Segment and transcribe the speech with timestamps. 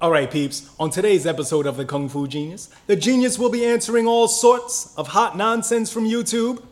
[0.00, 0.70] All right, peeps.
[0.78, 4.94] On today's episode of the Kung Fu Genius, the genius will be answering all sorts
[4.96, 6.62] of hot nonsense from YouTube.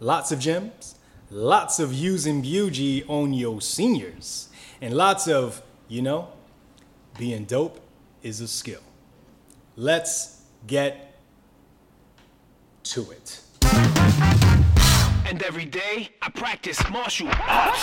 [0.00, 0.94] Lots of gems,
[1.30, 4.50] lots of using Biu Tze on your seniors,
[4.82, 6.28] and lots of, you know,
[7.18, 7.80] being dope
[8.22, 8.82] is a skill.
[9.76, 11.18] Let's get
[12.82, 13.40] to it.
[15.26, 17.80] And every day I practice martial arts.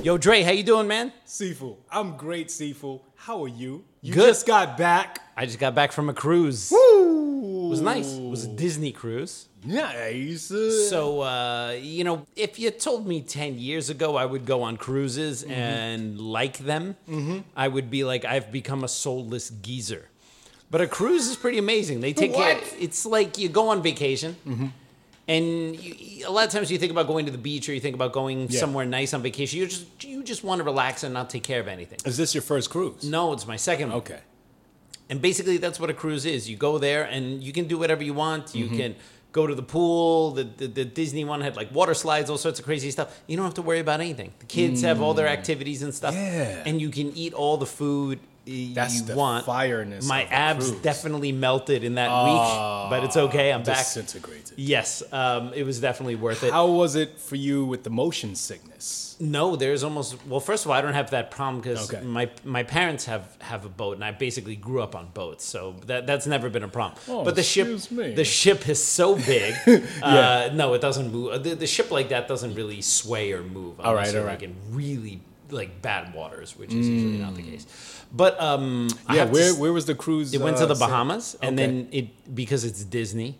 [0.00, 1.12] Yo, Dre, how you doing, man?
[1.26, 3.00] Sifu, I'm great, Sifu.
[3.14, 3.84] How are you?
[4.00, 4.28] You Good.
[4.28, 5.20] just got back.
[5.36, 6.70] I just got back from a cruise.
[6.72, 7.66] Woo!
[7.66, 8.12] It was nice.
[8.14, 9.46] It was a Disney cruise.
[9.64, 10.52] Nice.
[10.90, 14.76] So, uh, you know, if you told me 10 years ago I would go on
[14.76, 15.52] cruises Mm-hmm.
[15.52, 16.96] and like them,
[17.56, 20.08] I would be like, I've become a soulless geezer.
[20.70, 22.00] But a cruise is pretty amazing.
[22.00, 22.58] They take care.
[22.80, 24.36] It's like you go on vacation.
[25.28, 27.80] And you, a lot of times you think about going to the beach or you
[27.80, 28.58] think about going Yeah.
[28.60, 29.58] somewhere nice on vacation.
[29.60, 31.98] You just you just want to relax and not take care of anything.
[32.04, 33.04] Is this your first cruise?
[33.04, 33.98] No, it's my second one.
[33.98, 34.20] Okay.
[35.08, 36.48] And basically, that's what a cruise is.
[36.50, 38.46] You go there and you can do whatever you want.
[38.46, 38.58] Mm-hmm.
[38.58, 38.96] You can
[39.32, 40.32] go to the pool.
[40.32, 43.20] The, the, the Disney one had like water slides, all sorts of crazy stuff.
[43.26, 44.32] You don't have to worry about anything.
[44.40, 46.14] The kids have all their activities and stuff.
[46.14, 46.18] Mm.
[46.18, 46.62] Yeah.
[46.66, 49.46] And you can eat all the food That's you the want.
[49.46, 50.82] fireness My abs cruise.
[50.82, 53.52] definitely melted in that week, but it's okay.
[53.52, 53.78] I'm back.
[53.78, 54.52] Disintegrated.
[54.56, 56.50] Yes, um, it was definitely worth it.
[56.52, 59.16] How was it for you with the motion sickness?
[59.20, 60.40] No, there's almost well.
[60.40, 62.04] First of all, I don't have that problem because Okay.
[62.04, 65.76] my my parents have have a boat, and I basically grew up on boats, so
[65.86, 67.00] that that's never been a problem.
[67.08, 68.12] Oh, but the ship, me.
[68.14, 69.54] the ship is so big.
[70.02, 71.44] uh, no, it doesn't move.
[71.44, 73.78] The, the ship like that doesn't really sway or move.
[73.80, 75.20] All right, unless like in really
[75.52, 77.66] like bad waters, which is usually not the case.
[78.12, 80.34] But um, Yeah, have to where where was the cruise?
[80.34, 80.88] it went uh, to the set?
[80.88, 81.66] Bahamas, and Okay.
[81.66, 83.38] then it because it's Disney.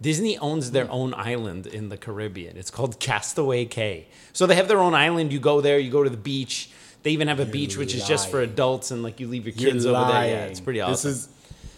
[0.00, 2.56] Disney owns their own island in the Caribbean.
[2.56, 4.08] It's called Castaway Cay.
[4.32, 5.32] So they have their own island.
[5.32, 6.70] You go there, you go to the beach.
[7.04, 9.54] They even have a beach which is just for adults, and like you leave your
[9.54, 10.26] You're kids over there.
[10.26, 11.10] Yeah, it's pretty awesome.
[11.10, 11.28] This is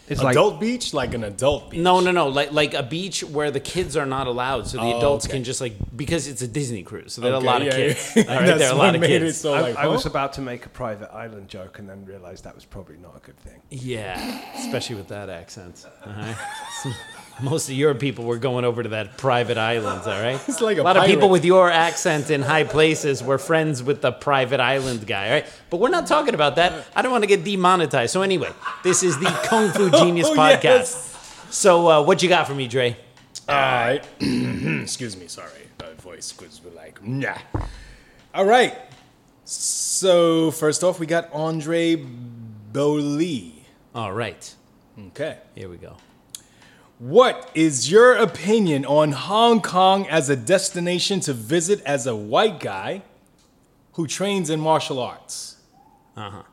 [0.09, 1.81] It's like adult beach, like an adult beach.
[1.81, 2.27] no, no, no.
[2.29, 5.33] Like like a beach where the kids are not allowed, so the Oh, adults okay.
[5.35, 7.73] can just like because it's a Disney cruise, so there are Okay, a lot of
[7.73, 8.11] kids.
[8.15, 8.23] yeah.
[8.29, 9.35] All right, That's there are a what lot of made kids.
[9.37, 10.09] It so I, like, I was oh.
[10.09, 13.19] about to make a private island joke and then realized that was probably not a
[13.19, 13.61] good thing.
[13.69, 15.85] Yeah, especially with that accent.
[16.05, 16.37] All right.
[17.41, 20.39] Most of your people were going over to that private island, all right?
[20.47, 24.01] It's like a lot of people with your accent in high places were friends with
[24.01, 25.45] the private island guy, all right?
[25.69, 26.87] But we're not talking about that.
[26.95, 28.11] I don't want to get demonetized.
[28.11, 28.51] So anyway,
[28.83, 30.63] this is the Kung Fu Genius Oh, podcast.
[30.63, 31.45] yes.
[31.51, 32.97] So uh, what you got for me, Dre?
[33.47, 34.03] All right.
[34.19, 35.27] Excuse me.
[35.27, 35.51] Sorry.
[35.79, 37.37] My voice was like, nah.
[38.33, 38.75] All right.
[39.45, 43.65] So, first off, we got Andre Boli.
[43.95, 44.53] All right,
[45.07, 45.37] Okay.
[45.55, 45.95] here we go.
[46.99, 52.59] What is your opinion on Hong Kong as a destination to visit as a white
[52.59, 53.03] guy
[53.93, 55.57] who trains in martial arts?
[56.15, 56.43] Uh huh.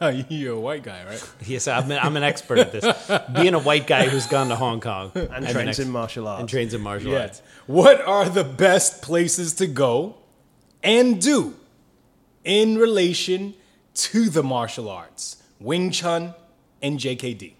[0.28, 1.32] You're a white guy, right?
[1.46, 2.84] Yes, I'm an, I'm an expert at this.
[3.32, 6.28] Being a white guy who's gone to Hong Kong And I'm trains ex- in martial
[6.28, 6.40] arts.
[6.40, 7.22] and trains in martial Yeah.
[7.22, 7.42] arts.
[7.66, 10.16] What are the best places to go
[10.82, 11.54] and do
[12.44, 13.54] in relation
[13.94, 16.34] to the martial arts, Wing Chun
[16.82, 17.54] and JKD?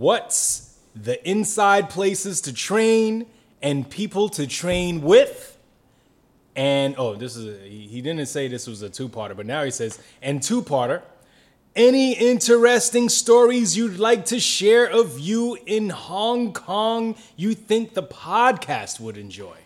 [0.00, 3.26] What's the inside places to train
[3.60, 5.58] and people to train with?
[6.56, 9.70] And oh, this is a, he didn't say this was a two-parter, but now he
[9.70, 11.02] says and two-parter.
[11.76, 18.02] Any interesting stories you'd like to share of you in Hong Kong you think the
[18.02, 19.58] podcast would enjoy?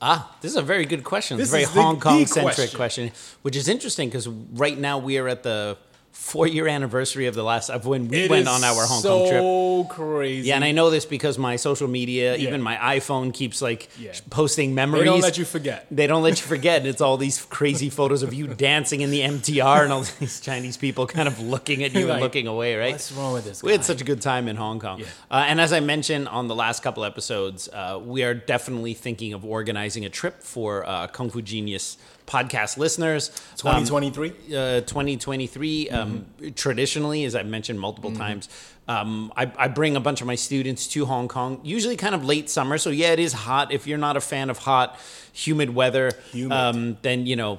[0.00, 1.38] Ah, this is a very good question.
[1.38, 2.76] It's This a very Hong Kong centric question.
[3.10, 3.12] question.
[3.42, 5.76] which is interesting because right now we are at the
[6.16, 9.18] four year anniversary of the last of when we It went on our Hong so
[9.18, 9.40] Kong trip.
[9.42, 10.48] So crazy.
[10.48, 12.48] Yeah, and I know this because my social media, Yeah.
[12.48, 14.12] even my iPhone, keeps like Yeah.
[14.28, 15.02] posting memories.
[15.02, 15.86] they don't let you forget.
[15.90, 16.78] They don't let you forget.
[16.80, 20.40] And it's all these crazy photos of you dancing in the MTR and all these
[20.40, 22.92] Chinese people kind of looking at you and looking away, right?
[22.92, 25.00] What's wrong with this We had such a good time in Hong Kong.
[25.00, 25.06] Yeah.
[25.30, 29.32] Uh, and as I mentioned on the last couple episodes, uh, we are definitely thinking
[29.32, 33.30] of organizing a trip for uh, Kung Fu Genius podcast listeners.
[33.64, 34.28] Um, 2023?
[34.56, 38.48] uh, 2023 um, traditionally as i've mentioned multiple times
[38.88, 42.24] um, I, I bring a bunch of my students to hong kong usually kind of
[42.24, 44.98] late summer so yeah it is hot if you're not a fan of hot
[45.32, 46.52] humid weather Humid.
[46.52, 47.58] Um, then you know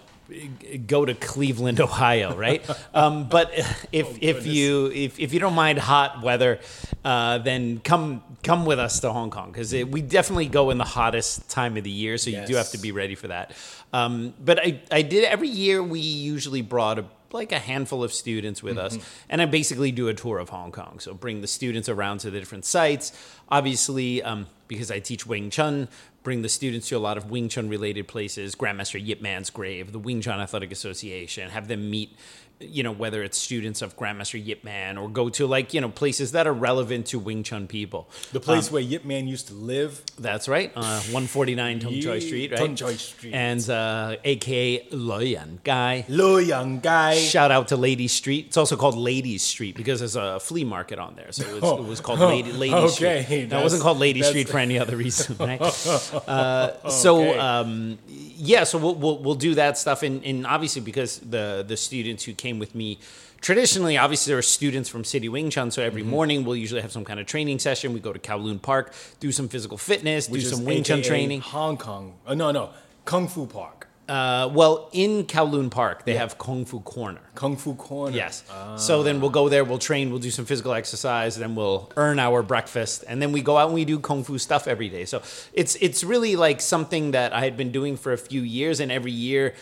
[0.86, 3.52] go to cleveland ohio right um, but
[3.92, 6.60] if, if you if, if you don't mind hot weather
[7.06, 10.84] uh, then come come with us to hong kong because we definitely go in the
[10.84, 13.52] hottest time of the year so you do have to be ready for that.
[13.94, 15.82] Um, but I, I did every year.
[15.82, 18.98] We usually brought a, like a handful of students with us,
[19.30, 21.00] and I basically do a tour of Hong Kong.
[21.00, 23.12] So bring the students around to the different sites.
[23.50, 25.88] Obviously, um, because I teach Wing Chun,
[26.24, 29.94] bring the students to a lot of Wing Chun related places, Grandmaster Yip Man's grave,
[29.94, 32.16] the Wing Chun Athletic Association, have them meet
[32.60, 35.90] you know whether it's students of Grandmaster Yip Man or go to like you know
[35.90, 38.10] places that are relevant to Wing Chun people.
[38.32, 40.02] The place where Yip Man used to live.
[40.18, 42.58] That's right, uh, 149 Tung Choi Street, right?
[42.60, 43.34] Tung Choi Street.
[43.34, 46.06] and uh, AKA Loyan Guy.
[46.10, 47.16] Lo young guy.
[47.16, 48.48] Shout out to Ladies Street.
[48.48, 51.64] It's also called Ladies Street because there's a flea market on there, so it was,
[51.64, 51.78] Oh.
[51.78, 53.50] it was called Lady, Ladies Okay, Street.
[53.50, 55.62] No, it wasn't called Ladies Street for any other reason, right?
[55.62, 57.38] Uh, so Okay.
[57.38, 58.00] um,
[58.38, 62.24] yeah, so we'll, we'll we'll do that stuff, and, and obviously because the the students
[62.24, 63.00] who came with me.
[63.40, 65.88] Traditionally, obviously, there are students from City Wing Chun, so Mm-hmm.
[65.88, 67.94] every morning we'll usually have some kind of training session.
[67.94, 71.08] We go to Kowloon Park, do some physical fitness, which do some Wing Chun AKA
[71.08, 71.42] training.
[71.42, 72.16] Hong Kong.
[72.26, 72.72] Uh, no, no.
[73.06, 73.87] Kung Fu Park.
[74.08, 77.20] Uh, well, in Kowloon Park, they have Kung Fu Corner.
[77.36, 78.16] Kung Fu Corner.
[78.16, 78.44] Yes.
[78.78, 82.20] So then we'll go there, we'll train, we'll do some physical exercise, then we'll earn
[82.20, 85.06] our breakfast, and then we go out and we do kung fu stuff every day.
[85.06, 85.22] So
[85.54, 88.92] it's it's really like something that I had been doing for a few years, and
[88.92, 89.54] every year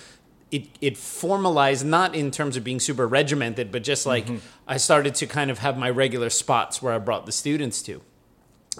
[0.51, 4.27] it it formalized not in terms of being super regimented, but just like
[4.68, 8.01] I started to kind of have my regular spots where I brought the students to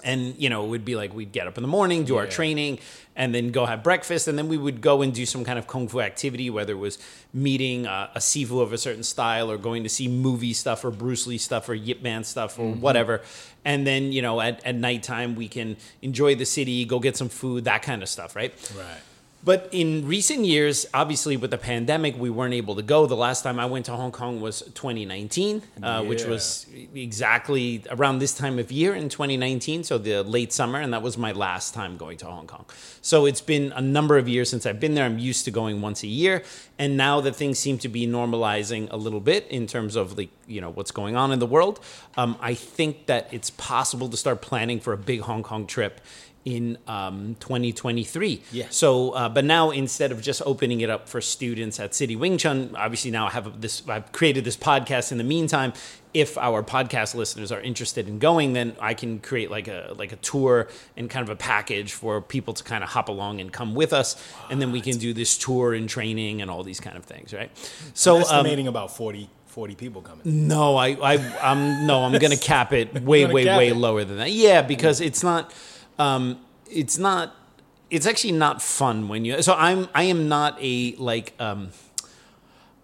[0.04, 2.26] and you know it would be like we'd get up in the morning do our
[2.26, 2.78] training
[3.16, 4.28] and then go have breakfast.
[4.28, 6.78] And then we would go and do some kind of kung fu activity whether it
[6.78, 6.98] was
[7.32, 10.90] meeting uh, a sifu of a certain style or going to see movie stuff or
[10.90, 13.22] bruce lee stuff or yip man stuff or whatever.
[13.64, 17.28] And then you know at, at nighttime we can enjoy the city go get some
[17.28, 18.52] food that kind of stuff right?
[18.76, 19.00] Right.
[19.46, 23.06] But in recent years, obviously with the pandemic, we weren't able to go.
[23.06, 26.66] The last time I went to Hong Kong was 2019, uh, which was
[26.96, 31.16] exactly around this time of year in 2019, so the late summer, and that was
[31.16, 32.64] my last time going to Hong Kong.
[33.02, 35.04] So it's been a number of years since I've been there.
[35.04, 36.42] I'm used to going once a year,
[36.76, 40.30] and now that things seem to be normalizing a little bit in terms of like
[40.48, 41.78] you know what's going on in the world,
[42.16, 46.00] um, I think that it's possible to start planning for a big Hong Kong trip
[46.46, 48.40] in um, 2023.
[48.52, 48.66] Yeah.
[48.70, 52.38] So, uh, but now instead of just opening it up for students at City Wing
[52.38, 53.82] Chun, obviously now I have this.
[53.88, 55.10] I've created this podcast.
[55.10, 55.72] In the meantime,
[56.14, 60.12] if our podcast listeners are interested in going, then I can create like a like
[60.12, 63.52] a tour and kind of a package for people to kind of hop along and
[63.52, 64.14] come with us,
[64.48, 67.34] and then we can do this tour and training and all these kind of things,
[67.34, 67.50] right?
[67.92, 70.46] So, um, Estimating about 40, 40 people coming.
[70.46, 73.76] no, I, I, I'm no, I'm gonna cap it way, way, way it.
[73.76, 74.30] lower than that.
[74.30, 75.52] Yeah, because it's not,
[75.98, 76.38] um,
[76.70, 77.34] it's not,
[77.90, 79.42] it's actually not fun when you.
[79.42, 81.70] So I'm, I am not a like, um,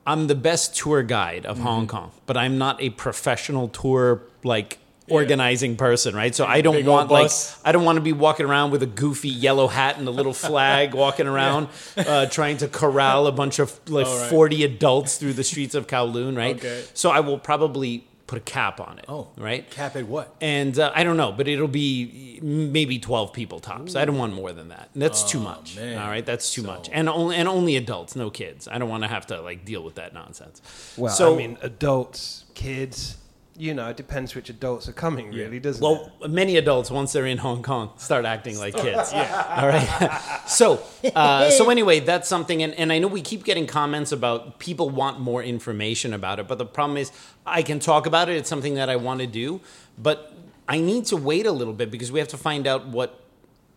[0.06, 1.66] I'm the best tour guide of Mm-hmm.
[1.66, 4.78] Hong Kong, but I'm not a professional tour like
[5.08, 6.34] organizing person, right?
[6.34, 7.30] So I don't want like.
[7.64, 10.32] I don't want to be walking around with a goofy yellow hat and a little
[10.32, 14.30] flag walking around uh, trying to corral a bunch of like right.
[14.30, 16.56] 40 adults through the streets of Kowloon, right?
[16.56, 16.84] Okay.
[16.94, 19.04] So I will probably put a cap on it.
[19.08, 19.68] Oh, right.
[19.70, 20.34] Cap at what?
[20.40, 23.94] And uh, I don't know, but it'll be maybe 12 people tops.
[23.94, 24.88] I don't want more than that.
[24.94, 25.76] That's too much.
[25.76, 25.98] man.
[25.98, 26.88] All right, that's too much.
[26.90, 28.68] And only and only adults, no kids.
[28.68, 30.62] I don't want to have to like deal with that nonsense.
[30.96, 33.18] Well, so I mean, adults, kids,
[33.56, 36.30] you know, it depends which adults are coming, really, doesn't Well, it?
[36.30, 39.12] many adults once they're in Hong Kong start acting like kids.
[39.12, 39.56] yeah.
[39.60, 40.42] All right.
[40.46, 40.82] so,
[41.14, 44.88] uh, so anyway, that's something, and, and I know we keep getting comments about people
[44.90, 47.12] want more information about it, but the problem is
[47.46, 48.36] I can talk about it.
[48.36, 49.60] It's something that I want to do,
[49.98, 50.32] but
[50.68, 53.18] I need to wait a little bit because we have to find out what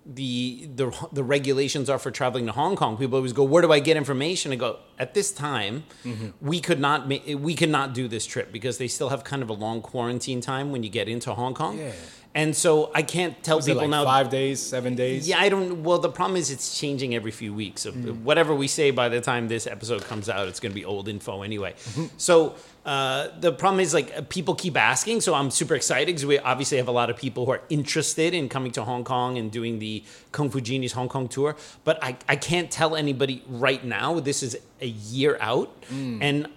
[0.05, 2.95] the the the regulations are for traveling to Hong Kong.
[2.97, 6.27] People always go, "Where do I get information?" I go, "At this time, Mm-hmm.
[6.41, 9.41] we could not ma- we could not do this trip because they still have kind
[9.41, 11.91] of a long quarantine time when you get into Hong Kong." Yeah.
[12.35, 14.03] And so I can't tell people like now.
[14.03, 15.25] five days, seven days?
[15.25, 15.83] Yeah, I don't.
[15.83, 17.83] Well, the problem is it's changing every few weeks.
[17.83, 18.23] So mm.
[18.23, 21.07] whatever we say by the time this episode comes out, it's going to be old
[21.07, 21.73] info anyway.
[21.73, 22.07] Mm-hmm.
[22.17, 25.21] so uh, the problem is like people keep asking.
[25.21, 28.33] So I'm super excited because we obviously have a lot of people who are interested
[28.33, 31.55] in coming to Hong Kong and doing the Kung Fu Genius Hong Kong tour.
[31.85, 34.19] But I, I can't tell anybody right now.
[34.19, 36.19] This is a year out, mm.
[36.21, 36.49] and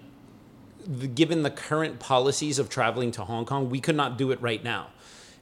[0.88, 4.42] the, given the current policies of traveling to Hong Kong, we could not do it
[4.42, 4.88] right now.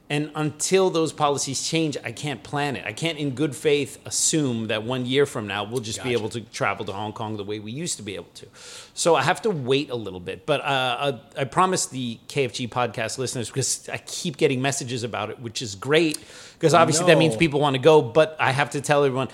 [0.09, 2.85] And until those policies change, I can't plan it.
[2.85, 6.29] I can't, in good faith, assume that one year from now we'll just be able
[6.29, 8.47] to travel to Hong Kong the way we used to be able to.
[8.93, 10.45] So I have to wait a little bit.
[10.45, 15.29] But uh, I, I promise the KFG podcast listeners, because I keep getting messages about
[15.29, 16.17] it, which is great,
[16.53, 18.01] because obviously that means people want to go.
[18.01, 19.27] But I have to tell everyone,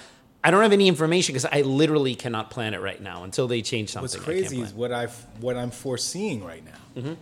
[0.44, 3.62] I don't have any information because I literally cannot plan it right now until they
[3.62, 4.06] change something.
[4.06, 5.06] What's I can't crazy is what I
[5.40, 7.02] what I'm foreseeing right now.
[7.02, 7.14] Mm-hmm.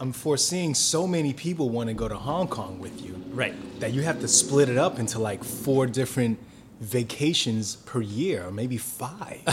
[0.00, 3.54] I'm foreseeing so many people want to go to Hong Kong with you, Right.
[3.80, 6.38] That you have to split it up into like four different
[6.80, 9.40] vacations per year, or maybe five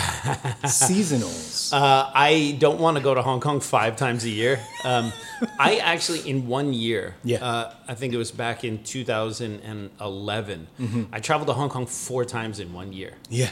[0.65, 1.71] seasonals.
[1.73, 4.59] Uh, I don't want to go to Hong Kong five times a year.
[4.83, 5.11] Um,
[5.59, 7.43] I actually, in one year, Yeah.
[7.45, 11.03] uh, I think it was back in 2011, Mm-hmm.
[11.13, 13.13] I traveled to Hong Kong four times in one year.
[13.29, 13.49] yeah.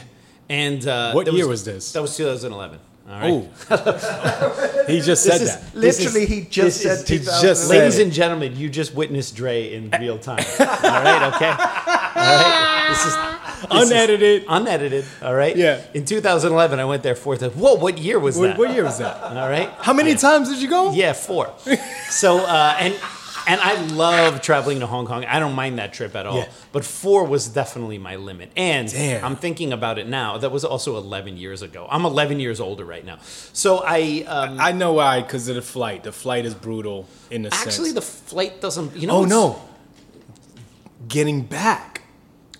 [0.48, 1.92] And uh, What year was this?
[1.92, 2.80] That was 2011.
[3.10, 3.48] All right.
[3.70, 5.74] Oh, he just said is that.
[5.74, 8.04] Literally, he just this is- said he just said- Ladies it.
[8.04, 10.44] and gentlemen, you just witnessed Dre in real time.
[10.60, 11.50] all right, okay?
[11.50, 12.86] All right?
[12.90, 14.44] This is this is Unedited.
[14.48, 15.54] unedited, all right?
[15.56, 15.80] Yeah.
[15.92, 17.54] In 2011, I went there four times.
[17.54, 18.58] Whoa, what year was What, that?
[18.58, 19.22] what year was that?
[19.22, 19.68] All right?
[19.80, 20.92] How many times did you go?
[20.92, 21.52] Yeah, four.
[22.08, 22.94] so uh, and
[23.46, 25.24] and I love traveling to Hong Kong.
[25.24, 26.38] I don't mind that trip at all.
[26.38, 26.48] Yeah.
[26.72, 28.50] But four was definitely my limit.
[28.56, 29.24] And Damn.
[29.24, 30.38] I'm thinking about it now.
[30.38, 31.86] That was also 11 years ago.
[31.90, 33.18] I'm 11 years older right now.
[33.52, 36.04] So I um, I know why, because of the flight.
[36.04, 37.94] The flight is brutal in the actually sense.
[37.94, 38.96] the flight doesn't.
[38.96, 39.18] You know?
[39.18, 39.62] oh no,
[41.08, 41.89] getting back.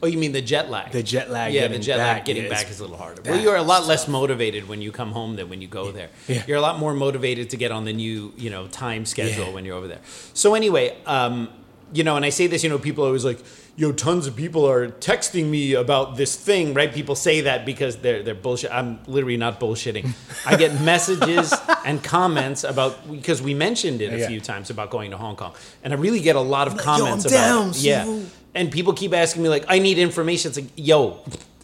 [0.03, 0.93] Oh, you mean the jet lag?
[0.93, 3.23] The jet lag Yeah, getting the jet back lag getting back is a little harder.
[3.25, 6.09] Well, you're a lot less motivated when you come home than when you go there.
[6.27, 6.43] Yeah.
[6.47, 9.53] You're a lot more motivated to get on the new, you know, time schedule Yeah.
[9.53, 10.01] when you're over there.
[10.33, 11.49] So anyway, um,
[11.93, 13.41] you know, and I say this, you know, people are always like,
[13.77, 16.95] "Yo, tons of people are texting me about this thing," right?
[16.95, 18.71] People say that because they're they're bullshit.
[18.73, 20.09] I'm literally not bullshitting.
[20.47, 21.53] I get messages
[21.85, 24.29] and comments about because we mentioned it a Yeah.
[24.29, 25.53] few times about going to Hong Kong,
[25.83, 27.77] and I really get a lot of Yo, comments I'm about down, it.
[27.79, 28.19] Yeah.
[28.55, 31.19] And people keep asking me like, "I need information." It's like, yo.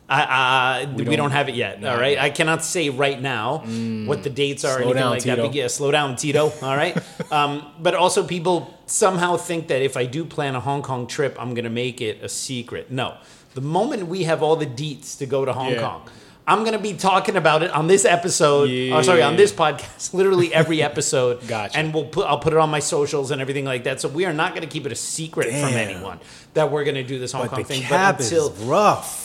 [0.09, 1.81] I, I, we, don't, don't- have it yet.
[1.81, 2.17] no, all right.
[2.17, 3.59] I cannot say right now
[4.07, 4.79] what the dates are.
[4.79, 5.35] or Slow anything down, like Tito.
[5.37, 5.43] that.
[5.49, 6.53] But yeah, slow down, Tito.
[6.63, 6.97] All right.
[7.33, 11.37] um, but also, people somehow think that if I do plan a Hong Kong trip,
[11.41, 12.89] I'm going to make it a secret.
[12.89, 13.17] No,
[13.55, 15.81] the moment we have all the deets to go to Hong Yeah.
[15.81, 16.09] Kong.
[16.49, 18.71] I'm gonna be talking about it on this episode.
[18.93, 20.15] Oh, sorry, on this podcast.
[20.15, 21.47] Literally every episode.
[21.49, 21.77] Gotcha.
[21.77, 24.01] And we'll put I'll put it on my socials and everything like that.
[24.01, 26.21] So we are not gonna keep it a secret from anyone
[26.55, 27.83] that we're gonna do this Hong But Kong the thing.
[27.83, 29.25] cap but until is rough.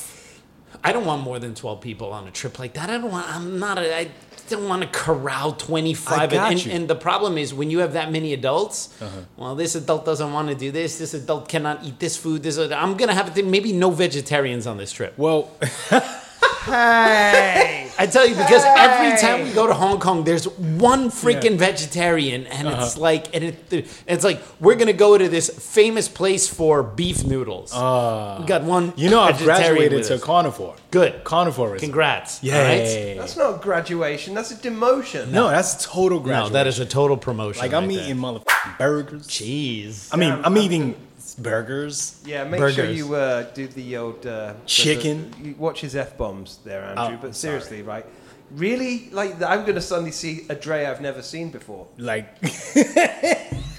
[0.83, 2.89] I don't want more than 12 people on a trip like that.
[2.89, 4.09] I don't want, I'm not, a, I
[4.49, 6.17] don't want to corral 25.
[6.19, 9.19] I got and, and the problem is when you have that many adults, Uh-huh.
[9.37, 10.97] well, this adult doesn't want to do this.
[10.97, 12.41] This adult cannot eat this food.
[12.41, 15.13] This, I'm going to have to, maybe no vegetarians on this trip.
[15.17, 15.51] Well,
[16.65, 17.89] Hey!
[17.98, 21.50] I tell you, because every time we go to Hong Kong, there's one freaking Yeah.
[21.51, 21.72] Uh-huh.
[21.72, 26.48] vegetarian, and it's like, and it, it's like we're gonna go to this famous place
[26.48, 27.72] for beef noodles.
[27.74, 28.89] we got one.
[28.89, 30.75] Uh, you know, I've graduated to carnivore.
[30.91, 31.24] Good.
[31.24, 31.77] Carnivore.
[31.77, 32.41] Congrats.
[32.44, 33.18] Yeah, Yay.
[33.18, 34.34] That's not graduation.
[34.34, 35.30] That's a demotion.
[35.30, 37.62] No, that's total No, that is a total promotion.
[37.62, 39.27] like I'm right eating motherfucking burgers.
[39.27, 40.10] cheese.
[40.12, 40.96] I mean, Yeah, I'm I'm- eating
[41.35, 42.21] burgers.
[42.25, 45.31] Yeah, make sure you uh, do the old uh, Chicken.
[45.31, 47.17] The, you watch his f bombs there, Andrew.
[47.17, 47.59] Oh, but sorry.
[47.59, 48.05] seriously, right?
[48.51, 51.88] Really, like I'm going to suddenly see a Dre I've never seen before.
[51.97, 52.27] Like,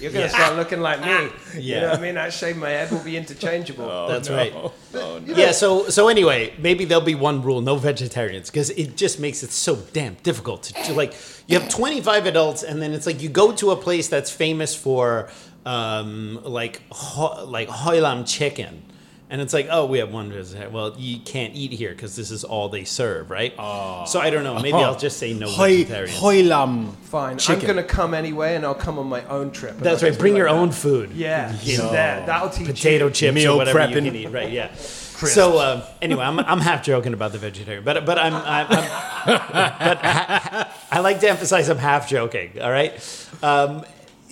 [0.03, 1.29] You're going to start looking like me.
[1.53, 1.81] You Yeah.
[1.81, 2.17] know what I mean?
[2.17, 4.07] I shave my head will be interchangeable.
[4.07, 4.35] That's no.
[4.35, 4.53] right.
[4.53, 5.21] Oh, no.
[5.35, 5.51] Yeah.
[5.51, 9.51] So so anyway, maybe there'll be one rule: no vegetarians, because it just makes it
[9.51, 11.13] so damn difficult to, to like.
[11.45, 14.73] You have 25 adults, and then it's like you go to a place that's famous
[14.75, 15.29] for
[15.65, 18.83] um, like ho- like Hoi Lam chicken.
[19.29, 20.71] And it's like, oh, we have one vegetarian.
[20.71, 23.51] Well, you can't eat here because this is all they serve, right?
[24.07, 24.59] so I don't know.
[24.59, 26.19] Maybe I'll just say no Hoi, vegetarians.
[26.19, 26.91] hoi lam.
[26.91, 27.39] Fine.
[27.39, 27.61] Chicken.
[27.67, 29.79] I'm going to come anyway, and I'll come on my own trip.
[29.79, 30.15] That's right.
[30.19, 30.75] Bring be your like own that.
[30.75, 31.11] food.
[31.13, 31.89] Yeah, in Yo.
[31.91, 32.23] there.
[32.27, 33.11] That'll teach potato you.
[33.11, 34.05] chips Meal or whatever you prepping.
[34.05, 34.27] can eat.
[34.29, 34.51] Right?
[34.51, 34.69] Yeah.
[35.23, 38.67] So uh, anyway, I'm, I'm half joking about the vegetarian, but but I'm, I'm, I'm
[39.25, 42.59] but ha, ha- I like to emphasize I'm half joking.
[42.61, 42.91] All right.
[43.41, 43.85] Um,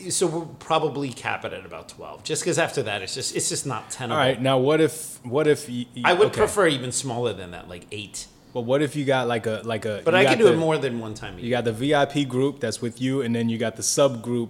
[0.09, 3.49] so we'll probably cap it at about 12, just because after that it's just it's
[3.49, 4.17] just not tenable.
[4.19, 5.69] All right, now what if what if
[6.03, 6.37] I would okay.
[6.37, 8.27] prefer even smaller than that, like eight.
[8.53, 10.01] But what if you got like a like a?
[10.03, 12.27] But I can do the- it more than one time a You got the VIP
[12.27, 14.49] group that's with you, and then you got the subgroup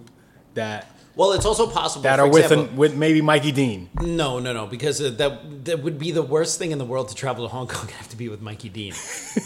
[0.54, 3.90] that Well, it's also possible that for are with example, an, with maybe Mikey Dean.
[4.00, 7.08] No, no, no, because uh, that that would be the worst thing in the world
[7.10, 7.88] to travel to Hong Kong.
[7.88, 8.94] Have to be with Mikey Dean.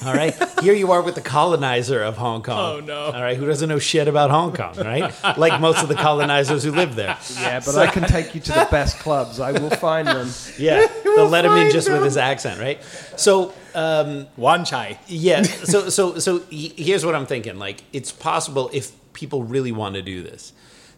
[0.05, 0.33] All right,
[0.63, 2.77] here you are with the colonizer of Hong Kong.
[2.77, 3.07] Oh, no.
[3.07, 5.13] All right, who doesn't know shit about Hong Kong, right?
[5.37, 7.19] like most of the colonizers who live there.
[7.35, 9.41] Yeah, but I can take you to the best clubs.
[9.41, 10.29] I will find them.
[10.59, 12.83] Yeah, they'll let him in find just with his accent, right?
[13.17, 13.53] So.
[13.75, 14.99] Um, Wan Chai.
[15.07, 15.43] yeah.
[15.43, 17.59] So so so he- here's what I'm thinking.
[17.59, 20.55] Like it's possible if people really want to do this,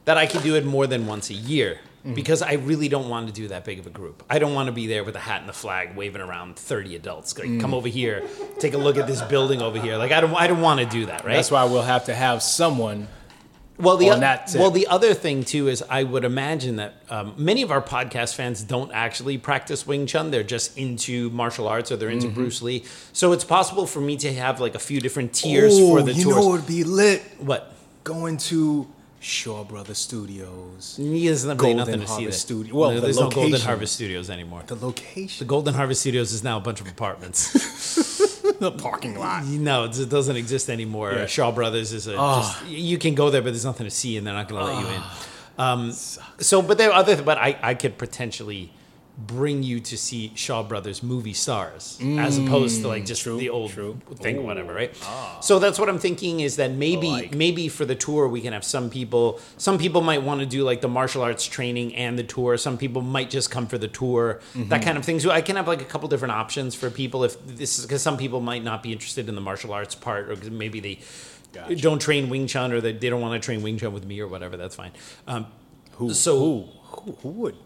[0.09, 1.79] that I could do it more than once a year.
[2.15, 4.23] Because I really don't want to do that big of a group.
[4.31, 6.97] I don't want to be there with a hat and a flag, waving around thirty
[6.97, 7.37] adults.
[7.39, 8.23] Like, come over here,
[8.59, 9.99] take a look at this building over here.
[9.99, 11.35] Like, I don't, I don't want to do that, right?
[11.35, 13.09] That's why we'll have to have someone.
[13.77, 14.59] Well, the on that tip.
[14.59, 18.35] well, the other thing too is I would imagine that um, many of our podcast
[18.37, 22.29] fans don't actually practice Wing Chun; they're just into martial arts or they're Mm-hmm.
[22.29, 22.85] into Bruce Lee.
[23.13, 26.15] So it's possible for me to have like a few different tiers oh, for the
[26.15, 26.37] you tours.
[26.37, 27.75] know it would be lit what?
[28.05, 28.87] going to
[29.21, 30.95] Shaw Brothers Studios.
[30.99, 32.57] There's really Golden nothing to see Harvest there.
[32.57, 33.61] Studio- well, No, the there's no Golden.
[33.61, 34.63] Harvest Studios anymore.
[34.67, 35.45] The location.
[35.45, 38.25] The Golden Harvest Studios is now a bunch of apartments.
[38.59, 39.45] The parking lot.
[39.45, 41.13] no, it doesn't exist anymore.
[41.13, 41.27] Yeah.
[41.27, 42.17] Shaw Brothers is a.
[42.19, 42.41] Ah.
[42.61, 44.73] Just, you can go there, but there's nothing to see, and they're not going to
[44.73, 45.03] let you in.
[45.59, 47.23] Um, so, but there are other.
[47.23, 48.73] But I, I could potentially
[49.19, 52.47] bring you to see Shaw Brothers movie stars as mm.
[52.47, 53.99] opposed to like just the old true.
[54.15, 54.97] thing or whatever, right?
[55.03, 55.41] Ah.
[55.41, 57.35] So that's what I'm thinking is that maybe Like.
[57.35, 59.41] maybe for the tour we can have some people.
[59.57, 62.57] Some people might want to do like the martial arts training and the tour.
[62.57, 64.85] Some people might just come for the tour, that mm-hmm.
[64.85, 65.19] kind of thing.
[65.19, 68.03] So I can have like a couple different options for people if this is because
[68.03, 71.01] some people might not be interested in the martial arts part, or maybe they
[71.53, 71.75] Gotcha.
[71.77, 74.21] don't train Wing Chun or they, they don't want to train Wing Chun with me
[74.21, 74.57] or whatever.
[74.57, 74.93] That's fine.
[75.27, 75.47] Um,
[75.93, 76.15] Who?
[76.15, 76.69] So- who?
[76.89, 77.57] Who, who would?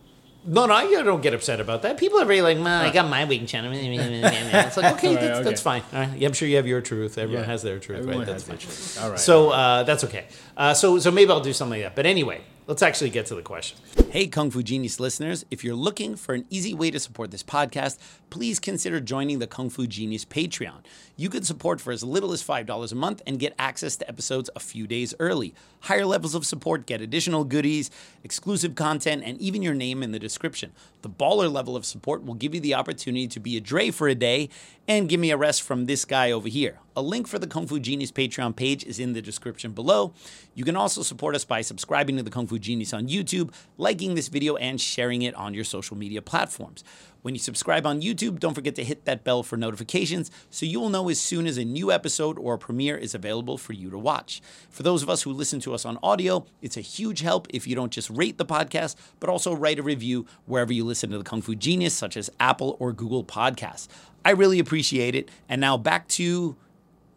[0.45, 1.97] No, no, I don't get upset about that.
[1.99, 3.65] People are very like, "Man, I got my Wing Chun.
[3.73, 5.43] it's like, okay, Right, that's, okay.
[5.45, 5.83] that's fine.
[5.93, 6.17] All right.
[6.19, 7.19] Yeah, I'm sure you have your truth.
[7.19, 7.51] Everyone Yeah.
[7.51, 8.29] has their truth, Everyone right?
[8.29, 8.67] has That's their fine.
[8.67, 8.99] truth.
[9.03, 9.21] All right.
[9.21, 10.27] So uh, that's okay.
[10.57, 11.95] Uh, so so maybe I'll do something like that.
[11.97, 13.79] But anyway, let's actually get to the question.
[14.11, 17.43] Hey, Kung Fu Genius listeners, if you're looking for an easy way to support this
[17.43, 17.99] podcast,
[18.33, 20.81] please consider joining the Kung Fu Genius Patreon.
[21.17, 24.49] You can support for as little as $5 a month and get access to episodes
[24.57, 25.55] a few days early.
[25.81, 27.91] Higher levels of support get additional goodies,
[28.25, 30.73] exclusive content, and even your name in the description.
[31.03, 34.09] The baller level of support will give you the opportunity to be a Dre for
[34.09, 34.49] a day
[34.89, 36.79] and give me a rest from this guy over here.
[36.95, 40.13] A link for the Kung Fu Genius Patreon page is in the description below.
[40.55, 44.15] You can also support us by subscribing to the Kung Fu Genius on YouTube, liking
[44.15, 46.85] this video, and sharing it on your social media platforms.
[47.23, 50.81] When you subscribe on YouTube, don't forget to hit that bell for notifications so you
[50.81, 53.91] will know as soon as a new episode or a premiere is available for you
[53.91, 54.43] to watch.
[54.71, 57.67] For those of us who listen to us on audio, it's a huge help if
[57.67, 61.19] you don't just rate the podcast, but also write a review wherever you listen to
[61.19, 63.87] the Kung Fu Genius, such as Apple or Google Podcasts.
[64.25, 65.29] I really appreciate it.
[65.49, 66.57] And now back to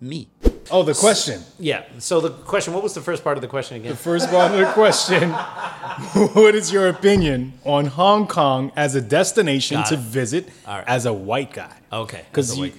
[0.09, 0.27] me.
[0.71, 1.41] Oh, the question.
[1.59, 1.83] Yeah.
[1.99, 3.91] So the question, what was the first part of the question again?
[3.91, 5.31] The first part of the question
[6.33, 9.99] What is your opinion on Hong Kong as a destination Got to it.
[9.99, 10.87] visit All right.
[10.87, 11.71] as a white guy?
[11.93, 12.23] Okay.
[12.31, 12.73] Because you, white-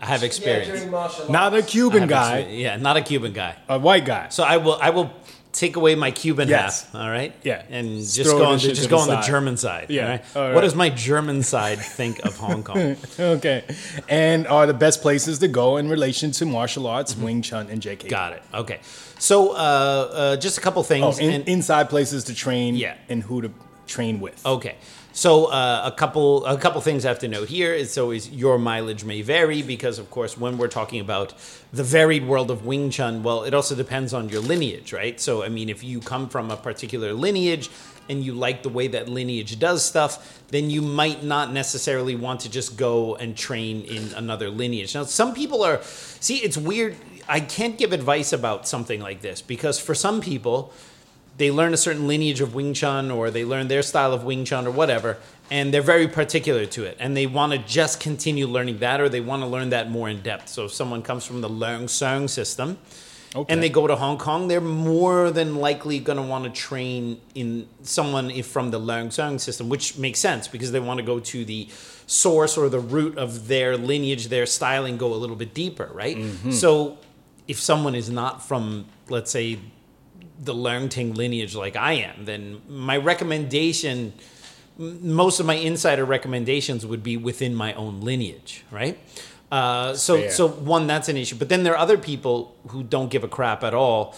[0.00, 0.68] I have experience.
[0.68, 2.60] during martial not a Cuban guy, experience.
[2.62, 3.54] Yeah, not a Cuban guy.
[3.68, 4.28] a white guy.
[4.30, 5.12] So I will I will
[5.52, 6.84] take away my Cuban Yes.
[6.84, 7.34] half, all right?
[7.42, 7.62] Yeah.
[7.70, 9.26] And Just just go on the, just go the on the.
[9.26, 9.90] German side.
[9.90, 10.02] Yeah.
[10.02, 10.24] All right?
[10.36, 10.54] All right.
[10.54, 12.96] What does my German side think of Hong Kong?
[13.20, 13.64] okay.
[14.08, 17.82] And are the best places to go in relation to martial arts, Wing Chun, and
[17.82, 17.98] JK?
[17.98, 18.08] Mm-hmm.
[18.08, 18.42] Got it.
[18.54, 18.80] Okay.
[19.18, 21.18] So uh, uh, just a couple things.
[21.20, 22.96] Oh, in, and- inside places to train Yeah.
[23.10, 23.50] and who to
[23.86, 24.44] train with.
[24.46, 24.76] Okay.
[25.14, 28.58] So uh, a couple a couple things I have to note here is always your
[28.58, 31.34] mileage may vary because of course when we're talking about
[31.70, 35.20] the varied world of Wing Chun, well, it also depends on your lineage, right?
[35.20, 37.68] So I mean, if you come from a particular lineage
[38.08, 42.40] and you like the way that lineage does stuff, then you might not necessarily want
[42.40, 44.94] to just go and train in another lineage.
[44.94, 46.96] Now, some people are see, it's weird.
[47.28, 50.72] I can't give advice about something like this because for some people
[51.36, 54.44] they learn a certain lineage of Wing Chun or they learn their style of Wing
[54.44, 55.18] Chun or whatever,
[55.50, 56.96] and they're very particular to it.
[57.00, 60.08] And they want to just continue learning that or they want to learn that more
[60.08, 60.48] in depth.
[60.48, 62.78] So if someone comes from the Leung Seung system
[63.34, 63.50] Okay.
[63.52, 67.18] and they go to Hong Kong, they're more than likely going to want to train
[67.34, 71.06] in someone if from the Leung Seung system, which makes sense because they want to
[71.06, 71.66] go to the
[72.06, 75.88] source or the root of their lineage, their style, and go a little bit deeper,
[75.94, 76.16] right?
[76.18, 76.50] Mm-hmm.
[76.50, 76.98] So
[77.48, 79.58] if someone is not from, let's say,
[80.42, 84.12] the Leung Ting lineage like I am, then my recommendation,
[84.76, 88.98] most of my insider recommendations would be within my own lineage, right?
[89.52, 90.30] Uh, so, Fair.
[90.30, 91.36] so one, that's an issue.
[91.36, 94.16] But then there are other people who don't give a crap at all,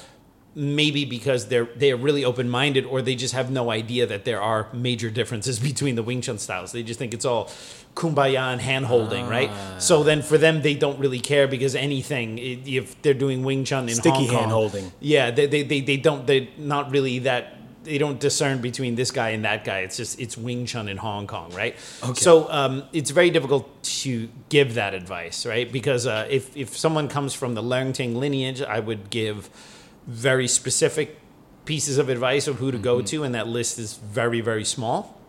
[0.55, 4.41] maybe because they're they're really open minded, or they just have no idea that there
[4.41, 6.73] are major differences between the Wing Chun styles.
[6.73, 7.51] They just think it's all
[7.95, 9.51] kumbaya and hand holding, right?
[9.79, 13.89] So then for them, they don't really care because anything if they're doing Wing Chun
[13.89, 14.93] in Sticky Hong Kong, hand-holding.
[15.01, 19.11] yeah, they, they, they, they don't they're not really that they don't discern between this
[19.11, 19.81] guy and that guy.
[19.81, 21.77] It's just it's Wing Chun in Hong Kong, right?
[22.03, 22.15] Okay.
[22.15, 25.71] So um, it's very difficult to give that advice, right?
[25.71, 29.51] Because uh, if if someone comes from the Leung Ting lineage, I would give
[30.07, 31.19] very specific
[31.65, 35.21] pieces of advice of who to go to, and that list is very very small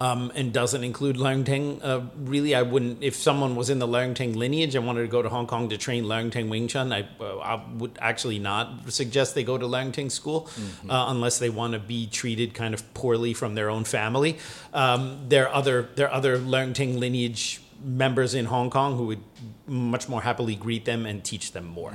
[0.00, 1.80] um, and doesn't include Leung Ting.
[1.82, 3.02] Uh, really, I wouldn't.
[3.02, 5.68] If someone was in the Leung Ting lineage and wanted to go to Hong Kong
[5.68, 9.56] to train Leung Ting Wing Chun, I, uh, I would actually not suggest they go
[9.56, 10.48] to Leung Ting school
[10.88, 14.38] uh, unless they want to be treated kind of poorly from their own family.
[14.72, 19.06] Um, there are other there are other Leung Ting lineage members in Hong Kong who
[19.06, 19.20] would
[19.66, 21.92] much more happily greet them and teach them more.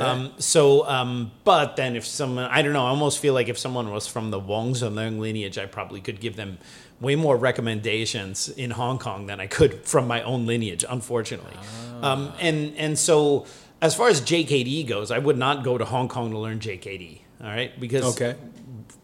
[0.00, 3.58] um, so, um, but then if someone, I don't know, I almost feel like if
[3.58, 6.58] someone was from the Wong Leung lineage, I probably could give them
[7.00, 11.56] way more recommendations in Hong Kong than I could from my own lineage, unfortunately.
[12.02, 13.46] Um, and and so
[13.82, 17.20] as far as JKD goes, I would not go to Hong Kong to learn JKD.
[17.42, 18.36] All right, because Okay.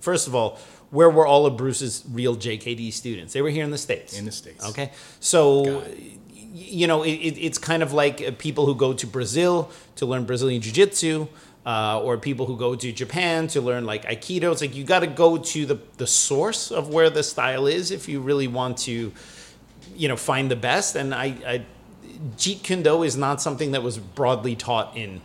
[0.01, 0.59] first of all,
[0.91, 3.33] where were all of Bruce's real JKD students?
[3.33, 4.19] They were here in the states.
[4.19, 4.65] In the States.
[4.71, 5.83] Okay, so.
[6.57, 10.07] You know it, it, it's kind of like uh, people who go to Brazil to
[10.07, 11.29] learn Brazilian Jiu Jitsu.
[11.67, 14.53] Uh, or people who go to Japan to learn like Aikido.
[14.53, 17.91] It's like you got to go to the, the source of where the style is
[17.91, 19.13] if you really want to,
[19.97, 20.95] you know, find the best.
[20.95, 21.67] And I, I
[22.37, 25.21] Jeet Kune Do is not something that was broadly taught in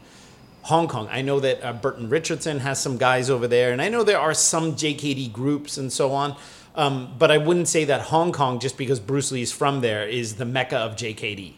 [0.63, 1.07] Hong Kong.
[1.11, 4.19] I know that uh, Burton Richardson has some guys over there, and I know there
[4.19, 6.35] are some JKD groups and so on.
[6.75, 10.07] Um, but I wouldn't say that Hong Kong, just because Bruce Lee is from there,
[10.07, 11.53] is the mecca of JKD.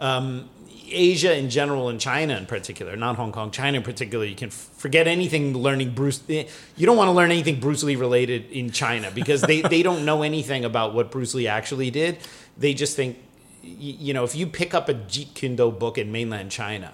[0.00, 0.48] Um,
[0.92, 4.48] Asia in general and China in particular, not Hong Kong, China in particular, you can
[4.48, 6.20] f- forget anything learning Bruce.
[6.28, 9.84] eh, You don't want to learn anything Bruce Lee related in China because they, they
[9.84, 12.18] don't know anything about what Bruce Lee actually did.
[12.58, 13.18] They just think,
[13.62, 16.92] you know, if you pick up a Jeet Kune Do book in mainland China,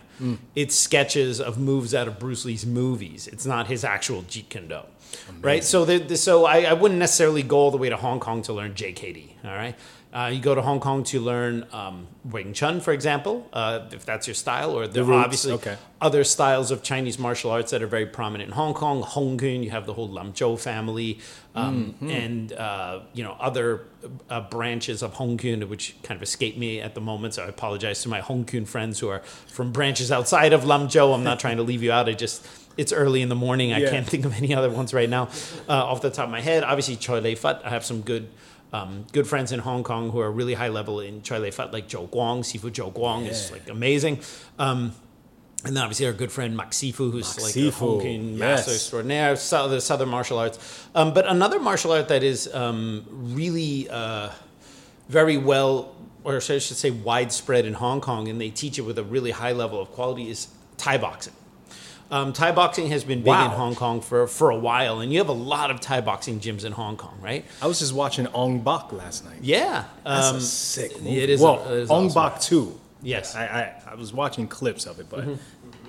[0.55, 3.27] it's sketches of moves out of Bruce Lee's movies.
[3.29, 4.81] It's not his actual Jeet Kune Do.
[5.41, 8.21] Right, so the, the, so I, I wouldn't necessarily go all the way to Hong
[8.21, 9.45] Kong to learn JKD.
[9.45, 9.75] All right,
[10.13, 14.07] uh, you go to Hong Kong to learn um, Wing Chun, for example, uh, if
[14.07, 15.77] that's your style, or there are obviously okay.
[16.01, 19.03] other styles of Chinese martial arts that are very prominent in Hong Kong.
[19.03, 21.19] Hong Kong, you have the whole Lam Zhou family,
[21.55, 22.11] um, Mm-hmm.
[22.11, 23.83] and uh, you know other
[24.31, 27.35] uh, branches of Hong Kong, which kind of escape me at the moment.
[27.35, 30.89] So I apologize to my Hong Kong friends who are from branches outside of Lam
[30.89, 31.15] Zhou.
[31.15, 32.09] I'm not trying to leave you out.
[32.09, 33.73] I just it's early in the morning.
[33.73, 33.91] I Yeah.
[33.91, 35.29] can't think of any other ones right now
[35.69, 36.63] uh, off the top of my head.
[36.65, 37.63] Obviously, Choi Lei Fat.
[37.65, 38.29] I have some good.
[38.73, 41.73] Um, good friends in Hong Kong who are really high level in Choi Lei Fat,
[41.73, 44.19] like Zhou Guang, Sifu Joe Guang is like amazing.
[44.59, 44.93] Um,
[45.65, 48.29] and then obviously our good friend Mak Sifu, who's Mak like Sifu, a Hong Kong
[48.31, 48.39] yes.
[48.39, 50.89] master extraordinaire, so, the Southern martial arts.
[50.97, 54.31] Um, but another martial art that is um, really uh,
[55.09, 58.99] very well, or I should say widespread in Hong Kong, and they teach it with
[58.99, 61.33] a really high level of quality is Thai boxing.
[62.11, 63.47] Um, Thai boxing has been big Wow.
[63.47, 66.39] in Hong Kong for, for a while, and you have a lot of Thai boxing
[66.41, 67.45] gyms in Hong Kong, right?
[67.61, 69.39] I was just watching Ong Bak last night.
[69.43, 69.85] Yeah.
[70.05, 71.19] That's um, a sick movie.
[71.21, 71.41] It is.
[71.41, 72.23] Well, it is Ong awesome.
[72.33, 72.81] Bak 2.
[73.03, 73.35] Yes.
[73.35, 75.25] I, I, I was watching clips of it, but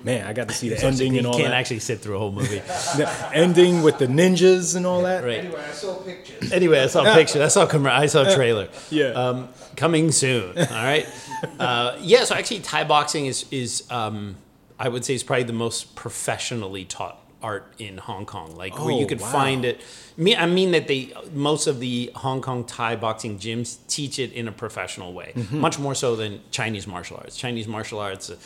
[0.04, 1.54] man, I got to see the So ending you and all can't that.
[1.54, 2.58] actually sit through a whole movie.
[2.96, 5.22] the ending with the ninjas and all that.
[5.24, 5.38] right.
[5.44, 6.52] Anyway, I saw pictures.
[6.52, 7.42] Anyway, I saw a picture.
[7.42, 8.68] I saw a I saw a trailer.
[8.90, 9.06] Yeah.
[9.10, 10.58] Um, coming soon.
[10.58, 11.06] All right.
[11.60, 12.24] Uh, yeah.
[12.24, 14.34] So actually, Thai boxing is is um,
[14.78, 18.56] I would say is probably the most professionally taught art in Hong Kong.
[18.56, 19.30] Like where you Oh, could wow.
[19.32, 19.80] find it.
[20.16, 24.32] Me, I mean that they most of the Hong Kong Thai boxing gyms teach it
[24.32, 25.58] in a professional way, Mm-hmm.
[25.60, 27.36] much more so than Chinese martial arts.
[27.36, 28.30] Chinese martial arts.
[28.30, 28.36] Uh,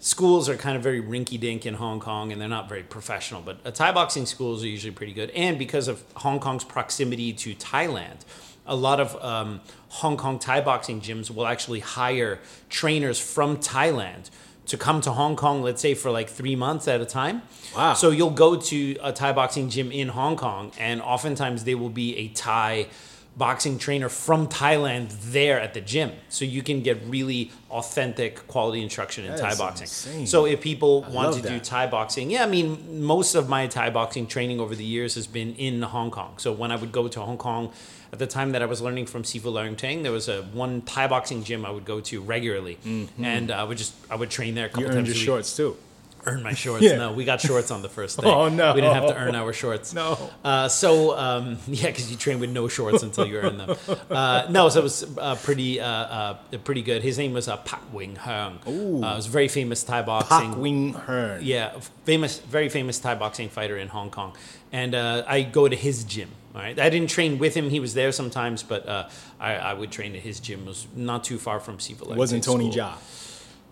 [0.00, 3.40] schools are kind of very rinky dink in Hong Kong and they're not very professional.
[3.40, 5.30] But uh, Thai boxing schools are usually pretty good.
[5.30, 8.18] And because of Hong Kong's proximity to Thailand,
[8.66, 14.28] a lot of um, Hong Kong Thai boxing gyms will actually hire trainers from Thailand
[14.66, 17.42] to come to Hong Kong, let's say for like three months at a time.
[17.74, 17.94] Wow.
[17.94, 21.90] So you'll go to a Thai boxing gym in Hong Kong, and oftentimes they will
[21.90, 22.88] be a Thai
[23.36, 26.10] boxing trainer from Thailand there at the gym.
[26.30, 29.84] So you can get really authentic quality instruction in That Thai boxing.
[29.84, 30.26] insane.
[30.26, 31.60] So if people want love to do.
[31.60, 35.26] Thai boxing, yeah, I mean, most of my Thai boxing training over the years has
[35.26, 36.34] been in Hong Kong.
[36.38, 37.72] So when I would go to Hong Kong,
[38.16, 40.80] at the time that I was learning from Sifu Leung Ting, there was a one
[40.80, 42.78] Thai boxing gym I would go to regularly,
[43.22, 44.92] and I would just I would train there a couple Mm-hmm.
[44.92, 45.76] You earned times your shorts too.
[46.24, 46.82] Earn my shorts.
[46.86, 46.96] Yeah.
[46.96, 48.26] No, we got shorts on the first day.
[48.26, 48.74] Oh, no.
[48.74, 49.92] we didn't have to earn our shorts.
[49.94, 50.30] No.
[50.42, 53.76] Uh, so um, yeah, because you train with no shorts until you earn them.
[54.10, 57.02] Uh, no, so it was uh, pretty uh, uh, pretty good.
[57.02, 58.58] His name was uh, Pak Wing Hung.
[58.66, 59.04] Ooh.
[59.04, 60.50] Uh, it was very famous Thai boxing.
[60.52, 61.42] Pak Wing Hung.
[61.42, 64.32] Yeah, famous, very famous Thai boxing fighter in Hong Kong,
[64.72, 66.30] and uh, I go to his gym.
[66.56, 69.74] All right, I didn't train with him; he was there sometimes, but uh, I, I
[69.74, 70.60] would train at his gym.
[70.62, 71.76] It was not too far from.
[71.76, 72.84] Leung Wasn't Tony School.
[72.84, 72.94] Jaa.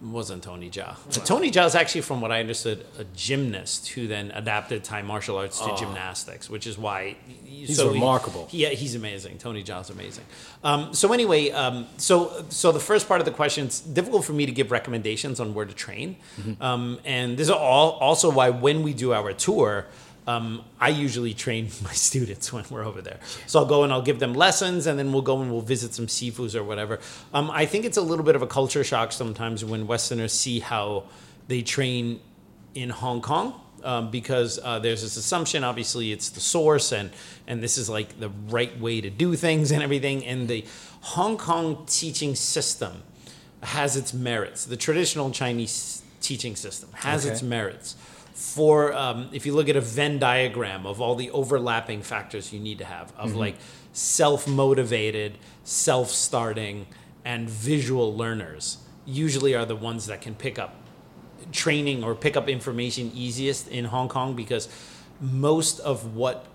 [0.02, 1.24] Wasn't Tony Jaa.
[1.24, 5.38] Tony Jaa is actually, from what I understood, a gymnast who then adapted Thai martial
[5.38, 7.16] arts to gymnastics, which is why
[7.46, 8.46] He's so remarkable.
[8.50, 9.38] yeah, he's amazing.
[9.38, 10.24] Tony Jaa's amazing.
[10.62, 14.34] Um, so anyway, um, so so the first part of the question it's difficult for
[14.34, 16.62] me to give recommendations on where to train, Mm-hmm.
[16.62, 19.86] um, and this is all, also why when we do our tour.
[20.26, 23.18] Um, I usually train my students when we're over there.
[23.46, 25.92] So I'll go and I'll give them lessons and then we'll go and we'll visit
[25.94, 26.98] some sifus or whatever.
[27.32, 30.60] Um, I think it's a little bit of a culture shock sometimes when Westerners see
[30.60, 31.04] how
[31.48, 32.20] they train
[32.74, 35.62] in Hong Kong um, because uh, there's this assumption.
[35.62, 37.10] Obviously, it's the source, and
[37.46, 40.24] and this is like the right way to do things and everything.
[40.24, 40.64] And the
[41.02, 43.02] Hong Kong teaching system
[43.62, 44.64] has its merits.
[44.64, 47.32] The traditional Chinese teaching system has Okay.
[47.34, 47.96] its merits.
[48.34, 52.58] For um, if you look at a Venn diagram of all the overlapping factors you
[52.60, 53.54] need to have of like
[53.92, 56.86] self motivated, self starting,
[57.24, 60.74] and visual learners, usually are the ones that can pick up
[61.52, 64.68] training or pick up information easiest in Hong Kong because
[65.20, 66.46] most of what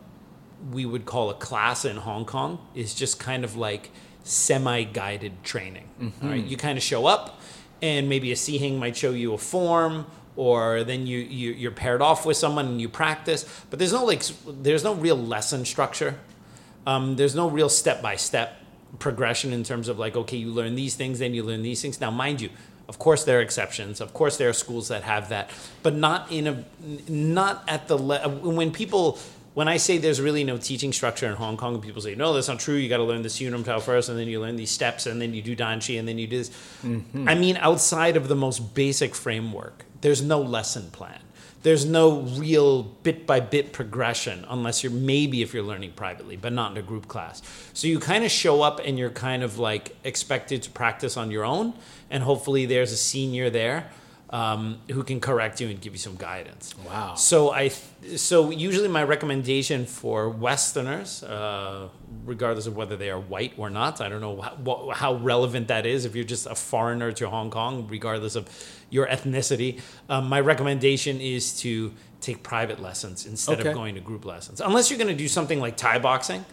[0.71, 3.89] we would call a class in Hong Kong is just kind of like
[4.23, 5.87] semi-guided training.
[6.21, 7.39] All right, you kind of show up,
[7.81, 10.05] and maybe a Sihing might show you a form,
[10.39, 13.43] or then you, you you're paired off with someone and you practice.
[13.69, 16.15] But there's no like there's no real lesson structure.
[16.87, 18.55] Um, there's no real step-by-step
[18.99, 21.99] progression in terms of like okay, you learn these things, then you learn these things.
[21.99, 22.49] Now, mind you.
[22.87, 24.01] Of course, there are exceptions.
[24.01, 25.51] Of course, there are schools that have that,
[25.83, 26.65] but not in a,
[27.07, 29.19] not at the le- when people
[29.53, 32.33] when I say there's really no teaching structure in Hong Kong, and people say, no,
[32.33, 32.75] that's not true.
[32.75, 35.21] You got to learn the Unum Tao first, and then you learn these steps, and
[35.21, 36.51] then you do Danchi, and then you do this.
[37.27, 41.19] I mean, outside of the most basic framework, there's no lesson plan.
[41.61, 46.53] There's no real bit by bit progression unless you're maybe if you're learning privately, but
[46.53, 47.41] not in a group class.
[47.73, 51.31] So you kind of show up and you're kind of like expected to practice on
[51.31, 51.73] your own,
[52.09, 53.89] and hopefully there's a senior there
[54.29, 56.75] um, who can correct you and give you some guidance.
[56.85, 57.15] Wow.
[57.15, 57.69] So I,
[58.15, 61.89] so usually my recommendation for Westerners, uh,
[62.25, 65.85] regardless of whether they are white or not, I don't know how, how relevant that
[65.85, 66.05] is.
[66.05, 68.47] If you're just a foreigner to Hong Kong, regardless of
[68.89, 73.69] your ethnicity, um, my recommendation is to take private lessons instead Okay.
[73.69, 74.59] of going to group lessons.
[74.61, 76.43] Unless you're going to do something like Thai boxing,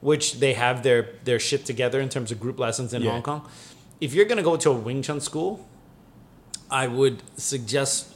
[0.00, 3.10] which they have their their shit together in terms of group lessons in Yeah.
[3.12, 3.42] Hong Kong.
[4.00, 5.66] If you're going to go to a Wing Chun school,
[6.70, 8.14] I would suggest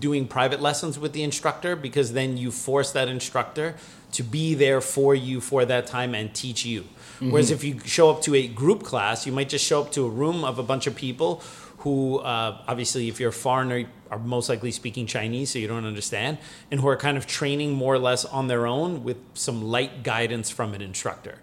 [0.00, 3.76] doing private lessons with the instructor because then you force that instructor
[4.12, 6.84] to be there for you for that time and teach you.
[7.20, 10.04] Whereas if you show up to a group class, you might just show up to
[10.04, 11.40] a room of a bunch of people
[11.86, 15.84] who, uh, obviously, if you're a foreigner, are most likely speaking Chinese, so you don't
[15.86, 16.38] understand,
[16.72, 20.02] and who are kind of training more or less on their own with some light
[20.02, 21.38] guidance from an instructor.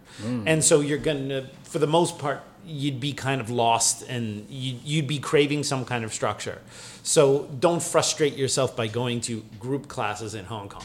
[0.46, 4.46] And so you're going to, for the most part, you'd be kind of lost and
[4.50, 6.62] you'd, you'd be craving some kind of structure.
[7.04, 10.84] So don't frustrate yourself by going to group classes in Hong Kong.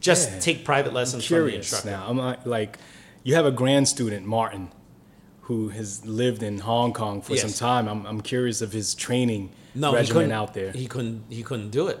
[0.00, 0.38] Just Yeah.
[0.38, 1.90] take private lessons from the instructor.
[1.90, 2.06] now.
[2.08, 2.78] I'm like,
[3.24, 4.70] you have a grand student, Martin,
[5.50, 7.42] who has lived in Hong Kong for Yes.
[7.42, 7.88] some time.
[7.88, 10.70] I'm, I'm curious of his training No, he regimen couldn't, out there.
[10.70, 11.24] He couldn't.
[11.28, 11.98] He couldn't do it.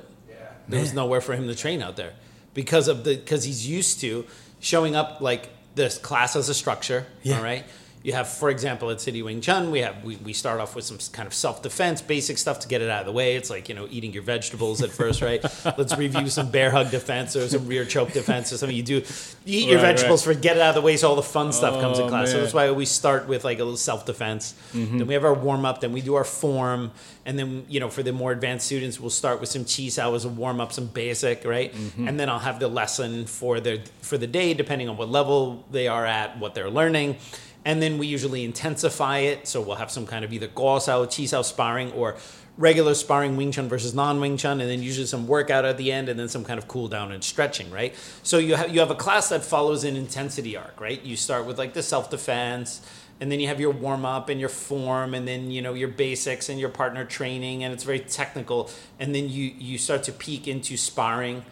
[0.68, 2.12] There was nowhere for him to train out there
[2.54, 4.24] because of the because he's used to
[4.60, 7.06] showing up like this class as a structure.
[7.24, 7.38] Yeah.
[7.38, 7.64] All right.
[8.02, 10.86] You have, for example, at City Wing Chun, we have we, we start off with
[10.86, 13.36] some kind of self defense, basic stuff to get it out of the way.
[13.36, 15.42] It's like you know eating your vegetables at first, right?
[15.76, 18.74] Let's review some bear hug defense or some rear choke defense or something.
[18.74, 19.02] You do you
[19.44, 21.52] eat your Right, vegetables for get it out of the way, so all the fun
[21.52, 22.30] stuff comes in Oh, class.
[22.30, 24.54] So that's why we start with like a little self defense.
[24.72, 24.98] Mm-hmm.
[24.98, 25.82] Then we have our warm up.
[25.82, 26.92] Then we do our form,
[27.26, 30.14] and then you know for the more advanced students, we'll start with some chi sao
[30.14, 31.70] as a warm up, some basic, right?
[31.74, 32.08] Mm-hmm.
[32.08, 35.66] And then I'll have the lesson for the for the day, depending on what level
[35.70, 37.16] they are at, what they're learning.
[37.64, 41.04] And then we usually intensify it, so we'll have some kind of either guo sao,
[41.04, 42.16] chi sao sparring, or
[42.56, 45.92] regular sparring Wing Chun versus non Wing Chun, and then usually some workout at the
[45.92, 47.94] end, and then some kind of cool down and stretching, right?
[48.22, 51.02] So you have you have a class that follows an intensity arc, right?
[51.02, 52.80] You start with like the self defense,
[53.20, 55.88] and then you have your warm up and your form, and then you know your
[55.88, 60.12] basics and your partner training, and it's very technical, and then you you start to
[60.12, 61.44] peek into sparring,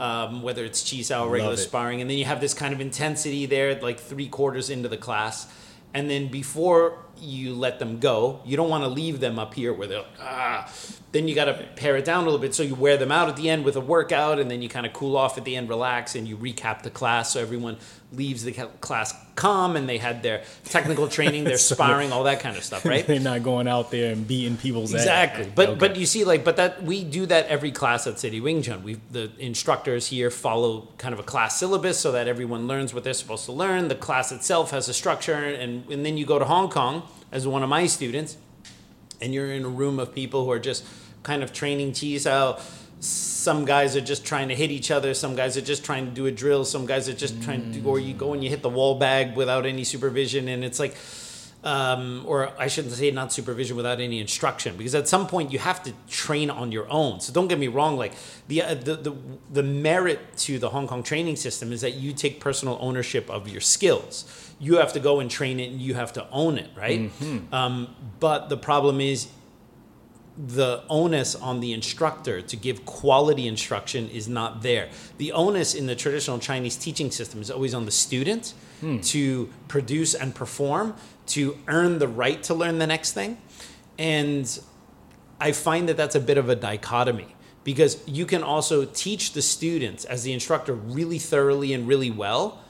[0.00, 2.80] um, whether it's chi sao or regular sparring, and then you have this kind of
[2.80, 5.46] intensity there, like three quarters into the class.
[5.94, 9.72] And then before you let them go, you don't want to leave them up here
[9.72, 10.70] where they're like, ah.
[11.12, 12.54] Then you got to pare it down a little bit.
[12.54, 14.84] So you wear them out at the end with a workout, and then you kind
[14.84, 17.32] of cool off at the end, relax, and you recap the class.
[17.32, 17.78] So everyone
[18.12, 22.56] leaves the class calm and they had their technical training, their sparring, all that kind
[22.56, 23.06] of stuff, right?
[23.06, 25.00] They're not going out there and beating people's ass.
[25.02, 25.50] Exactly.
[25.54, 25.78] But Okay.
[25.78, 28.82] but you see, like, but that we do that every class at City Wing Chun.
[28.84, 33.04] We the instructors here follow kind of a class syllabus so that everyone learns what
[33.04, 33.88] they're supposed to learn.
[33.88, 37.46] The class itself has a structure, and and then you go to Hong Kong as
[37.46, 38.36] one of my students,
[39.20, 40.84] and you're in a room of people who are just
[41.22, 42.58] kind of training chi sao.
[42.98, 45.12] Some guys are just trying to hit each other.
[45.12, 46.64] Some guys are just trying to do a drill.
[46.64, 49.36] Some guys are just trying to or you go and you hit the wall bag
[49.36, 50.96] without any supervision, and it's like
[51.66, 55.58] um, or I shouldn't say not supervision without any instruction, because at some point you
[55.58, 57.20] have to train on your own.
[57.20, 58.14] So don't get me wrong, like
[58.46, 59.16] the uh, the, the
[59.52, 63.48] the merit to the Hong Kong training system is that you take personal ownership of
[63.48, 64.45] your skills.
[64.58, 67.10] You have to go and train it, and you have to own it, right?
[67.52, 69.28] Um, but the problem is
[70.38, 74.88] the onus on the instructor to give quality instruction is not there.
[75.16, 78.52] The onus in the traditional Chinese teaching system is always on the student
[79.02, 80.94] to produce and perform,
[81.28, 83.38] to earn the right to learn the next thing.
[83.98, 84.60] And
[85.40, 89.42] I find that that's a bit of a dichotomy because you can also teach the
[89.42, 92.60] students as the instructor really thoroughly and really well,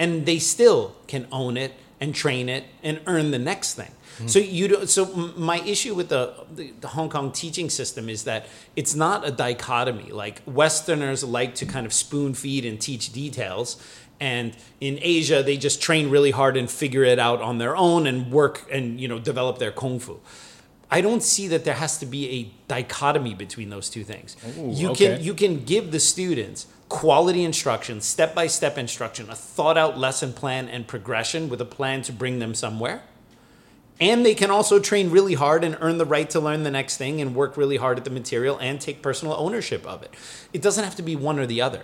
[0.00, 3.92] and they still can own it and train it and earn the next thing.
[4.26, 4.48] So hmm.
[4.50, 4.88] you don't.
[4.88, 9.26] so my issue with the, the the Hong Kong teaching system is that it's not
[9.26, 10.10] a dichotomy.
[10.10, 13.82] Like Westerners like to kind of spoon feed and teach details,
[14.18, 18.06] and in Asia they just train really hard and figure it out on their own
[18.06, 20.20] and work and you know develop their kung fu.
[20.90, 24.36] I don't see that there has to be a dichotomy between those two things.
[24.58, 25.16] Ooh, you okay.
[25.16, 29.96] can you can give the students quality instruction, step by step instruction, a thought out
[29.96, 33.02] lesson plan and progression with a plan to bring them somewhere.
[34.00, 36.96] And they can also train really hard and earn the right to learn the next
[36.96, 40.14] thing and work really hard at the material and take personal ownership of it.
[40.54, 41.82] It doesn't have to be one or the other,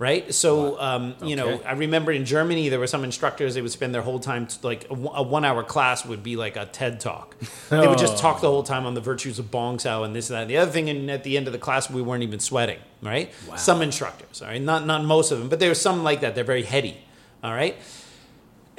[0.00, 0.32] right?
[0.34, 3.94] So, um, you know, I remember in Germany, there were some instructors, they would spend
[3.94, 7.36] their whole time, like a one hour class would be like a TED talk.
[7.68, 10.30] They would just talk the whole time on the virtues of Bong Sao and this
[10.30, 10.42] and that.
[10.42, 12.78] And the other thing, and at the end of the class, we weren't even sweating,
[13.02, 13.30] right?
[13.58, 14.60] Some instructors, all right?
[14.60, 16.34] Not, not most of them, but there were some like that.
[16.34, 16.96] They're very heady,
[17.44, 17.76] all right?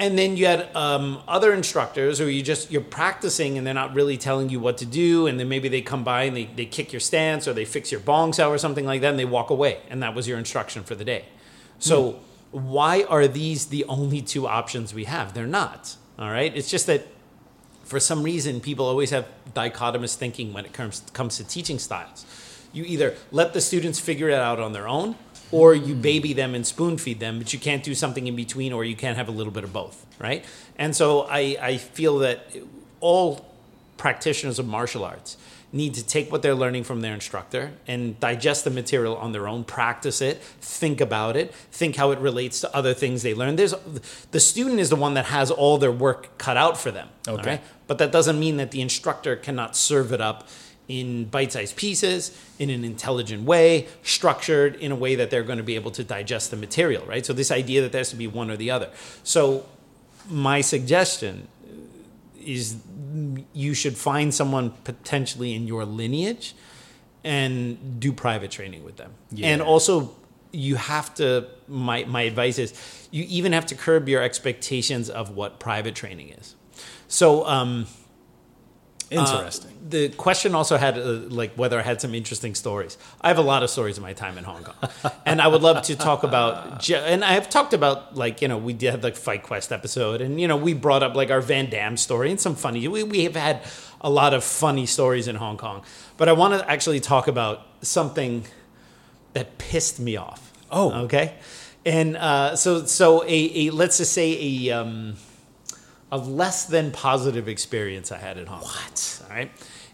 [0.02, 3.94] And then you had um, other instructors or you just you're practicing and they're not
[3.94, 5.28] really telling you what to do.
[5.28, 7.92] And then maybe they come by and they, they kick your stance or they fix
[7.92, 9.78] your bong sao or something like that and they walk away.
[9.92, 11.26] And that was your instruction for the day.
[11.78, 15.36] So why are these the only two options we have?
[15.36, 16.56] They're not all right?
[16.56, 17.08] It's just that
[17.84, 22.26] for some reason people always have dichotomous thinking when it comes comes to teaching styles.
[22.74, 25.16] You either let the students figure it out on their own
[25.52, 28.72] or you baby them and spoon feed them but you can't do something in between
[28.74, 30.46] or you can't have a little bit of both right?
[30.78, 32.48] And so i, I feel that
[33.00, 33.46] all
[33.98, 35.38] practitioners of martial arts
[35.74, 39.48] need to take what they're learning from their instructor and digest the material on their
[39.48, 43.56] own practice it think about it think how it relates to other things they learn.
[43.56, 43.74] There's
[44.32, 47.50] the student is the one that has all their work cut out for them Okay.
[47.52, 47.62] right?
[47.88, 50.48] But that doesn't mean that the instructor cannot serve it up
[51.00, 55.64] in bite-sized pieces in an intelligent way structured in a way that they're going to
[55.64, 57.26] be able to digest the material right?
[57.26, 58.90] So this idea that there has to be one or the other.
[59.24, 59.66] So
[60.30, 61.48] my suggestion
[62.44, 62.78] is
[63.54, 66.56] you should find someone potentially in your lineage
[67.24, 69.14] and do private training with them.
[69.42, 70.16] And also
[70.52, 72.74] you have to my, my advice is
[73.12, 76.56] you even have to curb your expectations of what private training is.
[77.08, 77.88] So um,
[79.12, 79.72] Interesting.
[79.72, 82.98] uh, the question also had uh, like whether I had some interesting stories.
[83.20, 84.90] I have a lot of stories of my time in Hong Kong,
[85.26, 86.90] and I would love to talk about.
[86.90, 90.22] And I have talked about like you know we did have the Fight Quest episode,
[90.22, 92.88] and you know we brought up like our Van Damme story and some funny.
[92.88, 93.62] We we have had
[94.00, 95.84] a lot of funny stories in Hong Kong,
[96.18, 98.46] but I want to actually talk about something
[99.34, 100.54] that pissed me off.
[100.72, 101.04] Oh.
[101.04, 101.36] okay.
[101.86, 103.28] And uh, so so a,
[103.68, 104.72] a let's just say a.
[104.72, 105.16] Um,
[106.12, 108.62] a less than positive experience I had at home.
[108.62, 109.22] What?
[109.30, 109.52] All right.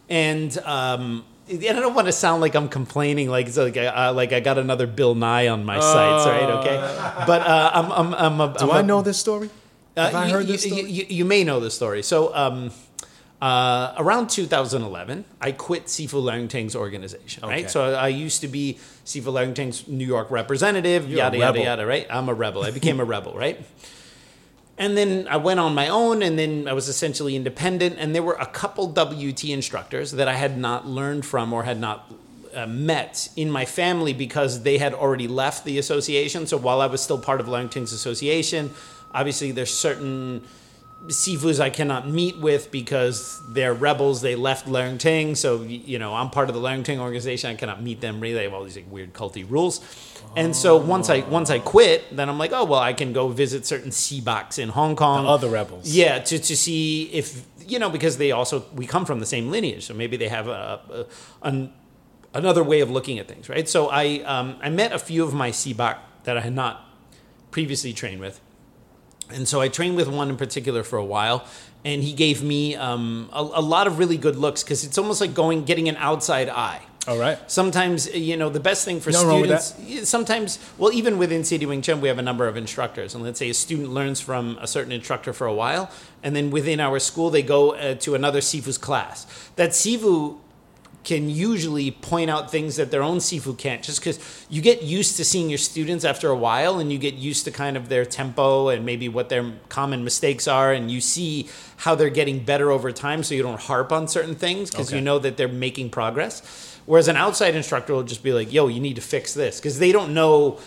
[0.10, 3.88] And um, and I don't want to sound like I'm complaining, like it's like I,
[3.88, 6.50] uh, like I got another Bill Nye on my sites, right?
[6.60, 6.76] Okay.
[7.26, 9.50] But uh, I'm I'm I'm a, Do I'm I a- know this story?
[9.96, 10.92] Have uh, I you- heard this you, story?
[10.92, 12.04] You, you may know this story.
[12.04, 12.72] So, um,
[13.42, 17.54] uh, around 2011, I quit Sifu Leung Ting's organization, Okay.
[17.64, 17.70] right?
[17.70, 21.60] So I used to be Sifu Leung Ting's New York representative, You're a yada, yada,
[21.62, 22.08] yada, right?
[22.10, 22.64] I'm a rebel.
[22.64, 23.60] I became a rebel, right?
[24.78, 27.96] And then I went on my own, and then I was essentially independent.
[27.98, 31.80] And there were a couple WT instructors that I had not learned from or had
[31.80, 32.14] not
[32.54, 36.48] uh, met in my family because they had already left the association.
[36.48, 38.72] So while I was still part of Leung Ting's association,
[39.14, 40.44] obviously there's certain
[41.06, 44.22] Sifus I cannot meet with because they're rebels.
[44.22, 47.50] They left Leung Ting, so you know I'm part of the Leung Ting organization.
[47.52, 48.20] I cannot meet them.
[48.20, 49.80] Really, they have all these like, weird culty rules.
[50.36, 53.30] And so once I once I quit, then I'm like, oh well, I can go
[53.30, 55.24] visit certain Sibaks in Hong Kong.
[55.24, 55.88] The other rebels.
[55.88, 59.50] Yeah, to, to see if you know because they also we come from the same
[59.50, 61.74] lineage, so maybe they have a, a an,
[62.34, 63.68] another way of looking at things, right?
[63.70, 66.86] So I um, I met a few of my Sibak that I had not
[67.52, 68.42] previously trained with.
[69.34, 71.46] And so I trained with one in particular for a while,
[71.84, 75.22] and he gave me um, a, a lot of really good looks because it's almost
[75.22, 76.82] like going getting an outside eye.
[77.08, 77.40] All right.
[77.50, 80.10] Sometimes you know the best thing for with students.
[80.10, 83.40] Sometimes, well, even within City Wing Chun, we have a number of instructors, and let's
[83.40, 85.90] say a student learns from a certain instructor for a while,
[86.22, 89.26] and then within our school they go uh, to another Sifu's class.
[89.56, 90.38] That Sifu
[91.08, 95.16] can usually point out things that their own Sifu can't, just because you get used
[95.16, 98.04] to seeing your students after a while, and you get used to kind of their
[98.04, 102.72] tempo and maybe what their common mistakes are, and you see how they're getting better
[102.72, 104.98] over time, so you don't harp on certain things because Okay.
[104.98, 106.42] you know that they're making progress.
[106.86, 109.80] Whereas an outside instructor will just be like, "Yo, you need to fix this," because
[109.80, 110.60] they don't know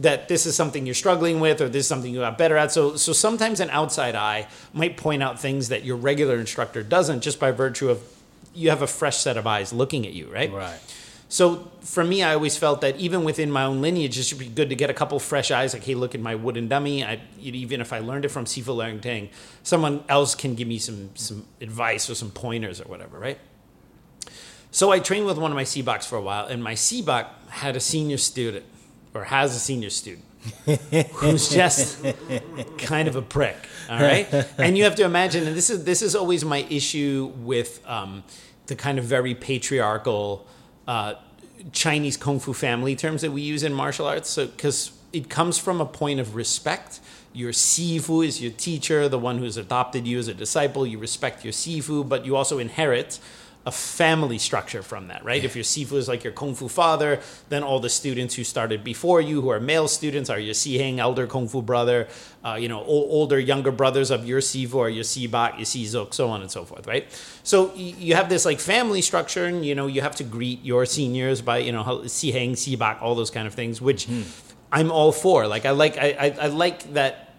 [0.00, 2.72] that this is something you're struggling with or this is something you got better at.
[2.72, 7.20] So so sometimes an outside eye might point out things that your regular instructor doesn't
[7.22, 8.00] just by virtue of
[8.54, 10.52] you have a fresh set of eyes looking at you, right?
[10.52, 10.80] Right.
[11.28, 14.46] So for me, I always felt that even within my own lineage, it should be
[14.46, 15.74] good to get a couple fresh eyes.
[15.74, 17.04] Like, hey, look at my wooden dummy.
[17.04, 19.30] I, even if I learned it from Sifu Leung Ting,
[19.62, 23.38] someone else can give me some some advice or some pointers or whatever, right?
[24.70, 27.76] So I trained with one of my Sibaks for a while, and my Sibak had
[27.76, 28.64] a senior student,
[29.14, 30.24] or has a senior student,
[31.14, 32.04] who's just
[32.78, 33.56] kind of a prick.
[33.88, 34.26] All right,
[34.58, 38.24] and you have to imagine, and this is this is always my issue with um,
[38.66, 40.46] the kind of very patriarchal
[40.86, 41.14] uh,
[41.72, 44.28] Chinese kung fu family terms that we use in martial arts.
[44.30, 47.00] So because it comes from a point of respect.
[47.32, 50.86] Your sifu is your teacher, the one who's adopted you as a disciple.
[50.86, 53.18] You respect your sifu, but you also inherit
[53.66, 55.42] a family structure from that, right?
[55.42, 58.84] If your sifu is like your kung fu father, then all the students who started
[58.84, 62.06] before you, who are male students, are your siheng, elder kung fu brother,
[62.44, 66.12] uh, you know, o- older, younger brothers of your sifu or your sibak, your sizuk,
[66.12, 67.06] so on and so forth, right?
[67.42, 70.62] So y- you have this like family structure, and you know, you have to greet
[70.62, 74.06] your seniors by you know siheng, sibak, all those kind of things, which
[74.72, 75.46] I'm all for.
[75.46, 77.30] Like I like I, I, I like that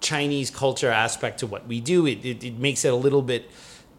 [0.00, 2.06] Chinese culture aspect to what we do.
[2.06, 3.50] It, it, it makes it a little bit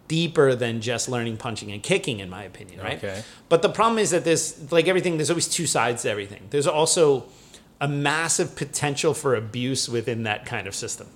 [0.08, 2.98] deeper than just learning punching and kicking, in my opinion, right?
[2.98, 3.24] Okay.
[3.50, 5.18] But the problem is that there's like everything.
[5.18, 6.48] There's always two sides to everything.
[6.50, 7.26] There's also
[7.80, 11.08] a massive potential for abuse within that kind of system.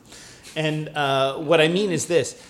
[0.55, 2.41] And uh, what I mean is this: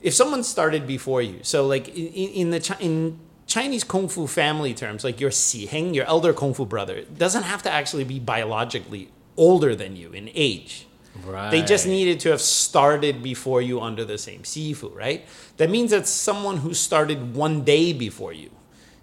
[0.00, 4.26] if someone started before you, so like in, in the Chi- in Chinese kung fu
[4.26, 8.18] family terms, like your siheng, your elder kung fu brother, doesn't have to actually be
[8.18, 10.86] biologically older than you in age.
[11.22, 11.50] Right.
[11.50, 15.24] They just needed to have started before you under the same sifu, right?
[15.58, 18.50] That means that someone who started one day before you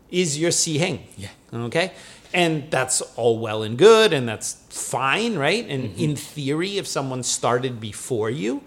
[0.09, 1.01] is your siheng.
[1.17, 1.29] Yeah.
[1.53, 1.93] Okay?
[2.33, 5.65] And that's all well and good, and that's fine, right?
[5.67, 5.99] And mm-hmm.
[5.99, 8.61] in theory, if someone started before you,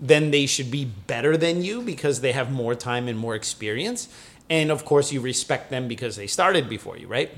[0.00, 4.08] then they should be better than you because they have more time and more experience.
[4.50, 7.30] And of course, you respect them because they started before you, right?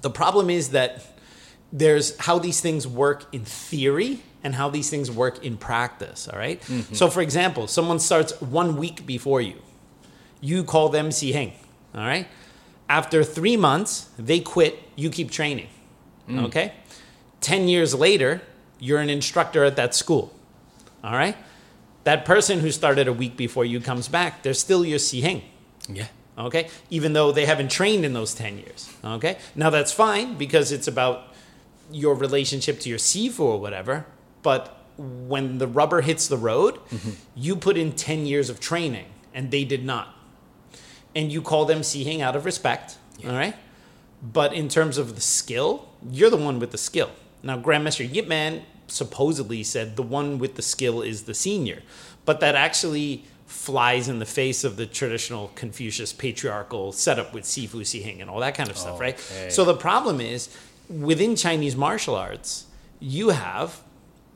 [0.00, 1.04] The problem is that
[1.72, 6.28] there's how these things work in theory and how these things work in practice.
[6.28, 6.60] All right?
[6.62, 6.94] Mm-hmm.
[6.94, 9.56] So, for example, someone starts one week before you.
[10.40, 11.52] You call them siheng.
[11.94, 12.26] All right.
[12.88, 14.78] After three months, they quit.
[14.96, 15.68] You keep training.
[16.28, 16.44] Mm.
[16.46, 16.72] Okay.
[17.40, 18.40] Ten years later,
[18.78, 20.32] you're an instructor at that school.
[21.02, 21.36] All right.
[22.04, 24.42] That person who started a week before you comes back.
[24.42, 25.42] They're still your siheng
[25.88, 26.06] Yeah.
[26.38, 30.70] okay even though they haven't trained in those 10 years okay now that's fine because
[30.70, 31.34] it's about
[31.90, 34.06] your relationship to your sifu or whatever
[34.50, 34.62] but
[35.32, 36.74] when the rubber hits the road
[37.46, 40.06] you put in 10 years of training and they did not.
[41.18, 42.86] And you call them siheng out of respect
[43.26, 43.56] all right?
[44.38, 45.70] But in terms of the skill
[46.16, 47.10] you're the one with the skill.
[47.48, 48.52] Now grandmaster yip man
[48.86, 51.80] supposedly said the one with the skill is the senior
[52.28, 53.10] but that actually
[53.46, 58.40] flies in the face of the traditional Confucius patriarchal setup with Sifu, Sihing, and all
[58.46, 59.18] that kind of stuff, right?
[59.50, 60.40] So the problem is
[61.10, 62.50] within Chinese martial arts,
[63.00, 63.68] you have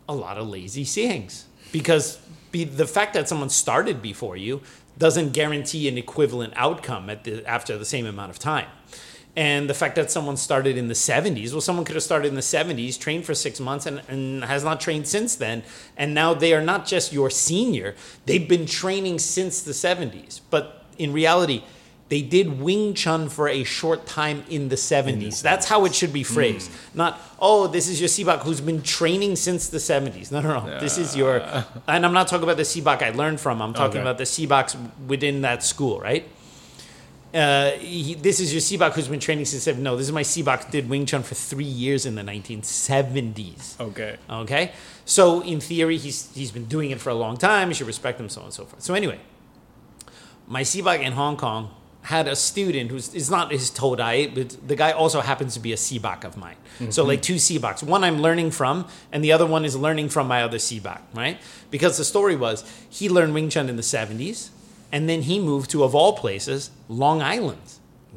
[0.09, 2.19] a lot of lazy Sihengs because
[2.51, 4.61] be, the fact that someone started before you
[4.99, 8.67] doesn't guarantee an equivalent outcome at the, after the same amount of time.
[9.35, 12.35] And the fact that someone started in the 70s, well, someone could have started in
[12.35, 15.63] the 70s, trained for six months, and, and has not trained since then.
[15.97, 17.95] And now they are not just your senior,
[18.27, 20.41] they've been training since the 70s.
[20.51, 21.65] But in reality,
[22.13, 25.41] they did Wing Chun for a short time in the 70s.
[25.41, 26.71] That's how it should be phrased.
[26.93, 30.31] Not, oh, this is your Sibak who's been training since the 70s.
[30.31, 30.79] No, no, no.
[30.79, 31.41] This is your,
[31.89, 34.01] and I'm not talking about the Sibak I learned from, I'm talking Okay.
[34.03, 36.25] about the Sibaks within that school, right?
[37.33, 39.83] uh, he, this is your Sibak who's been training since seven.
[39.83, 43.81] No, this is my who did Wing Chun for three years in the 1970s.
[43.81, 44.17] Okay.
[44.29, 44.73] Okay,
[45.07, 47.69] so in theory, he's he's been doing it for a long time.
[47.69, 48.83] You should respect him, so on and so forth.
[48.83, 49.19] So anyway,
[50.47, 51.71] my Sibak in Hong Kong
[52.03, 55.73] had a student who's is not his Todai, but the guy also happens to be
[55.73, 56.57] a Sibak of mine.
[56.79, 57.09] So mm-hmm.
[57.09, 57.83] like two Sibaks.
[57.83, 61.39] One I'm learning from, and the other one is learning from my other Sibak, right?
[61.71, 64.49] Because the story was he learned Wing Chun in the 70s,
[64.91, 67.75] and then he moved to of all places, Long Island.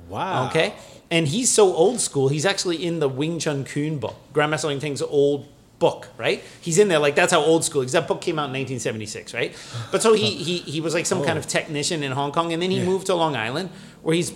[0.09, 0.47] Wow.
[0.47, 0.73] Okay.
[1.11, 4.81] And he's so old school, he's actually in the Wing Chun Kun book, Grandmaster Leung
[4.81, 5.47] Ting's old
[5.79, 6.43] book, right?
[6.61, 9.33] He's in there, like that's how old school, because that book came out in 1976,
[9.33, 9.55] right?
[9.91, 11.49] But so he, he, he was like some kind of oh.
[11.49, 13.69] technician in Hong Kong, and then he moved to Long Island,
[14.01, 14.33] where he's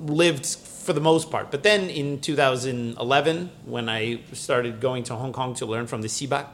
[0.00, 1.50] lived for the most part.
[1.50, 6.08] But then in 2011, when I started going to Hong Kong to learn from the
[6.08, 6.46] Sibak,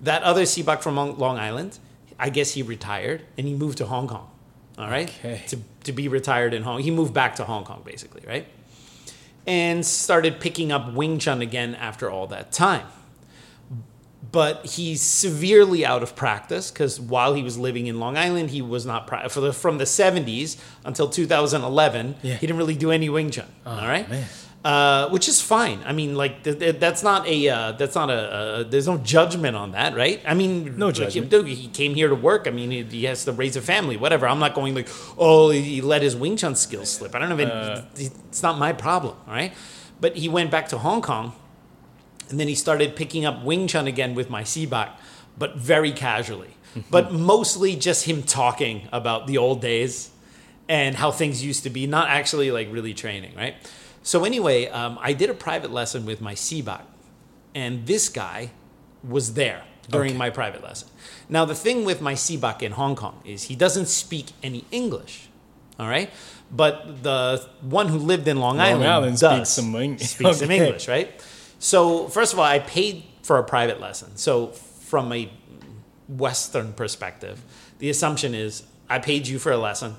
[0.00, 1.78] that other Sibak from Long Long Island,
[2.18, 4.28] I guess he retired and he moved to Hong Kong.
[4.78, 5.42] All right, Okay.
[5.48, 6.80] to to be retired in Hong.
[6.80, 8.46] He moved back to Hong Kong basically, right?
[9.46, 12.86] And started picking up Wing Chun again after all that time.
[14.30, 18.62] But he's severely out of practice because while he was living in Long Island, he
[18.62, 22.16] was not pra- for the, from the 70s until 2011.
[22.22, 22.34] Yeah.
[22.34, 23.46] He didn't really do any Wing Chun.
[23.66, 24.06] all right.
[24.64, 25.80] Uh, which is fine.
[25.84, 28.96] I mean, like th- th- that's not a uh, that's not a uh, there's no
[28.98, 30.22] judgment on that, right?
[30.24, 31.30] I mean, No like, judgment.
[31.30, 32.46] Dude, he came here to work.
[32.46, 34.28] I mean, he, he has to raise a family, whatever.
[34.28, 37.12] I'm not going like, oh, he let his Wing Chun skills slip.
[37.16, 37.48] I don't even.
[37.48, 37.84] Uh.
[37.96, 39.52] it's not my problem, all right?
[40.00, 41.32] But he went back to Hong Kong,
[42.32, 44.90] and then he started picking up Wing Chun again with my Sibak,
[45.38, 46.56] but very casually.
[46.90, 50.10] But mostly just him talking about the old days
[50.68, 53.54] and how things used to be, not actually like really training, right?
[54.02, 56.82] So anyway, um, I did a private lesson with my Sibak,
[57.54, 58.50] and this guy
[59.04, 60.18] was there during Okay.
[60.18, 60.88] my private lesson.
[61.28, 65.28] Now the thing with my Sibak in Hong Kong is he doesn't speak any English,
[65.78, 66.10] all right?
[66.50, 70.50] But the one who lived in Long, Island, Island does speaks some Eng- speaks some
[70.50, 70.64] okay.
[70.66, 71.10] English, right?
[71.62, 74.16] So first of all, I paid for a private lesson.
[74.16, 75.30] So from a
[76.08, 77.40] Western perspective,
[77.78, 79.94] the assumption is I paid you for a lesson,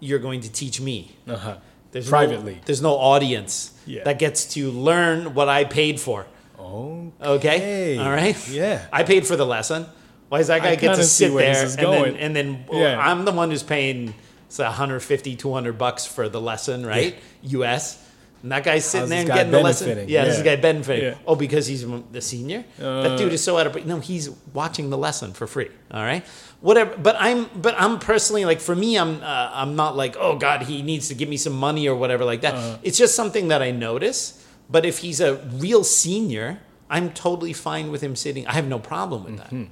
[0.00, 1.16] you're going to teach me.
[1.26, 1.56] Uh-huh.
[1.92, 2.54] There's Privately.
[2.56, 4.04] no, there's no audience Yeah.
[4.04, 6.26] that gets to learn what I paid for.
[6.58, 8.36] Oh, Okay, all right.
[8.50, 8.86] Yeah.
[8.92, 9.86] I paid for the lesson.
[10.28, 12.98] Why does that guy I get to sit there and then, and then Yeah.
[13.00, 14.12] I'm the one who's paying
[14.50, 17.16] say 150, 200 bucks for the lesson, right?
[17.42, 17.98] U.S.
[18.42, 19.86] And that guy's sitting How's there and getting the lesson.
[19.88, 20.08] benefiting?
[20.10, 20.44] Yeah, this Yeah.
[20.44, 21.04] guy benefiting.
[21.04, 21.14] Yeah.
[21.26, 22.64] Oh, because he's the senior.
[22.80, 23.02] Uh.
[23.02, 23.84] that dude is so out of.
[23.86, 25.70] No, he's watching the lesson for free.
[25.90, 26.24] All right,
[26.60, 26.96] whatever.
[26.96, 30.62] But I'm, but I'm personally like, for me, I'm, uh, I'm not like, oh God,
[30.62, 32.54] he needs to give me some money or whatever like that.
[32.54, 32.78] Uh-huh.
[32.82, 34.44] It's just something that I notice.
[34.70, 36.60] But if he's a real senior,
[36.90, 38.46] I'm totally fine with him sitting.
[38.46, 39.62] I have no problem with Mm-hmm.
[39.62, 39.68] that.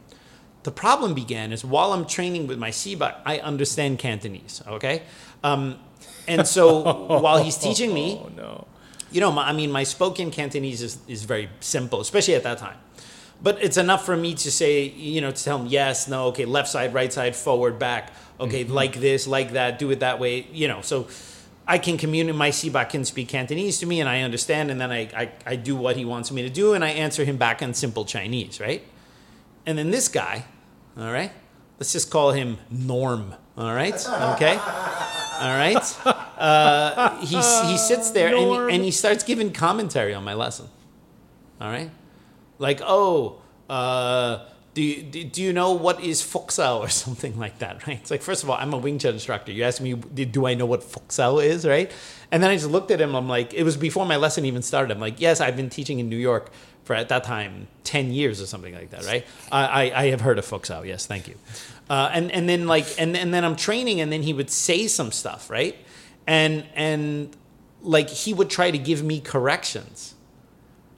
[0.65, 4.63] The problem began is while I'm training with my Sibak, I understand Cantonese.
[4.67, 5.03] Okay,
[5.45, 5.79] um,
[6.27, 6.83] and so
[7.21, 8.67] while he's teaching me, Oh no.
[9.11, 12.59] you know, my, I mean, my spoken Cantonese is, is very simple, especially at that
[12.59, 12.77] time.
[13.43, 16.47] But it's enough for me to say, you know, to tell him yes, no, okay,
[16.47, 18.73] left side, right side, forward, back, okay, mm-hmm.
[18.73, 20.81] like this, like that, do it that way, you know.
[20.81, 21.07] So
[21.67, 24.91] I can communicate, my Sibak can speak Cantonese to me and I understand, and then
[24.91, 27.61] I, I, I do what he wants me to do, and I answer him back
[27.61, 28.83] in simple Chinese, right?
[29.67, 30.45] And then this guy,
[30.97, 31.33] all right,
[31.79, 33.95] let's just call him Norm, all right,
[34.35, 34.59] okay?
[35.39, 36.07] All right.
[36.37, 38.39] Uh, he, he sits there and
[38.71, 40.69] he, and he starts giving commentary on my lesson.
[41.61, 41.91] All right.
[42.59, 47.39] Like, oh, uh, do, you, do, do you know what is Fook Sao or something
[47.39, 47.99] like that, right?
[47.99, 49.53] It's like, first of all, I'm a Wing Chun instructor.
[49.53, 51.91] You ask me, do do I know what Fook Sao is, right?
[52.31, 53.15] And then I just looked at him.
[53.15, 54.93] I'm like, it was before my lesson even started.
[54.93, 56.51] I'm like, yes, I've been teaching in New York
[56.87, 59.27] for at that time 10 years or something like that, right?
[59.51, 60.83] I, I, I have heard of Fook Sao.
[60.83, 61.35] Yes, thank you.
[61.91, 64.87] Uh, and, and then like, and, and then I'm training and then he would say
[64.87, 65.77] some stuff, right?
[66.29, 67.37] And, and
[67.83, 70.15] like he would try to give me corrections.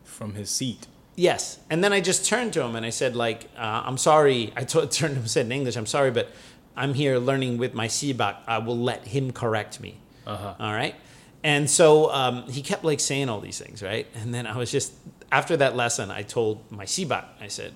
[0.04, 0.86] From his seat.
[1.16, 1.58] Yes.
[1.70, 4.52] And then I just turned to him and I said, like, uh, I'm sorry.
[4.56, 6.28] I t- turned to him and said in English, I'm sorry, but
[6.76, 8.36] I'm here learning with my Sibak.
[8.46, 9.96] I will let him correct me.
[10.26, 10.54] Uh-huh.
[10.60, 10.94] All right.
[11.42, 14.06] And so um, he kept like saying all these things, right?
[14.16, 14.92] And then I was just,
[15.30, 17.72] after that lesson, I told my Sibak, I said,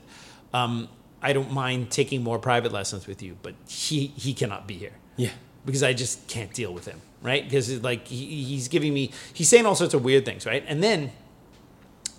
[0.54, 0.88] um,
[1.22, 4.92] I don't mind taking more private lessons with you, but he, he cannot be here
[5.16, 5.30] Yeah.
[5.64, 7.44] because I just can't deal with him, right?
[7.44, 10.64] Because like he, he's giving me, he's saying all sorts of weird things, right?
[10.66, 11.12] And then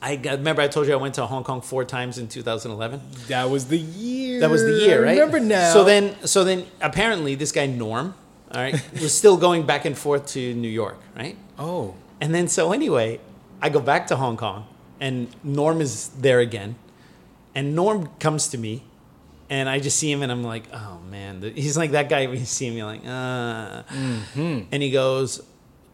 [0.01, 3.01] I got, remember I told you I went to Hong Kong four times in 2011.
[3.27, 4.39] That was the year.
[4.39, 5.11] That was the year, I right?
[5.19, 5.73] Remember now.
[5.73, 8.13] So then, so then apparently this guy Norm,
[8.51, 11.37] all right, was still going back and forth to New York, right?
[11.57, 11.95] Oh.
[12.21, 13.19] And then so anyway,
[13.61, 14.67] I go back to Hong Kong
[14.99, 16.75] and Norm is there again.
[17.55, 18.83] And Norm comes to me
[19.49, 22.39] and I just see him and I'm like, oh man, he's like that guy when
[22.39, 23.83] you see him, you're like, uh.
[24.35, 25.39] And he goes,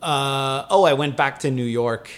[0.01, 2.09] uh, oh, I went back to New York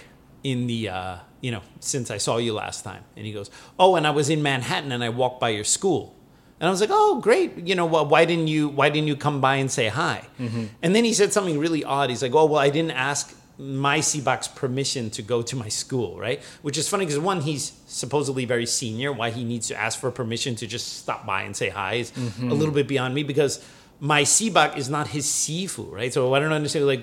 [0.44, 3.02] in the, uh, you know, since I saw you last time.
[3.16, 6.14] And he goes, oh, and I was in Manhattan and I walked by your school.
[6.60, 7.58] And I was like, oh, great.
[7.66, 10.28] You know, wh- why didn't you, why didn't you come by and say hi?
[10.38, 12.08] And then he said something really odd.
[12.10, 16.18] He's like, oh, well, I didn't ask my Sibak's permission to go to my school,
[16.18, 16.42] right?
[16.62, 19.12] Which is funny because one, he's supposedly very senior.
[19.12, 22.12] Why he needs to ask for permission to just stop by and say hi is
[22.40, 23.64] a little bit beyond me because
[24.00, 26.12] my Sibak is not his Sifu, right?
[26.12, 27.02] So I don't understand like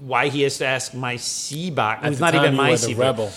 [0.00, 2.98] why he has to ask my Sibak, the not even my Sibak.
[2.98, 3.30] rebel.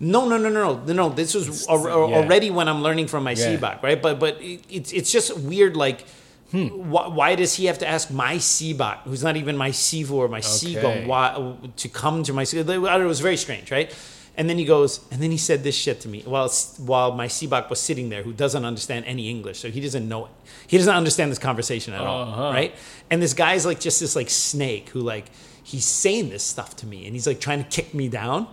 [0.00, 1.08] No, no, no, no, no, no.
[1.08, 2.16] This was al- yeah.
[2.16, 3.56] already when I'm learning from my Yeah.
[3.56, 4.00] Sibak, right?
[4.00, 5.76] But but it, it's it's just weird.
[5.76, 6.04] Like,
[6.50, 10.28] why, why does he have to ask my Sibak, who's not even my Sifu or
[10.28, 10.46] my Okay.
[10.48, 12.42] Seagull, why to come to my?
[12.42, 12.66] It
[13.06, 13.94] was very strange, right?
[14.36, 17.26] And then he goes, and then he said this shit to me while while my
[17.26, 20.32] Sibak was sitting there, who doesn't understand any English, so he doesn't know it.
[20.68, 22.42] He doesn't understand this conversation at all, Uh-huh.
[22.52, 22.74] right?
[23.10, 25.26] And this guy's like just this like snake who like
[25.62, 28.46] he's saying this stuff to me, and he's like trying to kick me down.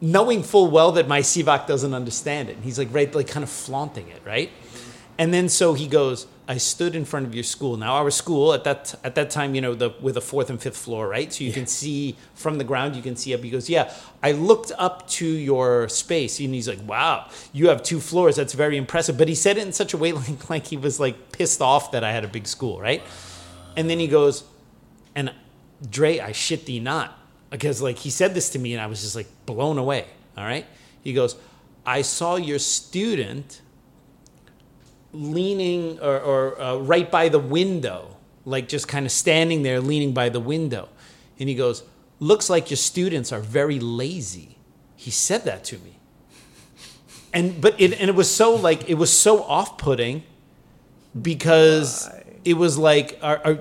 [0.00, 2.54] knowing full well that my Sibak doesn't understand it.
[2.54, 4.48] And he's like, right, like kind of flaunting it, right?
[5.18, 7.76] And then so he goes, I stood in front of your school.
[7.76, 10.60] Now our school at that at that time, you know, the with a fourth and
[10.60, 11.30] fifth floor, right?
[11.30, 13.40] So you can see from the ground, you can see up.
[13.40, 13.92] He goes, Yeah,
[14.22, 16.40] I looked up to your space.
[16.40, 18.36] And he's like, Wow, you have two floors.
[18.36, 19.18] That's very impressive.
[19.18, 21.92] But he said it in such a way like like he was like pissed off
[21.92, 23.02] that I had a big school, right?
[23.76, 24.44] And then he goes,
[25.14, 25.34] and
[25.90, 27.18] Dre, I shit thee not.
[27.50, 30.06] Because like he said this to me and I was just like blown away.
[30.34, 30.64] All right.
[31.02, 31.36] He goes,
[31.84, 33.60] I saw your student
[35.12, 40.12] leaning or, or uh, right by the window, like just kind of standing there leaning
[40.12, 40.88] by the window.
[41.38, 41.84] And he goes,
[42.20, 44.58] Looks like your students are very lazy.
[44.96, 46.00] He said that to me.
[47.32, 50.24] And but it and it was so like it was so off putting
[51.20, 52.08] because
[52.44, 53.58] it was like are, are,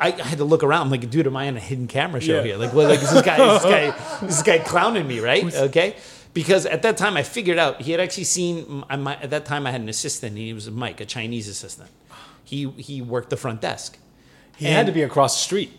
[0.00, 0.82] I, had to look around.
[0.82, 2.42] I'm like, dude, am I on a hidden camera show Yeah.
[2.42, 2.56] here?
[2.56, 5.54] Like, what, like is this guy, is this guy, is this guy clowning me, right?
[5.54, 5.96] Okay,
[6.36, 8.84] because at that time I figured out he had actually seen.
[8.90, 10.32] At that time I had an assistant.
[10.32, 11.88] And he was Mike, a Chinese assistant.
[12.44, 13.98] He he worked the front desk.
[14.58, 15.70] He had to be across the street.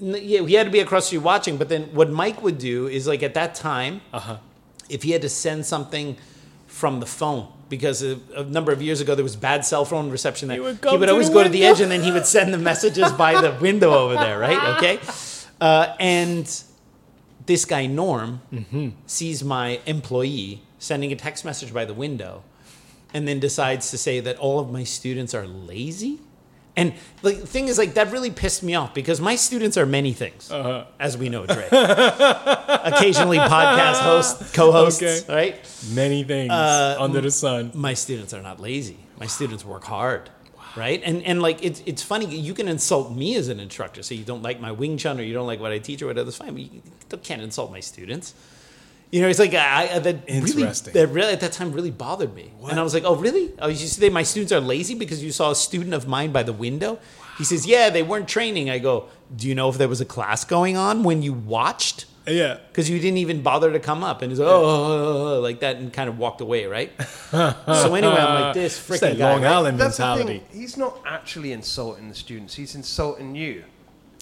[0.00, 1.58] Yeah, he had to be across the street watching.
[1.58, 4.38] But then what Mike would do is like at that time, Uh-huh.
[4.88, 6.16] if he had to send something
[6.66, 10.10] from the phone because a, a number of years ago there was bad cell phone
[10.10, 10.50] reception.
[10.50, 12.58] He would He would always go to the edge and then he would send the
[12.70, 14.60] messages by the window over there, right?
[14.76, 14.98] Okay.
[15.60, 16.46] Uh, and
[17.48, 18.88] this guy Norm Mm-hmm.
[19.06, 22.42] sees my employee sending a text message by the window,
[23.12, 26.20] and then decides to say that all of my students are lazy.
[26.76, 26.92] And
[27.22, 30.48] the thing is, like, that really pissed me off because my students are many things,
[30.52, 30.84] Uh-huh.
[31.00, 31.66] as we know, Dre.
[32.92, 35.20] Occasionally podcast host, co-hosts, Okay.
[35.28, 35.56] right?
[35.92, 37.72] Many things Uh, under the sun.
[37.74, 38.98] My students are not lazy.
[39.18, 40.30] My students work hard,
[40.78, 41.02] right?
[41.04, 42.26] And and like it's it's funny.
[42.26, 45.22] You can insult me as an instructor, so you don't like my Wing Chun or
[45.22, 46.24] you don't like what I teach or whatever.
[46.24, 46.54] That's fine.
[46.54, 46.82] But you
[47.22, 48.34] can't insult my students.
[49.10, 52.34] You know, it's like I, I that really that really at that time really bothered
[52.34, 53.52] me, and I was like, "Oh, really?
[53.58, 56.42] Oh, you say my students are lazy because you saw a student of mine by
[56.42, 56.98] the window?"
[57.38, 60.04] He says, "Yeah, they weren't training." I go, "Do you know if there was a
[60.04, 62.58] class going on when you watched?" Yeah.
[62.68, 65.40] because you didn't even bother to come up and he's oh, like, oh, oh, oh,
[65.40, 66.92] like that, and kind of walked away, right?
[67.30, 69.32] so anyway, I'm like this It's freaking guy.
[69.32, 69.44] Long?
[69.44, 70.38] Island That's the mentality.
[70.40, 70.60] thing.
[70.60, 72.54] He's not actually insulting the students.
[72.54, 73.64] He's insulting you.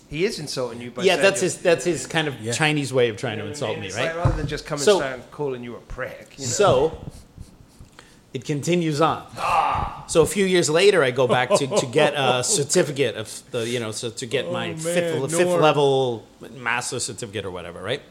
[0.08, 2.52] He is insulting you by Yeah, that's his that's his kind of Yeah.
[2.52, 4.06] Chinese way of trying to insult me, right?
[4.06, 6.34] like rather than just coming So- down and calling you a prick.
[6.36, 6.50] You know?
[6.50, 6.98] So
[8.36, 9.24] it continues on.
[10.08, 13.66] So a few years later, I go back to, to get a certificate of the,
[13.66, 18.02] you know, so to get my man, fifth, fifth level master certificate or whatever, right?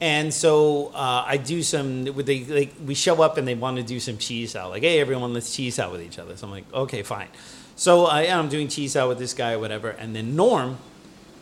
[0.00, 2.04] And so uh, I do some.
[2.04, 4.70] They like we show up and they want to do some chi sao.
[4.70, 6.36] Like, hey, everyone, let's chi sao with each other.
[6.38, 7.28] So I'm like, okay, fine.
[7.76, 10.78] So I am doing chi sao with this guy or whatever, and then Norm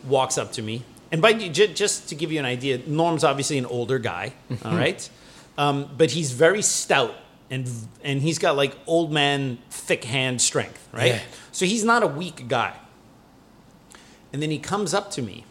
[0.03, 0.83] walks up to me.
[1.09, 4.33] And by j- just to give you an idea, Norm's obviously an older guy,
[4.65, 5.09] all right,
[5.57, 7.15] um, but he's very stout
[7.49, 7.69] and
[8.03, 11.15] and he's got like old man thick hand strength, right?
[11.15, 11.21] Yeah.
[11.51, 12.75] So he's not a weak guy.
[14.31, 15.45] And then he comes up to me,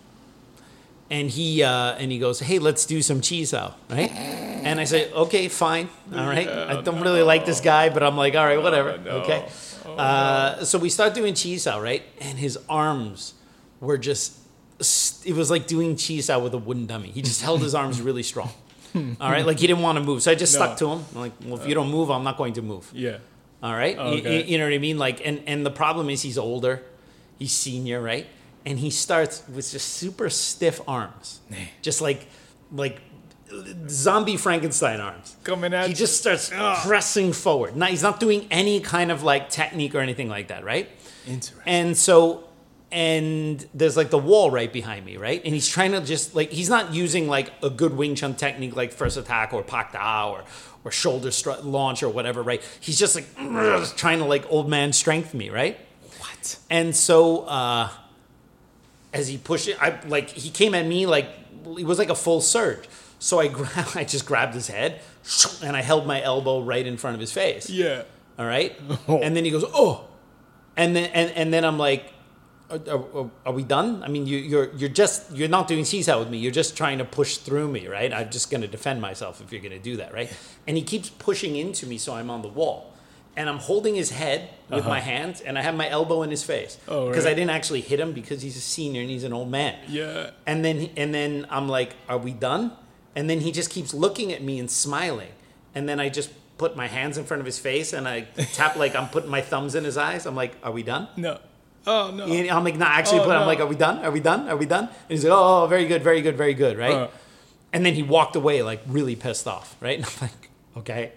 [1.08, 4.10] and he uh, and he goes, "Hey, let's do some chi sao, right?"
[4.62, 8.16] And I say, "Okay, fine, all right." I don't really like this guy, but I'm
[8.16, 8.90] like, "All right, whatever,
[9.22, 9.44] okay."
[9.86, 12.02] uh, so we start doing chi sao, right?
[12.20, 13.34] And his arms
[13.80, 14.38] were just.
[15.24, 17.10] It was like doing chi sao with a wooden dummy.
[17.10, 18.50] He just held his arms really strong.
[18.94, 20.64] All right, like he didn't want to move, so I just No.
[20.64, 21.04] stuck to him.
[21.14, 22.90] I'm like, well, if you don't move, I'm not going to move.
[22.92, 23.18] Yeah.
[23.62, 24.38] All right, You- Okay.
[24.40, 24.98] you, you know what I mean?
[24.98, 26.82] Like, and and the problem is he's older,
[27.38, 28.26] he's senior, right?
[28.66, 31.40] And he starts with just super stiff arms,
[31.80, 32.26] just like
[32.72, 33.00] like
[33.88, 35.36] zombie Frankenstein arms.
[35.44, 36.50] Coming at he just starts
[36.84, 37.76] pressing forward.
[37.76, 40.88] Now he's not doing any kind of like technique or anything like that, right?
[41.26, 41.62] Interesting.
[41.66, 42.44] And so,
[42.92, 45.42] and there's like the wall right behind me, right?
[45.42, 48.76] And he's trying to just like he's not using like a good Wing Chun technique
[48.76, 50.44] like first attack or Pak Da or
[50.84, 51.30] or shoulder
[51.62, 52.62] launch or whatever, right?
[52.80, 53.26] He's just like
[53.96, 55.78] trying to like old man strength me, right?
[56.18, 56.58] What?
[56.68, 57.88] And so uh,
[59.14, 61.30] as he pushed it, I like he came at me like
[61.78, 62.86] it was like a full surge.
[63.18, 65.00] So I grab, I just grabbed his head
[65.64, 67.70] and I held my elbow right in front of his face.
[67.70, 68.02] Yeah.
[68.38, 68.78] All right.
[69.08, 69.18] Oh.
[69.18, 70.08] And then he goes, oh.
[70.76, 72.12] And then and, and then I'm like,
[72.72, 74.02] are, are, are we done?
[74.02, 76.38] I mean, you, you're you're just you're not doing chi sao with me.
[76.38, 78.12] You're just trying to push through me, right?
[78.12, 80.30] I'm just going to defend myself if you're going to do that, right?
[80.66, 82.92] And he keeps pushing into me, so I'm on the wall,
[83.36, 86.42] and I'm holding his head with my hands, and I have my elbow in his
[86.44, 86.98] face Uh-huh.
[86.98, 87.32] Oh, because right.
[87.32, 89.76] I didn't actually hit him because he's a senior and he's an old man.
[89.88, 90.30] Yeah.
[90.46, 92.72] And then and then I'm like, "Are we done?"
[93.14, 95.32] And then he just keeps looking at me and smiling.
[95.74, 98.20] And then I just put my hands in front of his face and I
[98.54, 100.26] tap like I'm putting my thumbs in his eyes.
[100.26, 101.38] I'm like, "Are we done?" No.
[101.86, 102.24] Oh no.
[102.24, 103.32] And I'm like, "Not actually." Oh, put.
[103.32, 104.04] I'm like, "Are we done?
[104.04, 104.48] Are we done?
[104.48, 106.92] Are we done?" And he's like, "Oh, very good, very good, very good." Right.
[106.92, 107.08] Uh.
[107.72, 109.98] And then he walked away like really pissed off, right?
[109.98, 111.12] And I'm like, okay.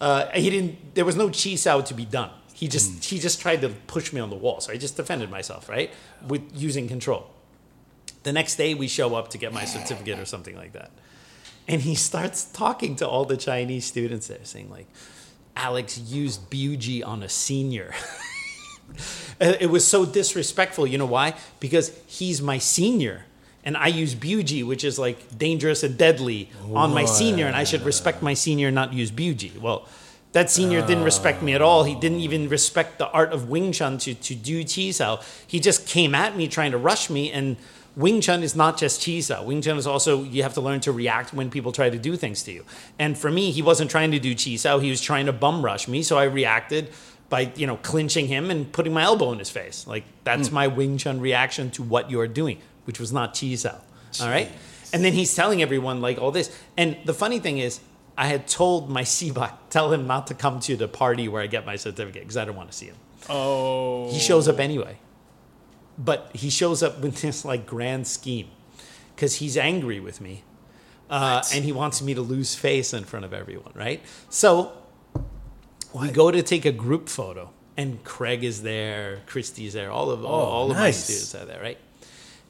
[0.00, 0.94] Uh, he didn't.
[0.94, 2.30] There was no chi sao to be done.
[2.52, 5.30] He just he just tried to push me on the wall, so I just defended
[5.30, 5.90] myself, right,
[6.26, 7.30] with using control.
[8.22, 10.90] The next day we show up to get my certificate or something like that,
[11.68, 14.88] and he starts talking to all the Chinese students there, saying like,
[15.54, 17.94] "Alex used Biu Tze on a senior."
[19.40, 20.86] Uh, it was so disrespectful.
[20.86, 21.34] You know why?
[21.60, 23.24] Because he's my senior.
[23.64, 27.56] And I use Biu Tze, which is like dangerous and deadly, on my senior, and
[27.56, 29.58] I should respect my senior, not use Biu Tze.
[29.58, 29.88] Well,
[30.32, 31.84] that senior didn't respect me at all.
[31.84, 35.20] He didn't even respect the art of Wing Chun to, to do Chi Sao.
[35.46, 37.56] He just came at me trying to rush me, and
[37.96, 39.42] Wing Chun is not just Chi Sao.
[39.42, 42.16] Wing Chun is also, you have to learn to react when people try to do
[42.16, 42.64] things to you.
[42.98, 45.64] And for me, he wasn't trying to do Chi Sao, he was trying to bum
[45.64, 46.90] rush me, so I reacted
[47.28, 49.86] by you know clinching him and putting my elbow in his face.
[49.86, 53.80] Like that's my Wing Chun reaction to what you're doing, which was not chi sao.
[54.20, 54.50] All right,
[54.92, 56.56] and then he's telling everyone like all this.
[56.76, 57.80] And the funny thing is,
[58.16, 61.46] I had told my Sibak tell him not to come to the party where I
[61.46, 62.96] get my certificate because I don't want to see him.
[63.28, 64.10] Oh.
[64.12, 64.98] He shows up anyway,
[65.98, 68.48] but he shows up with this like grand scheme
[69.14, 70.44] because he's angry with me.
[71.08, 74.02] Uh, and he wants me to lose face in front of everyone, right?
[74.28, 74.72] So
[76.00, 80.24] we go to take a group photo, and Craig is there, Christy's there, all of
[80.24, 81.78] all, all of my students are there, right?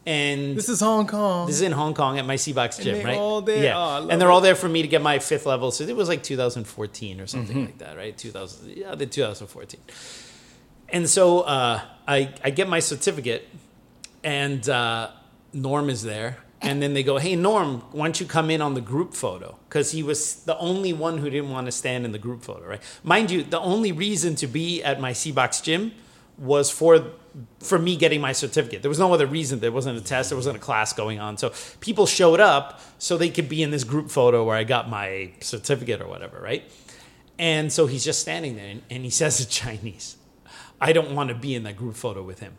[0.07, 1.47] And This is Hong Kong.
[1.49, 3.19] this is in Hong Kong at my Sibak's gym, right?
[3.19, 3.65] all there?
[3.65, 4.33] Yeah, Oh, and they're it.
[4.33, 5.73] all there for me to get my fifth level.
[5.73, 7.67] So it was like 2014 or something Mm-hmm.
[7.67, 8.17] like that, right?
[8.17, 9.81] 2000, yeah, the 2014.
[10.91, 13.49] And so uh, I I get my certificate,
[14.23, 15.11] and uh,
[15.53, 16.37] Norm is there,
[16.67, 19.57] and then they go, "Hey Norm, why don't you come in on the group photo?"
[19.69, 22.67] Because he was the only one who didn't want to stand in the group photo,
[22.67, 22.83] right?
[23.03, 25.93] Mind you, the only reason to be at my Sibak's gym
[26.39, 27.13] was for
[27.61, 28.83] for me getting my certificate.
[28.83, 29.61] There was no other reason.
[29.61, 30.31] There wasn't a test.
[30.31, 31.37] There wasn't a class going on.
[31.37, 34.89] So people showed up so they could be in this group photo where I got
[34.89, 36.71] my certificate or whatever, right?
[37.39, 40.17] And so he's just standing there and, and he says in Chinese,
[40.81, 42.55] I don't want to be in that group photo with him.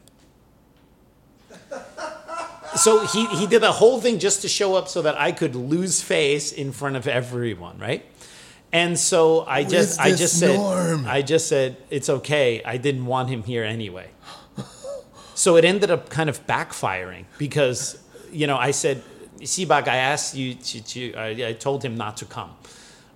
[2.78, 5.55] So he, he did the whole thing just to show up so that I could
[5.55, 8.05] lose face in front of everyone, right?
[8.71, 11.05] And so I Who just I just said Norm?
[11.07, 12.61] I just said it's okay.
[12.63, 14.09] I didn't want him here anyway.
[15.36, 18.01] So it ended up kind of backfiring because
[18.32, 19.03] you know I said
[19.39, 22.49] Sibak, I asked you to, to I, I told him not to come,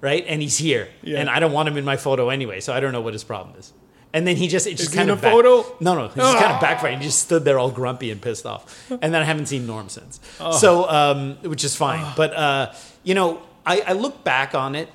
[0.01, 0.23] right?
[0.27, 1.19] And he's here, Yeah.
[1.19, 3.23] and I don't want him in my photo anyway, so I don't know what his
[3.23, 3.73] problem is.
[4.13, 5.61] And then he just it just kind in of a photo?
[5.61, 5.75] Ah.
[5.79, 6.97] No, no, he just kind of backfired.
[6.99, 8.89] He just stood there all grumpy and pissed off.
[8.91, 10.51] And then I haven't seen Norm since, Oh.
[10.51, 12.05] so um, which is fine.
[12.17, 14.89] But uh, you know, I, I look back on it,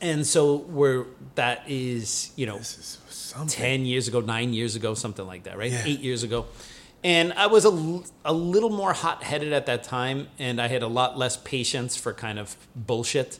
[0.00, 3.48] and so where that is, you know, This is something.
[3.48, 5.72] 10 years ago, nine years ago, something like that, right?
[5.72, 5.82] Yeah.
[5.84, 6.46] Eight years ago.
[7.04, 10.66] And I was a, l- a little more hot headed at that time, and I
[10.68, 13.38] had a lot less patience for kind of bullshit.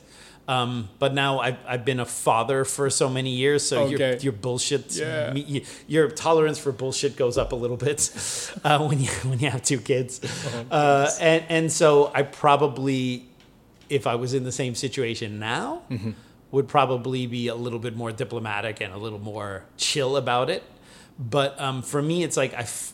[0.49, 4.17] Um, but now I've, I've been a father for so many years, so your, Okay.
[4.23, 5.31] your bullshit, Yeah.
[5.31, 7.99] me- your tolerance for bullshit goes up a little bit
[8.63, 10.19] uh, when you when you have two kids,
[10.71, 13.27] Oh, uh, and and so I probably,
[13.89, 16.11] if I was in the same situation now, Mm-hmm.
[16.51, 20.63] would probably be a little bit more diplomatic and a little more chill about it.
[21.19, 22.93] But um, for me, it's like I, f-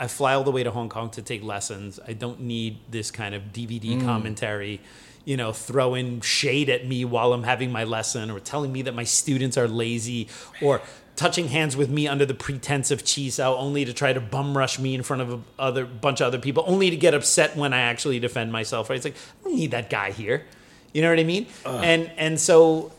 [0.00, 2.00] I fly all the way to Hong Kong to take lessons.
[2.08, 4.04] I don't need this kind of DVD Mm.
[4.04, 4.80] commentary,
[5.24, 8.94] you know, throwing shade at me while I'm having my lesson or telling me that
[8.94, 10.28] my students are lazy
[10.60, 10.80] or
[11.16, 14.56] touching hands with me under the pretense of chi sao only to try to bum
[14.56, 17.56] rush me in front of a other bunch of other people only to get upset
[17.56, 18.88] when I actually defend myself.
[18.88, 18.96] Right?
[18.96, 20.46] It's like I don't need that guy here.
[20.92, 21.46] You know what I mean?
[21.66, 22.92] And and so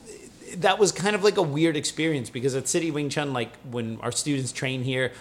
[0.58, 4.00] that was kind of like a weird experience because at City Wing Chun, like when
[4.02, 5.12] our students train here,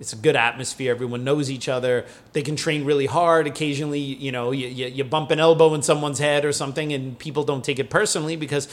[0.00, 0.90] it's a good atmosphere.
[0.90, 2.06] Everyone knows each other.
[2.32, 3.46] They can train really hard.
[3.46, 7.18] Occasionally, you know, you, you, you bump an elbow in someone's head or something, and
[7.18, 8.66] people don't take it personally because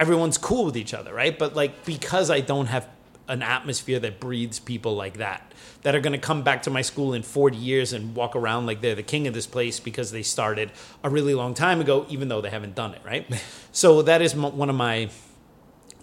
[0.00, 1.38] everyone's cool with each other, right?
[1.38, 2.88] But like because I don't have
[3.28, 5.52] an atmosphere that breathes people like that
[5.82, 8.66] that are going to come back to my school in 40 years and walk around
[8.66, 10.72] like they're the king of this place because they started
[11.04, 13.24] a really long time ago even though they haven't done it right
[13.72, 15.08] so that is m- one of my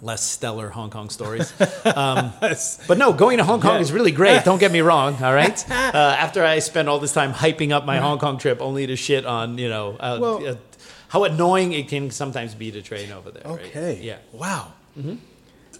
[0.02, 1.52] less stellar hong kong stories
[1.86, 2.32] um,
[2.88, 3.82] but no going to hong kong Yeah.
[3.82, 5.74] is really great don't get me wrong all right uh,
[6.20, 9.26] after i spent all this time hyping up my hong kong trip only to shit
[9.26, 10.56] on you know uh, Well- uh,
[11.10, 13.62] how annoying it can sometimes be to train over there right?
[13.66, 14.00] Okay.
[14.04, 14.74] yeah Wow.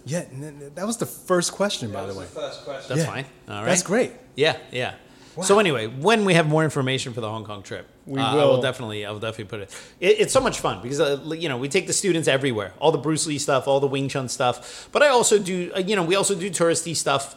[0.06, 2.24] Yeah, n- n- that was the first question, by the way.
[2.24, 2.88] First question.
[2.96, 3.12] that's Yeah.
[3.12, 4.12] fine all right That's great.
[4.36, 4.94] Yeah, yeah.
[5.42, 8.34] So anyway, when we have more information for the Hong Kong trip, We uh, I
[8.34, 8.62] will will.
[8.62, 9.70] definitely, I will definitely put it.
[10.00, 12.92] it it's so much fun because uh, you know we take the students everywhere, all
[12.92, 14.88] the Bruce Lee stuff, all the Wing Chun stuff.
[14.92, 17.36] But I also do, uh, you know, we also do touristy stuff,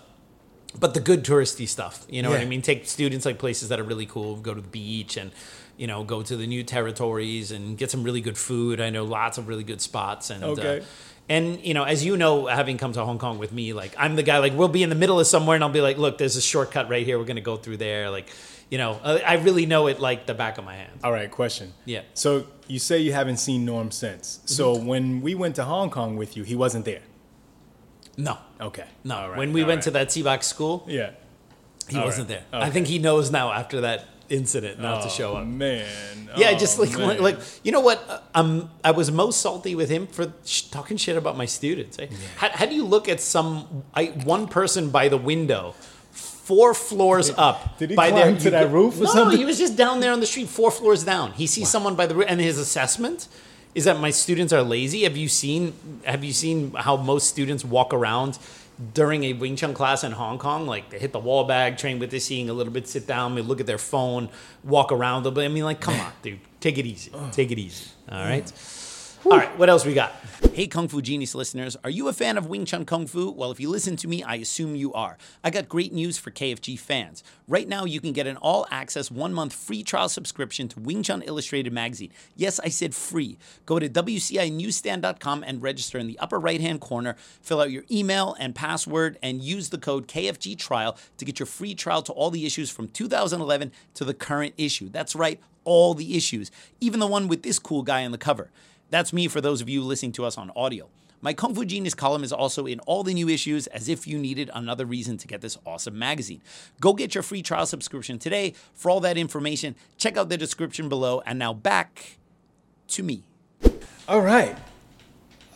[0.80, 2.06] but the good touristy stuff.
[2.10, 2.62] You know what I mean?
[2.62, 5.32] Take students like places that are really cool, go to the beach and.
[5.78, 8.80] you know, go to the new territories and get some really good food.
[8.80, 10.44] I know lots of really good spots and.
[10.44, 10.80] Okay.
[10.80, 10.84] Uh,
[11.36, 14.16] and you know, as you know, having come to Hong Kong with me, like I'm
[14.16, 14.38] the guy.
[14.46, 16.42] Like we'll be in the middle of somewhere, and I'll be like, "Look, there's a
[16.54, 17.18] shortcut right here.
[17.20, 18.28] We're gonna go through there." Like,
[18.72, 20.96] you know, I I really know it like the back of my hand.
[21.04, 21.68] All right, question.
[21.86, 22.02] Yeah.
[22.14, 22.30] So
[22.68, 24.26] you say you haven't seen Norm since.
[24.46, 24.86] So Mm-hmm.
[24.92, 27.04] when we went to Hong Kong with you, he wasn't there.
[28.18, 28.86] No, Okay.
[29.04, 29.16] no.
[29.16, 29.84] All right, when we all went right.
[29.86, 31.12] to that Sibak school, Yeah.
[31.90, 32.44] he All wasn't right.
[32.52, 32.62] there.
[32.62, 34.00] I think he knows now after that
[34.32, 35.46] incident not to show up.
[35.46, 36.30] Man.
[36.38, 37.08] Yeah, Oh, just like, man.
[37.08, 38.00] like like you know what?
[38.10, 42.00] Uh, Um, I was most salty with him for sh- talking shit about my students.
[42.00, 42.08] Eh?
[42.38, 44.06] How, how do you look at some I,
[44.36, 45.76] one person by the window,
[46.12, 47.78] four floors up?
[47.80, 49.38] did he by climb to that roof or no, something?
[49.38, 51.34] he was just down there on the street, four floors down.
[51.34, 53.28] He sees someone by the roof, and his assessment
[53.76, 55.04] is that my students are lazy.
[55.04, 55.74] Have you seen?
[56.06, 58.38] Have you seen how most students walk around?
[58.94, 62.00] During a Wing Chun class in Hong Kong, like they hit the wall bag, train
[62.00, 64.30] with the seeing a little bit, sit down, they look at their phone,
[64.64, 65.46] walk around a little bit.
[65.46, 67.90] I mean, like, come on, dude, take it easy, take it easy.
[68.10, 68.46] All right.
[68.46, 68.81] Mm.
[69.24, 70.14] All right, what else we got?
[70.52, 73.30] Hey, Kung Fu Genius listeners, are you a fan of Wing Chun Kung Fu?
[73.30, 75.16] Well, if you listen to me, I assume you are.
[75.44, 77.24] I got great news for KFG fans.
[77.48, 81.04] Right now, you can get an all access one month free trial subscription to Wing
[81.04, 82.12] Chun Illustrated magazine.
[82.36, 83.38] Yes, I said free.
[83.68, 87.16] Go to WCINewsstand.com and register in the upper right hand corner.
[87.44, 91.46] Fill out your email and password and use the code KFG trial to get your
[91.46, 94.90] free trial to all the issues from 2011 to the current issue.
[94.90, 96.50] That's right, all the issues,
[96.80, 98.50] even the one with this cool guy on the cover.
[98.92, 100.88] That's me for those of you listening to us on audio.
[101.22, 104.18] My Kung Fu Genius column is also in all the new issues as if you
[104.18, 106.42] needed another reason to get this awesome magazine.
[106.82, 108.54] Go get your free trial subscription today.
[108.74, 111.22] For all that information, check out the description below.
[111.26, 112.18] And now back
[112.90, 113.24] to me.
[114.10, 114.58] All right.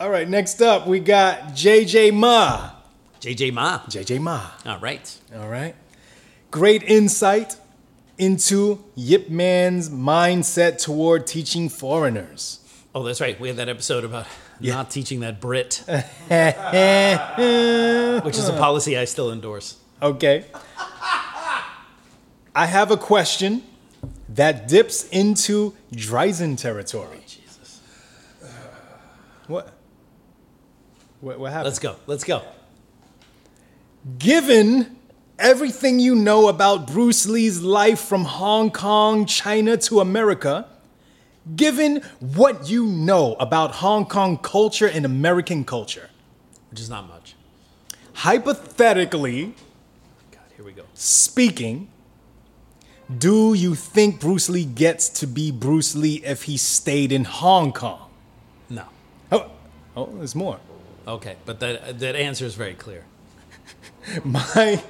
[0.00, 0.28] All right.
[0.28, 2.70] Next up, we got JJ Ma.
[3.20, 3.80] JJ Ma.
[3.80, 4.50] JJ Ma.
[4.64, 5.18] All right.
[5.36, 5.74] All right.
[6.50, 7.56] Great insight
[8.18, 12.60] into Yip Man's mindset toward teaching foreigners.
[12.96, 13.38] Oh, that's right.
[13.38, 14.26] We had that episode about
[14.58, 15.98] not teaching that Brit, which
[18.38, 19.76] is a policy I still endorse.
[20.00, 20.46] Okay.
[22.54, 23.64] I have a question
[24.30, 27.18] that dips into Dreisen territory.
[27.20, 27.82] Oh, Jesus.
[29.46, 29.74] What?
[31.20, 31.66] What, what happened?
[31.66, 31.96] Let's go.
[32.06, 32.44] Let's go.
[34.18, 34.96] Given
[35.38, 40.66] everything you know about Bruce Lee's life from Hong Kong, China to America,
[41.54, 46.10] given what you know about Hong Kong culture and American culture,
[46.70, 47.34] Which is not much.
[48.14, 49.54] hypothetically
[50.32, 50.82] God, here we go.
[50.94, 51.88] speaking,
[53.16, 57.72] do you think Bruce Lee gets to be Bruce Lee if he stayed in Hong
[57.72, 58.10] Kong?
[58.68, 58.84] No.
[59.30, 59.50] Oh,
[59.96, 60.58] oh there's more.
[61.06, 63.04] Okay, but that that answer is very clear.
[64.24, 64.82] My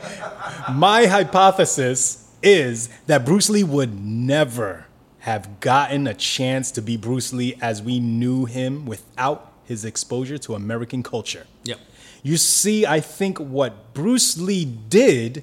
[0.72, 4.85] my hypothesis is that Bruce Lee would never
[5.26, 10.38] have gotten a chance to be Bruce Lee as we knew him without his exposure
[10.38, 11.48] to American culture.
[11.64, 11.80] Yep.
[12.22, 15.42] You see, I think what Bruce Lee did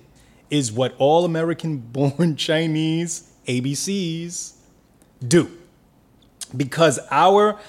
[0.50, 4.54] is what all American born Chinese ABCs
[5.28, 5.52] do.
[6.56, 7.60] Because our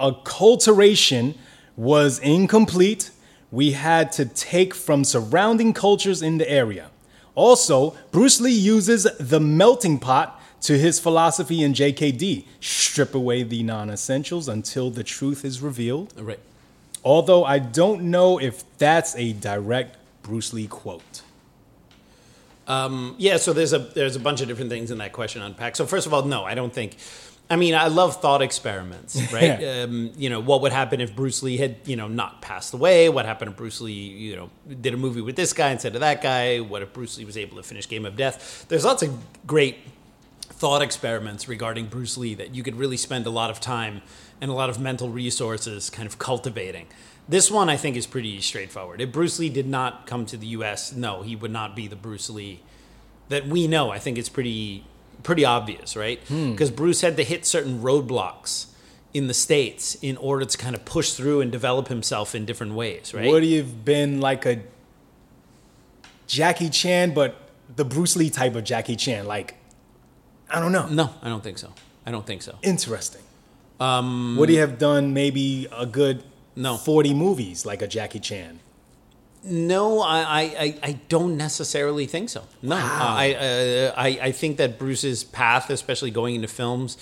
[0.00, 1.36] acculturation
[1.76, 3.10] was incomplete,
[3.50, 6.90] we had to take from surrounding cultures in the area.
[7.34, 13.62] Also, Bruce Lee uses the melting pot to his philosophy in JKD strip away the
[13.62, 16.14] non essentials until the truth is revealed.
[16.16, 16.40] Right.
[17.04, 21.22] Although I don't know if that's a direct Bruce Lee quote.
[23.18, 25.76] Yeah, so there's a there's a bunch of different things in that question unpacked.
[25.76, 26.96] So first of all, no, I don't think.
[27.48, 29.62] I mean, I love thought experiments, right?
[29.62, 33.08] Um, you know, what would happen if Bruce Lee had, you know, not passed away?
[33.08, 34.50] What happened if Bruce Lee, you know,
[34.80, 36.58] did a movie with this guy instead of that guy?
[36.58, 38.66] What if Bruce Lee was able to finish Game of Death?
[38.68, 39.78] There's lots of great
[40.56, 44.00] thought experiments regarding Bruce Lee that you could really spend a lot of time
[44.40, 46.86] and a lot of mental resources kind of cultivating.
[47.28, 49.00] This one I think is pretty straightforward.
[49.00, 51.96] If Bruce Lee did not come to the US, no, he would not be the
[51.96, 52.62] Bruce Lee
[53.28, 53.90] that we know.
[53.90, 54.84] I think it's pretty
[55.22, 56.20] pretty obvious, right?
[56.28, 56.52] Hmm.
[56.52, 58.66] Because Bruce had to hit certain roadblocks
[59.12, 62.74] in the states in order to kind of push through and develop himself in different
[62.74, 63.28] ways, right?
[63.28, 64.60] Would he have been like a
[66.26, 67.36] Jackie Chan, but
[67.74, 69.26] the Bruce Lee type of Jackie Chan?
[69.26, 69.56] Like,
[70.50, 70.86] I don't know.
[70.88, 71.72] no, I don't think so.
[72.04, 72.56] I don't think so.
[72.62, 73.22] Interesting.
[73.80, 76.22] Um, Would he have done maybe a good
[76.54, 76.76] No.
[76.76, 78.60] 40 movies like a Jackie Chan?
[79.44, 82.42] No, I, I, I- don't necessarily think so.
[82.62, 86.96] No, I, uh, I, I think that Bruce's path, especially going into films,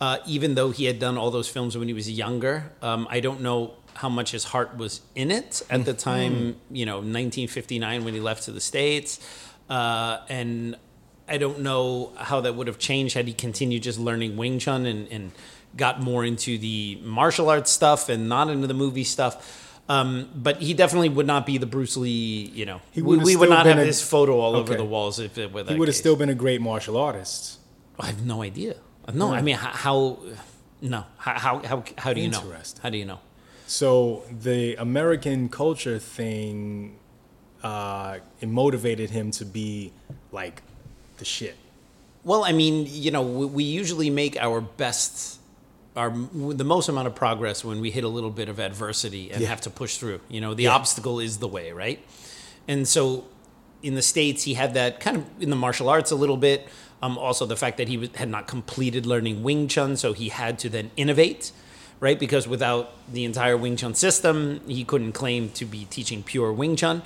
[0.00, 3.20] uh, even though he had done all those films when he was younger, um, I
[3.20, 6.56] don't know how much his heart was in it at the time.
[6.70, 9.18] You know, 1959 when he left to the states,
[9.68, 10.76] uh, and
[11.28, 14.86] I don't know how that would have changed had he continued just learning Wing Chun
[14.86, 15.32] and, and
[15.76, 19.62] got more into the martial arts stuff and not into the movie stuff.
[19.88, 22.50] Um, but he definitely would not be the Bruce Lee.
[22.54, 24.84] You know, He we, would've we would not have a- this photo all over the
[24.84, 26.00] walls if it were that He would have case.
[26.00, 27.58] still been a great martial artist.
[27.98, 28.76] I have no idea.
[29.14, 29.70] No, I mean how?
[29.70, 30.18] how
[30.80, 32.42] no, how how how, how do you know?
[32.82, 33.20] How do you know?
[33.68, 36.98] So the American culture thing,
[37.62, 39.92] uh, it motivated him to be
[40.32, 40.62] like
[41.18, 41.56] the shit.
[42.24, 45.38] Well, I mean, you know, we, we usually make our best,
[45.96, 49.40] our the most amount of progress when we hit a little bit of adversity and
[49.40, 49.48] Yeah.
[49.48, 50.20] have to push through.
[50.28, 52.00] You know, the obstacle is the way, right?
[52.68, 53.26] And so,
[53.82, 56.66] in the states, he had that kind of in the martial arts a little bit.
[57.02, 60.30] Um, also, the fact that he was, had not completed learning Wing Chun, so he
[60.30, 61.52] had to then innovate,
[62.00, 62.18] right?
[62.18, 66.74] Because without the entire Wing Chun system, he couldn't claim to be teaching pure Wing
[66.74, 67.02] Chun.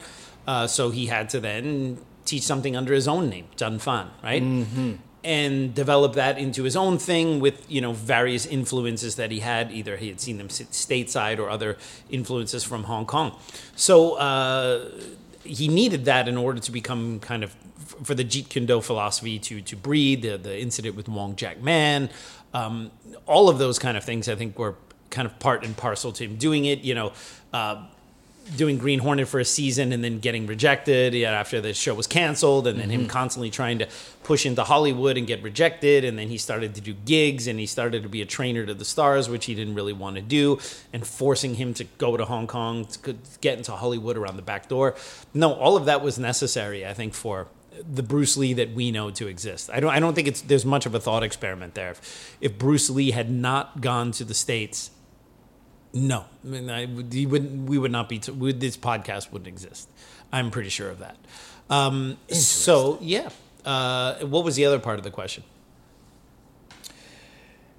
[0.47, 4.43] Uh, so he had to then teach something under his own name, Jun Fan, right?
[5.23, 9.71] and develop that into his own thing with you know various influences that he had.
[9.71, 11.77] Either he had seen them sit stateside or other
[12.09, 13.37] influences from Hong Kong.
[13.77, 14.91] So uh,
[15.45, 17.55] he needed that in order to become kind of
[18.03, 21.61] for the Jeet Kune Do philosophy to to breed the the incident with Wong Jack
[21.61, 22.09] Man,
[22.55, 22.91] um,
[23.27, 24.29] all of those kind of things.
[24.29, 24.77] I think were
[25.11, 26.81] kind of part and parcel to him doing it.
[26.81, 27.13] You know.
[27.53, 27.87] Uh,
[28.57, 32.07] doing Green Hornet for a season and then getting rejected yeah, after the show was
[32.07, 33.11] canceled, and then him mm-hmm.
[33.11, 33.89] constantly trying to
[34.23, 37.67] push into Hollywood and get rejected, and then he started to do gigs and he
[37.67, 40.59] started to be a trainer to the stars, which he didn't really want to do,
[40.93, 44.69] and forcing him to go to Hong Kong to get into Hollywood around the back
[44.69, 44.95] door.
[45.35, 47.49] No, all of that was necessary, I think, for
[47.91, 49.71] the Bruce Lee that we know to exist.
[49.73, 49.91] I don't.
[49.91, 51.93] I don't think it's there's much of a thought experiment there.
[51.93, 54.91] If, if Bruce Lee had not gone to the states
[55.93, 58.19] no, I mean, I, would- he would, we would not be.
[58.19, 59.89] T- would, this podcast wouldn't exist.
[60.33, 61.17] I'm pretty sure of that.
[61.69, 63.29] Um, so yeah.
[63.65, 65.43] Uh, what was the other part of the question?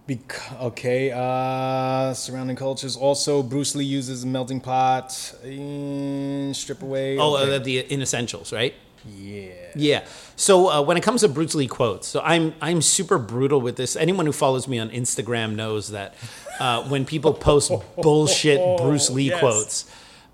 [0.07, 2.97] Bec- okay, uh, surrounding cultures.
[2.97, 5.11] Also, Bruce Lee uses a melting pot.
[5.11, 7.17] strip away.
[7.17, 7.55] Oh, okay.
[7.55, 8.73] uh, the inessentials, right?
[9.17, 9.51] yeah.
[9.75, 10.05] Yeah.
[10.35, 13.75] So uh, when it comes to Bruce Lee quotes, so I'm I'm super brutal with
[13.77, 13.95] this.
[13.95, 16.13] Anyone who follows me on Instagram knows that
[16.61, 19.39] uh, when people post bullshit Bruce Lee Yes.
[19.39, 19.85] quotes,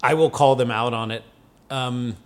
[0.04, 1.24] I will call them out on it.
[1.70, 2.18] Um,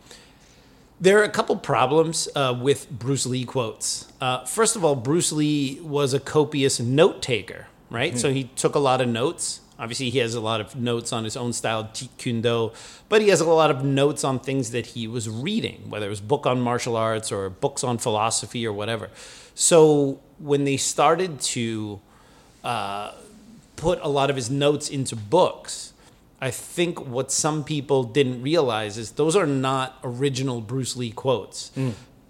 [0.99, 4.11] there are a couple problems uh, with Bruce Lee quotes.
[4.19, 8.17] Uh, first of all, Bruce Lee was a copious note taker, right?
[8.17, 9.61] So he took a lot of notes.
[9.79, 12.71] Obviously, he has a lot of notes on his own style, Jeet Kune Do,
[13.09, 16.09] but he has a lot of notes on things that he was reading, whether it
[16.09, 19.09] was book on martial arts or books on philosophy or whatever.
[19.55, 21.99] So when they started to
[22.63, 23.13] uh,
[23.81, 25.93] put a lot of his notes into books.
[26.39, 31.71] I think what some people didn't realize is those are not original Bruce Lee quotes.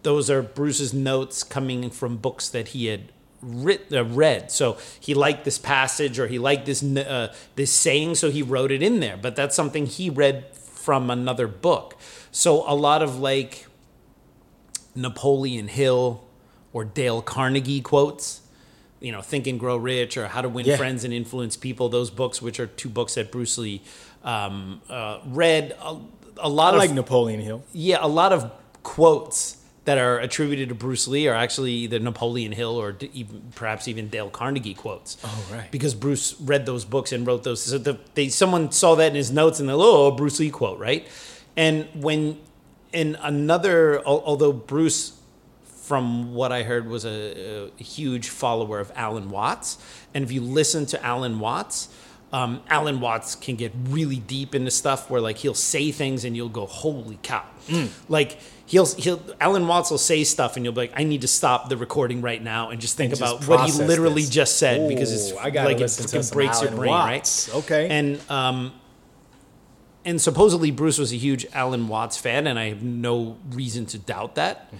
[0.03, 4.49] Those are Bruce's notes coming from books that he had writ, uh, read.
[4.51, 8.71] So he liked this passage or he liked this uh, this saying, so he wrote
[8.71, 9.17] it in there.
[9.17, 11.97] But that's something he read from another book.
[12.31, 13.67] So a lot of like
[14.95, 16.23] Napoleon Hill
[16.73, 18.40] or Dale Carnegie quotes,
[19.01, 20.77] you know, Think and Grow Rich or How to Win Yeah.
[20.77, 23.81] Friends and Influence People, those books, which are two books that Bruce Lee
[24.23, 25.75] um, uh, read.
[25.83, 25.97] A,
[26.37, 27.63] a lot I of like Napoleon Hill.
[27.73, 28.49] yeah, a lot of
[28.83, 33.41] quotes that are attributed to Bruce Lee are actually either Napoleon Hill or d- even
[33.55, 35.17] perhaps even Dale Carnegie quotes.
[35.23, 35.71] Oh, right.
[35.71, 37.63] Because Bruce read those books and wrote those.
[37.63, 40.77] So the, they someone saw that in his notes and they're oh Bruce Lee quote
[40.79, 41.07] right,
[41.57, 42.37] and when
[42.93, 45.17] in another al- although Bruce
[45.81, 49.77] from what I heard, was a, a huge follower of Alan Watts.
[50.13, 51.89] And if you listen to Alan Watts,
[52.31, 56.35] um, Alan Watts can get really deep into stuff where like he'll say things and
[56.35, 57.43] you'll go, "Holy cow!"
[58.07, 61.27] Like he'll he'll Alan Watts will say stuff and you'll be like, "I need to
[61.27, 64.29] stop the recording right now and just think And just about what he literally this.
[64.29, 67.49] just said because it's I like it listen to freaking some breaks your brain, Watts.
[67.49, 67.89] right?" Okay.
[67.89, 68.71] And um,
[70.05, 73.97] and supposedly Bruce was a huge Alan Watts fan, and I have no reason to
[73.97, 74.73] doubt that.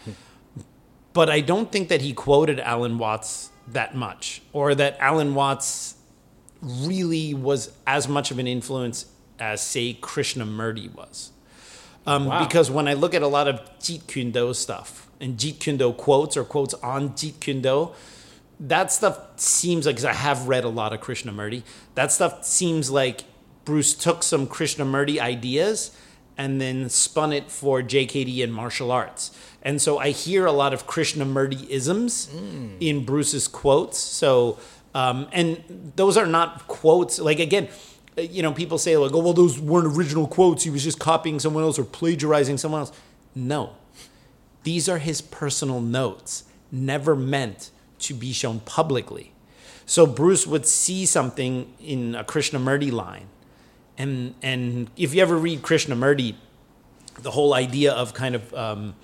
[1.14, 5.96] But I don't think that he quoted Alan Watts that much, or that Alan Watts
[6.62, 9.06] really was as much of an influence
[9.40, 11.32] as, say, Krishnamurti was.
[12.06, 12.46] Um, Wow.
[12.46, 15.78] Because when I look at a lot of Jeet Kune Do stuff and Jeet Kune
[15.78, 17.92] Do quotes or quotes on Jeet Kune Do,
[18.60, 21.64] that stuff seems like, because I have read a lot of Krishnamurti,
[21.96, 23.24] that stuff seems like
[23.66, 25.96] Bruce took some Krishnamurti ideas
[26.38, 29.32] and then spun it for JKD and martial arts.
[29.62, 32.30] And so I hear a lot of Krishnamurti isms
[32.80, 34.00] in Bruce's quotes.
[34.00, 34.58] So,
[34.96, 37.20] um, and those are not quotes.
[37.20, 37.68] Like, again,
[38.18, 40.64] uh, you know, people say, like, oh, well, those weren't original quotes.
[40.64, 42.92] He was just copying someone else or plagiarizing someone else.
[43.36, 43.76] No,
[44.64, 46.44] these are his personal notes.
[46.72, 47.70] never meant
[48.00, 49.34] to be shown publicly.
[49.86, 53.28] So Bruce would see something in a Krishnamurti line,
[54.02, 56.36] and and if you ever read Krishnamurti,
[57.22, 58.96] the whole idea of kind of um,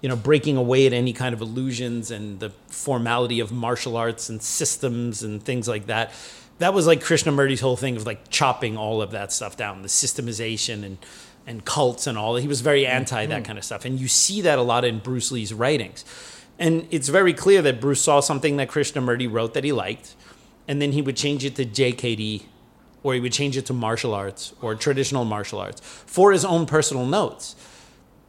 [0.00, 4.28] you know breaking away at any kind of illusions and the formality of martial arts
[4.30, 6.12] and systems and things like that.
[6.58, 9.88] That was like Krishnamurti's whole thing of like chopping all of that stuff down, the
[9.88, 10.98] systemization and
[11.46, 12.36] and cults and all.
[12.36, 15.00] He was very anti that kind of stuff, and you see that a lot in
[15.00, 16.04] Bruce Lee's writings.
[16.58, 20.14] And it's very clear that Bruce saw something that Krishnamurti wrote that he liked,
[20.66, 22.44] and then he would change it to JKD,
[23.06, 26.66] or he would change it to martial arts or traditional martial arts for his own
[26.66, 27.54] personal notes.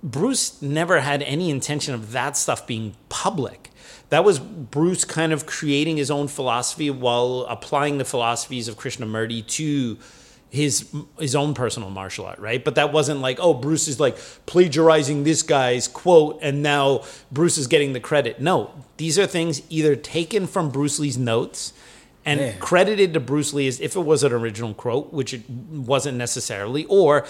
[0.03, 3.71] Bruce never had any intention of that stuff being public.
[4.09, 9.47] That was Bruce kind of creating his own philosophy while applying the philosophies of Krishnamurti
[9.47, 9.97] to
[10.51, 10.87] his
[11.19, 12.63] his own personal martial art, right?
[12.63, 14.15] But that wasn't like, oh, Bruce is like
[14.45, 18.39] plagiarizing this guy's quote and now Bruce is getting the credit.
[18.39, 21.73] No, these are things either taken from Bruce Lee's notes
[22.27, 22.59] and Man.
[22.59, 26.85] credited to Bruce Lee as if it was an original quote, which it wasn't necessarily,
[26.85, 27.25] or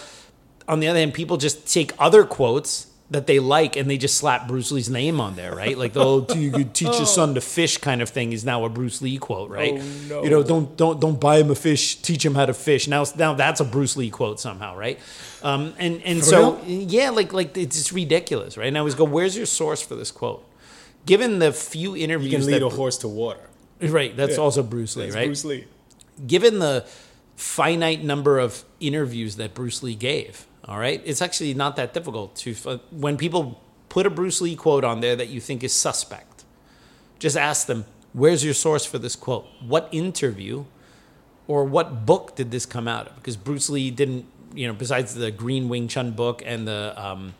[0.68, 4.18] on the other hand, people just take other quotes that they like and they just
[4.18, 5.78] slap Bruce Lee's name on there, right?
[5.78, 8.66] Like the old "you could teach your son to fish" kind of thing is now
[8.66, 9.76] a Bruce Lee quote, right?
[9.76, 10.24] Oh, no.
[10.24, 12.88] You know, don't don't don't buy him a fish, teach him how to fish.
[12.88, 15.00] Now now that's a Bruce Lee quote somehow, right?
[15.42, 18.68] Um, and and so yeah, like like it's just ridiculous, right?
[18.68, 20.44] And I always go, where's your source for this quote?
[21.06, 23.47] Given the few interviews, You can lead that a horse to water.
[23.82, 24.44] Right, that's Yeah.
[24.44, 25.26] also Bruce Lee, That's right?
[25.28, 25.66] Bruce Lee.
[26.26, 26.86] given the
[27.36, 32.36] finite number of interviews that Bruce Lee gave, all right, it's actually not that difficult
[32.38, 32.54] to
[32.92, 36.44] when people put a Bruce Lee quote on there that you think is suspect.
[37.20, 39.46] Just ask them, "Where's your source for this quote?
[39.66, 40.66] What interview
[41.48, 45.14] or what book did this come out of?" Because Bruce Lee didn't, you know, besides
[45.16, 47.34] the Green Wing Chun book and the um,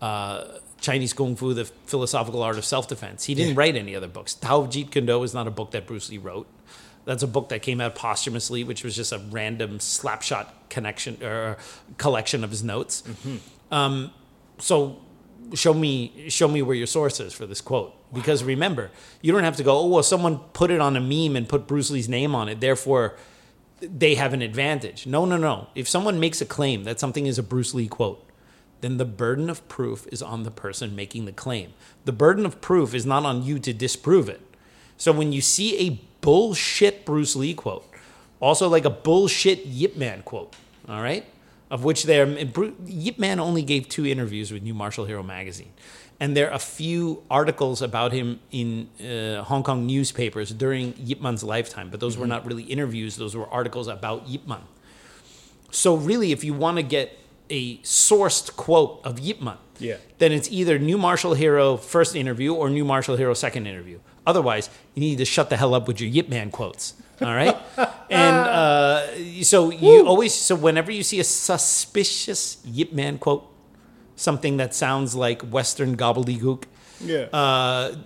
[0.00, 0.44] uh,
[0.82, 3.24] Chinese Kung Fu, the philosophical art of self defense.
[3.24, 4.34] He didn't write any other books.
[4.34, 6.46] Tao Jeet Kune Do is not a book that Bruce Lee wrote.
[7.04, 11.56] That's a book that came out posthumously, which was just a random slapshot connection or
[11.98, 13.02] collection of his notes.
[13.70, 14.12] Um,
[14.58, 15.00] so
[15.54, 17.94] show me show me where your source is for this quote.
[18.12, 18.90] Because remember,
[19.22, 21.66] you don't have to go, oh well, someone put it on a meme and put
[21.66, 23.16] Bruce Lee's name on it, therefore
[23.80, 25.06] they have an advantage.
[25.06, 25.68] No, no, no.
[25.74, 28.24] If someone makes a claim that something is a Bruce Lee quote,
[28.82, 31.72] then the burden of proof is on the person making the claim.
[32.04, 34.40] The burden of proof is not on you to disprove it.
[34.98, 37.88] So when you see a bullshit Bruce Lee quote,
[38.40, 40.54] also like a bullshit Yip Man quote,
[40.88, 41.24] all right,
[41.70, 45.72] of which there, Yip Man only gave two interviews with New Martial Hero magazine,
[46.18, 51.20] and there are a few articles about him in uh, Hong Kong newspapers during Yip
[51.20, 54.62] Man's lifetime, but those were not really interviews; those were articles about Yip Man.
[55.70, 57.16] So really, if you want to get
[57.52, 59.96] a sourced quote of Yip Man, Yeah.
[60.18, 63.98] then it's either New Martial Hero first interview or New Martial Hero second interview.
[64.26, 66.94] Otherwise, you need to shut the hell up with your Yip Man quotes.
[67.20, 67.56] All right,
[68.10, 73.44] and uh, so you always so whenever you see a suspicious Yip Man quote,
[74.16, 76.64] something that sounds like Western gobbledygook,
[77.04, 77.26] Yeah.
[77.32, 77.96] uh,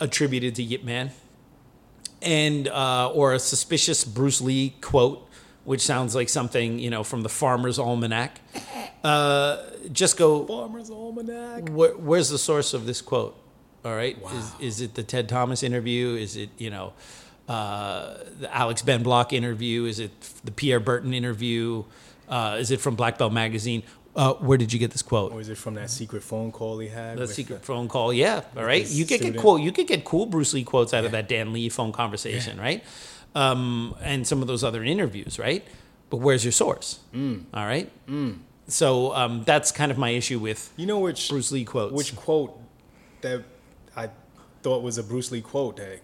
[0.00, 1.10] attributed to Yip Man,
[2.22, 5.27] and uh, or a suspicious Bruce Lee quote,
[5.68, 8.40] which sounds like something you know from the Farmer's Almanac.
[9.04, 9.62] Uh,
[9.92, 10.46] just go.
[10.46, 11.68] Farmer's Almanac.
[11.68, 13.36] Where, where's the source of this quote?
[13.84, 16.16] All right, is is it the Ted Thomas interview?
[16.16, 16.94] Is it you know
[17.48, 19.84] uh, the Alex Ben Block interview?
[19.84, 21.84] Is it the Pierre Berton interview?
[22.30, 23.82] Uh, is it from Black Belt magazine?
[24.16, 25.32] Uh, where did you get this quote?
[25.32, 27.18] Or is it from that secret phone call he had?
[27.18, 28.42] The secret the- phone call, yeah.
[28.56, 31.12] All right, you could get quote, you could get cool Bruce Lee quotes out of
[31.12, 32.82] that Dan Lee phone conversation, right?
[33.34, 35.66] Um, and some of those other interviews, right?
[36.10, 37.00] But where's your source?
[37.14, 37.44] Mm.
[37.52, 37.90] All right.
[38.66, 41.92] So um, that's kind of my issue with You know which Bruce Lee quotes.
[41.92, 42.58] Which quote
[43.20, 43.44] that
[43.96, 44.10] I
[44.62, 45.98] thought was a Bruce Lee quote that uh,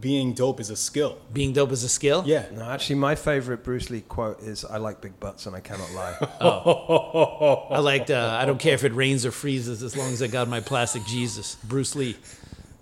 [0.00, 1.18] being dope is a skill.
[1.32, 2.22] being dope is a skill.
[2.26, 2.46] Yeah.
[2.52, 5.90] No, actually, my favorite Bruce Lee quote is "I like big butts and I cannot
[5.92, 7.66] lie." Oh.
[7.70, 8.10] I liked.
[8.10, 10.60] Uh, I don't care if it rains or freezes as long as I got my
[10.60, 12.16] plastic Jesus, Bruce Lee.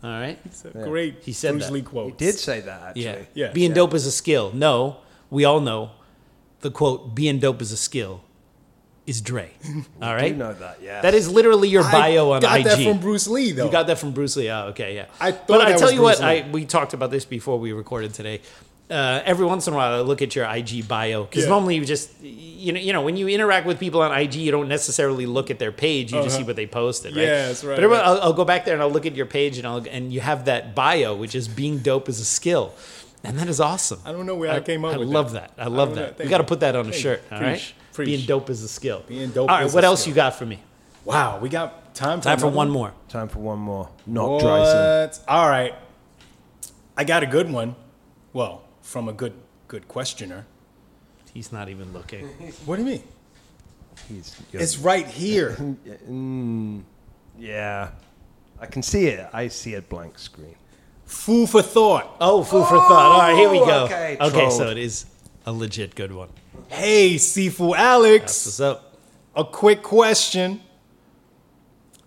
[0.05, 0.39] All right.
[0.45, 1.73] It's a great He said Bruce that.
[1.73, 2.11] Lee quote.
[2.13, 3.03] he did say that actually.
[3.05, 3.19] Yeah.
[3.35, 3.53] Yeah.
[3.53, 3.77] Being Yeah.
[3.77, 4.53] dope is a skill.
[4.53, 4.99] No,
[5.31, 5.91] we all know
[6.61, 8.21] the quote, being dope is a skill,
[9.07, 9.51] is Dre.
[10.03, 10.31] All right?
[10.33, 11.01] You know that, yeah.
[11.03, 12.65] That is literally your bio I on got IG.
[12.67, 13.67] that from Bruce Lee though.
[13.67, 14.51] You got that from Bruce Lee.
[14.51, 15.07] Oh, okay, yeah.
[15.21, 16.41] I thought but I tell was you what, Bruce Lee.
[16.43, 18.41] I we talked about this before we recorded today.
[18.91, 21.49] Uh, every once in a while, I look at your IG bio because Yeah.
[21.49, 24.51] normally you just you know you know when you interact with people on IG, you
[24.53, 26.13] don't necessarily look at their page.
[26.13, 26.39] You just Uh-huh.
[26.39, 27.17] see what they posted.
[27.17, 27.23] Right?
[27.25, 28.07] Yeah, that's right, But every- right.
[28.07, 30.21] I'll, I'll go back there and I'll look at your page and I'll and you
[30.21, 32.75] have that bio, which is being dope is a skill,
[33.25, 34.01] and that is awesome.
[34.05, 34.97] I don't know where I, came up with.
[34.97, 35.57] I with love that.
[35.57, 35.63] that.
[35.65, 36.11] I love don't that.
[36.13, 37.23] We Thank got to put that on a shirt.
[37.31, 37.37] you.
[37.39, 37.53] All right.
[37.55, 37.75] Preach.
[37.95, 38.07] Preach.
[38.07, 39.03] Being dope is a skill.
[39.09, 39.67] Being dope All right.
[39.67, 40.11] is What a else skill.
[40.11, 40.59] you got for me?
[41.07, 42.93] Wow, we got time for Time for another one more.
[43.09, 43.89] Time for one more.
[44.07, 44.77] Not Dryson.
[45.09, 45.21] What?
[45.27, 45.75] All right.
[46.99, 47.77] I got a good one.
[48.35, 49.33] Well, from a good
[49.67, 50.47] good questioner.
[51.33, 52.27] He's not even looking.
[52.67, 53.03] What do you mean?
[54.09, 55.57] He's, It's right here.
[56.09, 56.83] Mm,
[57.39, 57.91] yeah.
[58.61, 59.27] I can see it.
[59.33, 60.55] I see a blank screen.
[61.07, 62.17] Food for thought.
[62.21, 63.13] Oh, food for thought.
[63.13, 63.85] All right, here we go.
[63.85, 65.07] okay, okay so it is
[65.47, 66.29] a legit good one.
[66.69, 68.47] Hey, Sifu Alex.
[68.47, 68.97] What's up?
[69.35, 70.61] A quick question.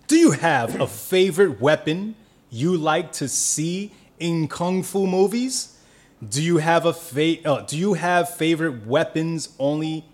[0.06, 2.14] Do you have a favorite weapon
[2.50, 5.77] you like to see in kung fu movies?
[6.26, 10.04] Do you have a fa- uh, do you have favorite weapons only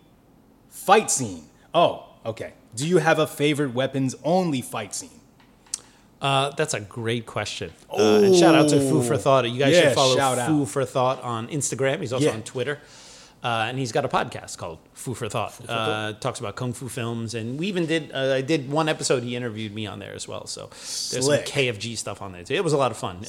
[0.69, 1.45] fight scene?
[1.73, 2.53] Oh, okay.
[2.75, 5.21] Do you have a favorite weapons only fight scene?
[6.21, 7.71] Uh, that's a great question.
[7.91, 9.49] Uh, and shout out to Foo for Thought.
[9.51, 10.47] You guys Yeah, should follow.
[10.47, 12.01] Foo for Thought on Instagram.
[12.01, 12.33] He's also Yeah.
[12.33, 12.79] on Twitter.
[13.43, 15.55] Uh, and he's got a podcast called Foo for Thought.
[15.69, 18.11] uh, talks about kung fu films, and we even did.
[18.13, 19.23] Uh, I did one episode.
[19.23, 20.47] He interviewed me on there as well.
[20.47, 21.47] So there's Slick.
[21.47, 22.55] some KFG stuff on there too.
[22.55, 23.23] It was a lot of fun.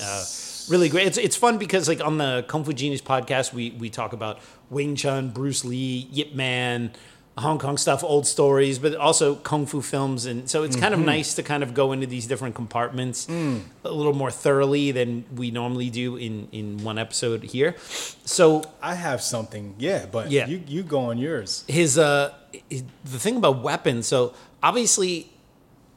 [0.70, 1.08] Really great.
[1.08, 4.40] It's it's fun because like on the Kung Fu Genius podcast, we we talk about
[4.70, 6.92] Wing Chun, Bruce Lee, Yip Man.
[7.38, 11.02] Hong Kong stuff, old stories, but also kung fu films, and so it's kind of
[11.02, 15.52] nice to kind of go into these different compartments a little more thoroughly than we
[15.52, 17.76] normally do in in one episode here.
[18.24, 20.48] So I have something, yeah, but Yeah.
[20.48, 21.66] you you go on yours.
[21.68, 22.32] his uh
[22.70, 24.34] his- the thing about weapons so
[24.64, 25.28] obviously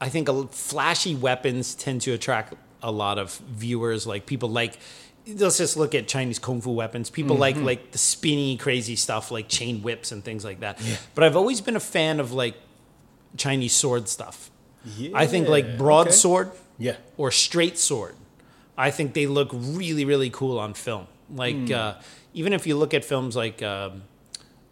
[0.01, 4.79] i think flashy weapons tend to attract a lot of viewers like people like
[5.37, 9.31] let's just look at chinese kung fu weapons people like like the spinny crazy stuff
[9.31, 10.81] like chain whips and things like that
[11.15, 12.55] but i've always been a fan of like
[13.37, 14.51] chinese sword stuff
[15.15, 16.97] i think like Yeah, broadsword Yeah.
[17.17, 18.15] or straight sword.
[18.79, 21.09] I think they look really, really cool on film.
[21.29, 21.75] Like Hmm.
[21.75, 21.95] uh,
[22.33, 24.03] even if you look at films like um,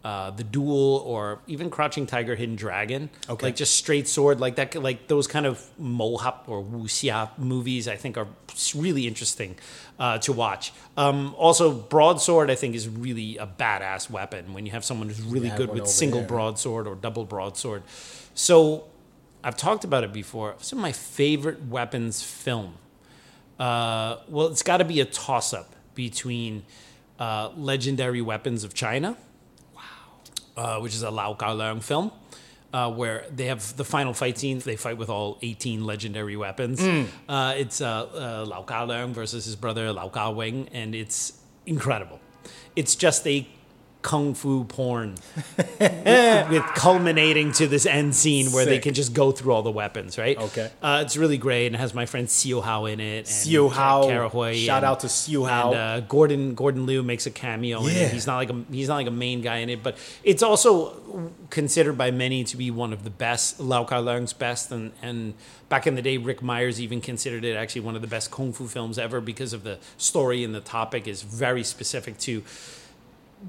[0.07, 3.47] uh, The Duel or even Crouching Tiger, Hidden Dragon, Okay.
[3.47, 7.97] like just straight sword, like that, like those kind of mohap or wuxia movies, I
[7.97, 8.27] think are
[8.75, 9.51] really interesting
[9.99, 10.71] uh, to watch.
[10.95, 15.21] Um, also, broadsword, I think, is really a badass weapon when you have someone who's
[15.21, 16.29] really have good with single there.
[16.29, 17.83] broadsword or double broadsword.
[18.33, 18.85] So
[19.43, 20.55] I've talked about it before.
[20.59, 22.75] Some of my favorite weapons film.
[23.59, 26.63] Uh, well, it's got to be a toss up between
[27.19, 29.17] uh, Legendary Weapons of China,
[30.57, 32.11] uh, which is a Lau Ka Leung film.
[32.73, 36.81] Uh, where they have the final fight scene, they fight with all 18 legendary weapons.
[37.29, 37.87] Uh, it's uh,
[38.43, 41.31] uh, Lau Ka Leung versus his brother Lau Ka Wing, and it's
[41.65, 42.19] incredible.
[42.75, 43.47] It's just a
[44.07, 45.15] kung fu porn
[45.79, 50.17] with culminating to this end scene where they can just go through all the weapons,
[50.17, 50.37] right?
[50.37, 50.71] Okay.
[50.81, 53.17] Uh, it's really great and it has my friend Xiu Hao in it.
[53.17, 54.07] And Xiu Hao.
[54.07, 55.71] Kara Hui Shout and- out to Xiu Hao.
[55.71, 58.03] And uh, Gordon Gordon Liu makes a cameo in Yeah.
[58.03, 58.13] it.
[58.13, 61.31] He's not like a he's not like a main guy in it, but it's also
[61.49, 65.33] considered by many to be one of the best Lau Ka Leung's best and and
[65.67, 68.53] back in the day Ric Meyers even considered it actually one of the best kung
[68.53, 72.41] fu films ever because of the story and the topic is very specific to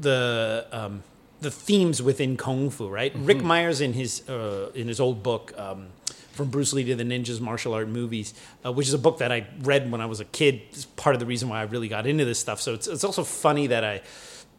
[0.00, 1.02] the um,
[1.40, 3.12] the themes within kung fu, right?
[3.14, 5.88] Ric Meyers in his uh, in his old book um,
[6.32, 8.34] from Bruce Lee to the Ninjas martial art movies,
[8.64, 10.62] uh, which is a book that I read when I was a kid.
[10.70, 12.60] It's part of the reason why I really got into this stuff.
[12.60, 14.02] So it's it's also funny that I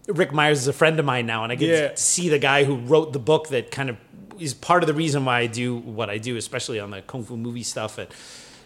[0.08, 1.88] Ric Meyers is a friend of mine now, and I get Yeah.
[1.90, 3.98] to see the guy who wrote the book that kind of
[4.40, 7.24] is part of the reason why I do what I do, especially on the kung
[7.24, 7.98] fu movie stuff.
[7.98, 8.08] And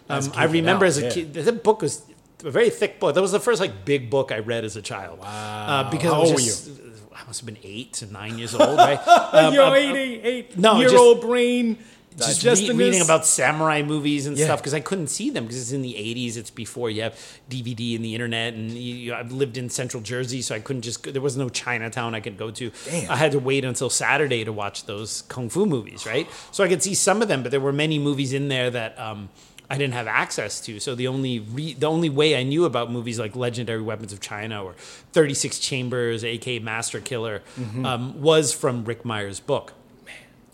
[0.08, 1.10] um, I remember out, as a yeah.
[1.10, 2.02] kid, that book was
[2.44, 3.14] a very thick book.
[3.14, 5.18] That was the first like big book I read as a child.
[5.20, 5.26] Wow!
[5.26, 6.70] Uh, because How old were just,
[7.14, 9.00] I must have been eight to nine years old, right?
[9.34, 11.78] Um, Yo, um, eight, eight, eight no, year just- old brain.
[12.16, 14.44] just digesting re- reading about samurai movies and Yeah.
[14.44, 16.36] stuff because I couldn't see them because it's in the 80s.
[16.36, 17.14] It's before you have
[17.50, 18.54] DVD and the internet.
[18.54, 21.48] And you, you, I've lived in central Jersey, so I couldn't just there was no
[21.48, 22.70] Chinatown I could go to.
[22.84, 23.10] Damn.
[23.10, 26.28] I had to wait until Saturday to watch those kung fu movies, right?
[26.52, 28.96] So I could see some of them, but there were many movies in there that.
[28.98, 29.28] Um,
[29.70, 32.90] I didn't have access to, so the only re- the only way I knew about
[32.92, 34.74] movies like Legendary Weapons of China or
[35.12, 37.86] Thirty Six Chambers, AK Master Killer, Mm-hmm.
[37.86, 39.72] um, was from Ric Meyers' book.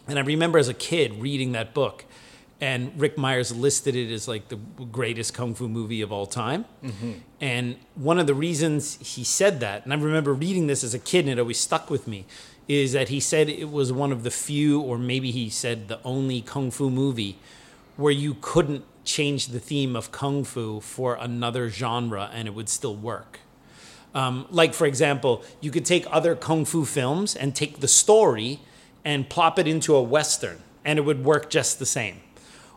[0.06, 2.04] And I remember as a kid reading that book,
[2.60, 4.56] and Ric Meyers listed it as like the
[4.90, 6.64] greatest kung fu movie of all time.
[7.40, 10.98] And one of the reasons he said that, and I remember reading this as a
[10.98, 12.26] kid, and it always stuck with me,
[12.68, 15.98] is that he said it was one of the few, or maybe he said the
[16.04, 17.36] only kung fu movie
[17.96, 22.68] where you couldn't change the theme of kung fu for another genre and it would
[22.68, 23.40] still work.
[24.14, 28.60] Um, like, for example, you could take other kung fu films and take the story
[29.04, 32.16] and plop it into a western, and it would work just the same.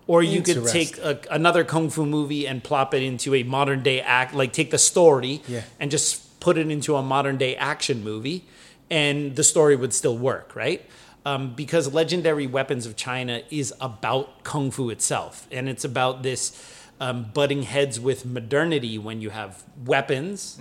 [0.05, 3.81] Or you could take a, another kung fu movie and plop it into a modern
[3.83, 5.61] day act, like take the story Yeah.
[5.79, 8.43] and just put it into a modern day action movie,
[8.89, 10.81] and the story would still work, right?
[11.25, 16.79] Um, because Legendary Weapons of China is about kung fu itself, and it's about this.
[16.99, 20.57] Um, butting heads with modernity when you have weapons,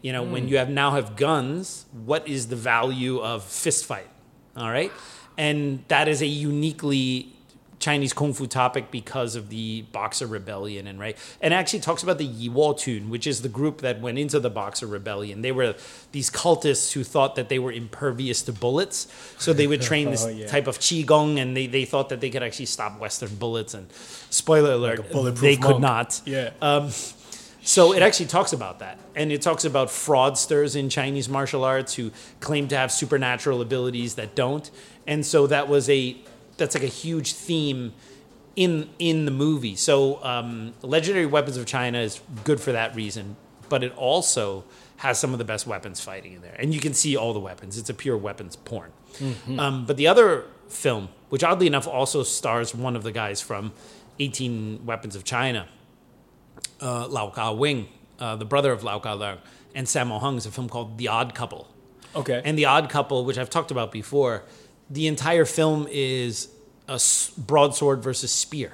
[0.00, 1.84] you know, when you have now have guns.
[1.92, 4.08] What is the value of fist fight?
[4.56, 4.90] All right,
[5.36, 7.33] and that is a uniquely
[7.84, 12.16] Chinese kung fu topic because of the Boxer Rebellion, and right, and actually talks about
[12.18, 15.42] the Yihetuan, which is the group that went into the Boxer Rebellion.
[15.42, 15.74] They were
[16.12, 19.06] these cultists who thought that they were impervious to bullets,
[19.38, 20.46] so they would train this Oh, yeah.
[20.46, 23.74] type of qigong, and they, they thought that they could actually stop Western bullets.
[23.74, 23.92] And
[24.30, 25.82] spoiler alert, bulletproof they could monk.
[25.82, 26.20] not.
[26.24, 26.50] Yeah.
[26.62, 26.90] Um,
[27.66, 31.94] so it actually talks about that, and it talks about fraudsters in Chinese martial arts
[31.94, 34.70] who claim to have supernatural abilities that don't,
[35.06, 36.16] and so that was a
[36.56, 37.92] that's like a huge theme
[38.56, 39.76] in in the movie.
[39.76, 43.36] So um, Legendary Weapons of China is good for that reason,
[43.68, 44.64] but it also
[44.98, 47.40] has some of the best weapons fighting in there, and you can see all the
[47.40, 47.76] weapons.
[47.78, 48.92] It's a pure weapons porn.
[49.58, 53.72] Um, but the other film, which oddly enough also stars one of the guys from
[54.18, 55.68] 18 Weapons of China,
[56.80, 59.38] uh, Lau Ka Wing, uh, the brother of Lau Ka Leung,
[59.74, 61.68] and Sammo Hung is a film called The Odd Couple.
[62.14, 62.40] Okay.
[62.44, 64.44] And The Odd Couple, which I've talked about before,
[64.90, 66.48] the entire film is
[66.88, 67.00] a
[67.38, 68.72] broadsword versus spear.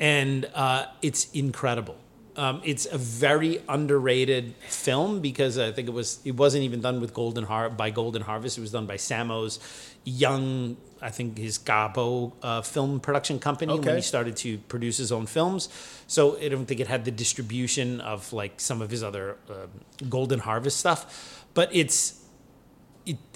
[0.00, 1.96] And uh, it's incredible.
[2.34, 7.00] Um, it's a very underrated film because I think it was it wasn't even done
[7.00, 8.56] with Golden Har- by Golden Harvest.
[8.56, 9.58] It was done by Sammo's
[10.04, 13.96] young, I think his Gabo uh, film production company when Okay.
[13.96, 15.68] he started to produce his own films.
[16.06, 20.08] So I don't think it had the distribution of like some of his other um
[20.08, 22.16] Golden Harvest stuff, but it's it,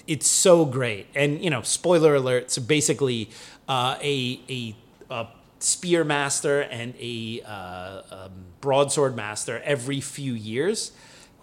[0.07, 1.07] it's so great.
[1.13, 2.51] And you know, spoiler alert.
[2.51, 3.29] So basically,
[3.67, 4.75] uh, a, a
[5.09, 5.27] a
[5.59, 8.31] spear master and a uh, um,
[8.61, 10.91] broadsword master every few years.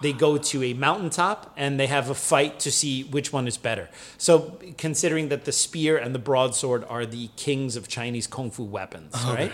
[0.02, 3.56] They go to a mountaintop and they have a fight to see which one is
[3.56, 3.88] better.
[4.18, 8.64] So, considering that the spear and the broadsword are the kings of Chinese kung fu
[8.64, 9.52] weapons, right?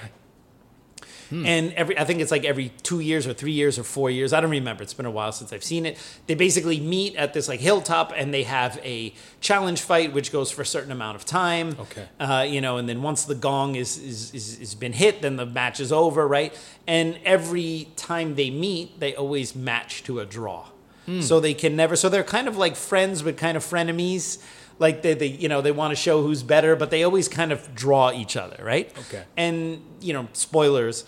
[1.31, 4.33] And every, I think it's like every two years or three years or four years.
[4.33, 4.83] I don't remember.
[4.83, 5.97] It's been a while since I've seen it.
[6.27, 10.51] They basically meet at this like hilltop and they have a challenge fight, which goes
[10.51, 11.77] for a certain amount of time.
[11.79, 12.09] Okay.
[12.19, 15.37] Uh, you know, and then once the gong is, is, is, is been hit, then
[15.37, 16.53] the match is over, right?
[16.87, 20.67] And every time they meet, they always match to a draw.
[21.23, 24.41] So they can never, so they're kind of like friends, but kind of frenemies.
[24.81, 27.53] Like they, they you know, they want to show who's better, but they always kind
[27.53, 28.91] of draw each other, right?
[29.07, 29.23] Okay.
[29.37, 31.05] And, you know, spoilers,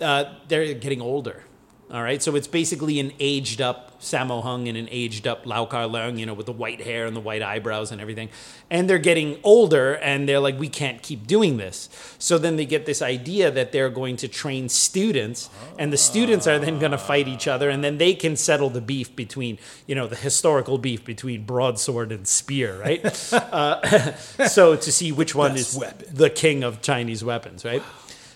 [0.00, 1.42] uh, they're getting older.
[1.88, 2.20] All right.
[2.20, 6.18] So it's basically an aged up Sammo Hung and an aged up Lau Kar Leung,
[6.18, 8.28] you know, with the white hair and the white eyebrows and everything.
[8.68, 11.88] And they're getting older and they're like, we can't keep doing this.
[12.18, 15.48] So then they get this idea that they're going to train students
[15.78, 18.68] and the students are then going to fight each other and then they can settle
[18.68, 19.56] the beef between,
[19.86, 23.04] you know, the historical beef between broadsword and spear, right?
[23.32, 24.12] uh,
[24.48, 26.08] so to see which one Best is weapon.
[26.12, 27.82] the king of Chinese weapons, right?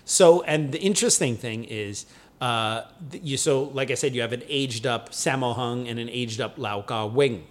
[0.05, 2.05] So, and the interesting thing is,
[2.41, 6.09] uh, you so like I said, you have an aged up Sammo Hung and an
[6.09, 7.45] aged up Lau Ka Wing,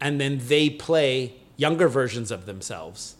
[0.00, 3.16] and then they play younger versions of themselves.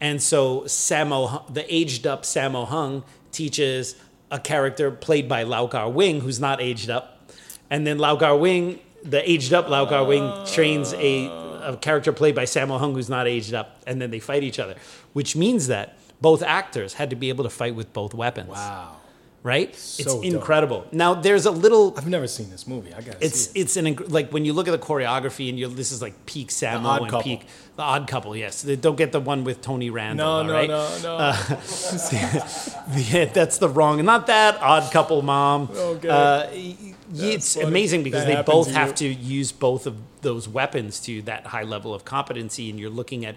[0.00, 3.02] And so Sammo, the aged up Sammo Hung
[3.32, 3.96] teaches
[4.30, 7.28] a character played by Lau Ka Wing who's not aged up,
[7.68, 12.12] and then Lau Ka Wing, the aged up Lau Ka Wing, trains a, a character
[12.12, 14.76] played by Sammo Hung who's not aged up, and then they fight each other,
[15.12, 18.50] which means that both actors had to be able to fight with both weapons.
[18.50, 18.99] wow.
[19.42, 19.74] Right?
[19.74, 20.24] So it's dope.
[20.24, 20.84] incredible.
[20.92, 22.92] Now there's a little I've never seen this movie.
[22.92, 23.62] I gotta it's see it.
[23.62, 26.26] it's an inc- like when you look at the choreography and you this is like
[26.26, 27.22] peak Sammo and Couple.
[27.22, 27.46] peak
[27.76, 28.36] the odd couple.
[28.36, 30.44] Yes, They don't get the one with Tony Randall.
[30.44, 30.68] No, no, right?
[30.68, 31.32] no, no.
[32.96, 34.04] Yeah, that's the wrong.
[34.04, 35.70] Not that odd couple, mom.
[35.74, 36.08] Okay.
[36.08, 37.66] Uh, y- y- it's funny.
[37.66, 38.94] amazing because That they both to have you.
[38.94, 43.24] to use both of those weapons to that high level of competency, and you're looking
[43.24, 43.36] at,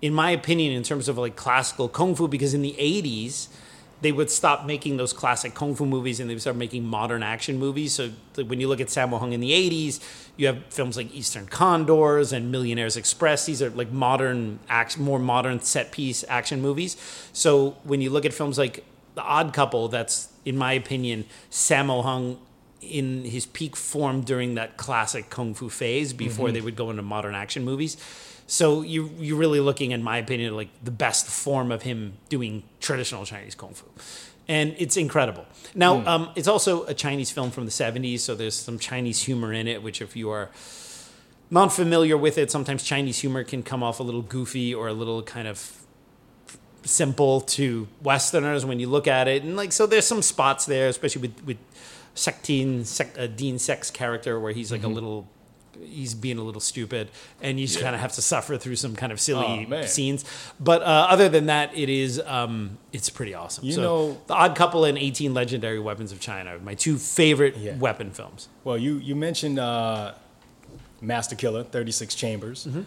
[0.00, 3.48] in my opinion, in terms of like classical kung fu, because in the '80s.
[4.02, 7.22] They would stop making those classic kung fu movies and they would start making modern
[7.22, 7.94] action movies.
[7.94, 10.00] So when you look at Sammo Hung in the 80s,
[10.36, 13.46] you have films like Eastern Condors and Millionaires Express.
[13.46, 14.58] These are like modern,
[14.98, 16.96] more modern set piece action movies.
[17.32, 18.84] So when you look at films like
[19.14, 22.38] The Odd Couple, that's, in my opinion, Sammo Hung
[22.82, 26.54] in his peak form during that classic kung fu phase before mm-hmm.
[26.54, 27.96] they would go into modern action movies.
[28.52, 32.64] So you you're really looking, in my opinion, like the best form of him doing
[32.80, 33.86] traditional Chinese kung fu,
[34.46, 35.46] and it's incredible.
[35.74, 39.54] Now, um, it's also a Chinese film from the '70s, so there's some Chinese humor
[39.54, 40.50] in it, which if you are
[41.50, 44.92] not familiar with it, sometimes Chinese humor can come off a little goofy or a
[44.92, 45.82] little kind of
[46.84, 50.88] simple to Westerners when you look at it, and like so, there's some spots there,
[50.88, 51.58] especially with with
[52.14, 55.26] Sektin, Sek, uh, Dean Sek's character, where he's like a little
[55.84, 57.08] he's being a little stupid,
[57.40, 60.24] and you just kind of have to suffer through some kind of silly Oh, scenes.
[60.60, 63.64] But uh, other than that, it is um, it's pretty awesome.
[63.64, 67.56] You so, know- The Odd Couple and 18 Legendary Weapons of China, my two favorite
[67.56, 67.76] Yeah.
[67.76, 68.48] weapon films.
[68.64, 70.14] Well, you you mentioned uh,
[71.00, 72.66] Master Killer, Thirty Six Chambers.
[72.66, 72.82] Mm-hmm.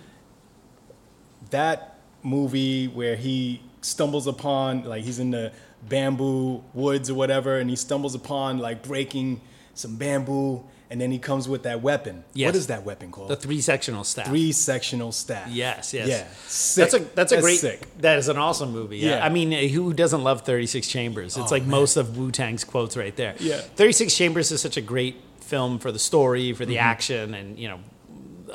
[1.51, 5.51] That movie where he stumbles upon like he's in the
[5.87, 9.41] bamboo woods or whatever, and he stumbles upon like breaking
[9.75, 10.63] some bamboo,
[10.95, 12.23] and then he comes with that weapon.
[12.33, 12.47] Yes.
[12.47, 13.27] What is that weapon called?
[13.27, 14.27] The three sectional staff.
[14.27, 15.49] Three sectional staff.
[15.49, 16.07] Yes, yes.
[16.07, 16.81] Yeah, sick.
[16.89, 17.59] That's a that's a great.
[17.59, 17.85] sick.
[17.99, 18.99] That is an awesome movie.
[18.99, 19.17] Yeah.
[19.17, 19.25] Yeah.
[19.25, 21.35] I mean, who doesn't love Thirty Six Chambers?
[21.35, 21.71] It's Oh, like man.
[21.71, 23.35] most of Wu Tang's quotes right there.
[23.41, 23.57] Yeah.
[23.57, 26.69] Thirty Six Chambers is such a great film for the story, for Mm-hmm.
[26.71, 27.79] the action, and you know,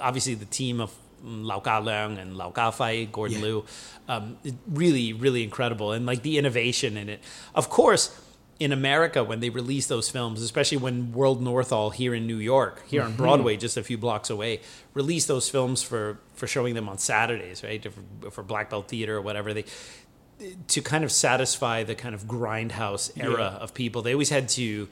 [0.00, 0.90] obviously the team of
[1.22, 3.44] Lau Ka Leung and Lau Ka Fai, Gordon Yeah.
[3.44, 3.64] Liu,
[4.08, 7.20] um, really, really incredible, and like the innovation in it.
[7.54, 8.10] Of course
[8.60, 12.86] in America when they release those films, especially when World Northal here in New York,
[12.86, 13.12] here mm-hmm.
[13.12, 14.60] on Broadway, just a few blocks away,
[14.92, 17.84] release those films for for showing them on Saturdays, right,
[18.20, 19.64] for, for Black Belt Theater or whatever they
[20.68, 23.62] to kind of satisfy the kind of grindhouse era yeah.
[23.62, 24.02] of people.
[24.02, 24.88] They always had to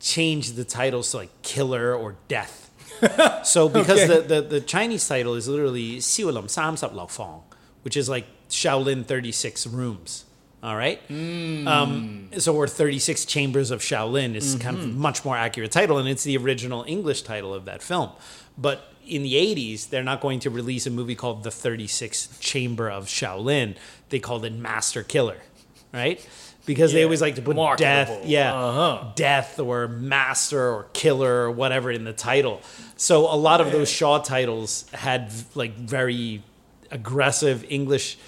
[0.00, 2.70] change the titles to like killer or death.
[3.44, 4.06] so because okay.
[4.06, 7.42] the, the, the, Chinese title is literally Siulam Samsap Lao Fong,
[7.82, 10.24] which is like Shaolin 36 rooms.
[10.62, 11.00] All right.
[11.10, 15.98] Um, so, or 36 Chambers of Shaolin is kind of a much more accurate title,
[15.98, 18.10] and it's the original English title of that film.
[18.56, 22.90] But in the 80s, they're not going to release a movie called The 36th Chamber
[22.90, 23.76] of Shaolin.
[24.08, 25.36] They called it Master Killer,
[25.94, 26.26] right?
[26.66, 28.16] Because they always like to put marketable.
[28.16, 29.12] death, yeah, Uh-huh.
[29.14, 32.60] death or master or killer or whatever in the title.
[32.96, 36.42] So a lot of those Shaw titles had like very
[36.90, 38.18] aggressive English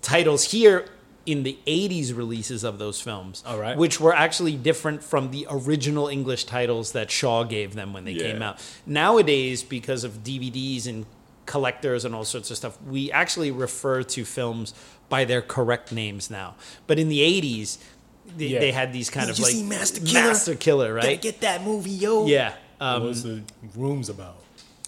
[0.00, 0.86] titles here
[1.24, 3.76] in the 80s releases of those films All right.
[3.76, 8.14] which were actually different from the original english titles that shaw gave them when they
[8.14, 11.06] came out nowadays because of dvds and
[11.46, 14.74] collectors and all sorts of stuff we actually refer to films
[15.08, 16.54] by their correct names now
[16.86, 17.78] but in the 80s
[18.36, 18.60] they, Yeah.
[18.60, 20.26] they had these kind Did of you like see Master Killer?
[20.28, 22.26] Master Killer, right Gotta get that movie, yo.
[22.26, 23.42] yeah What um, was the
[23.76, 24.36] rooms about?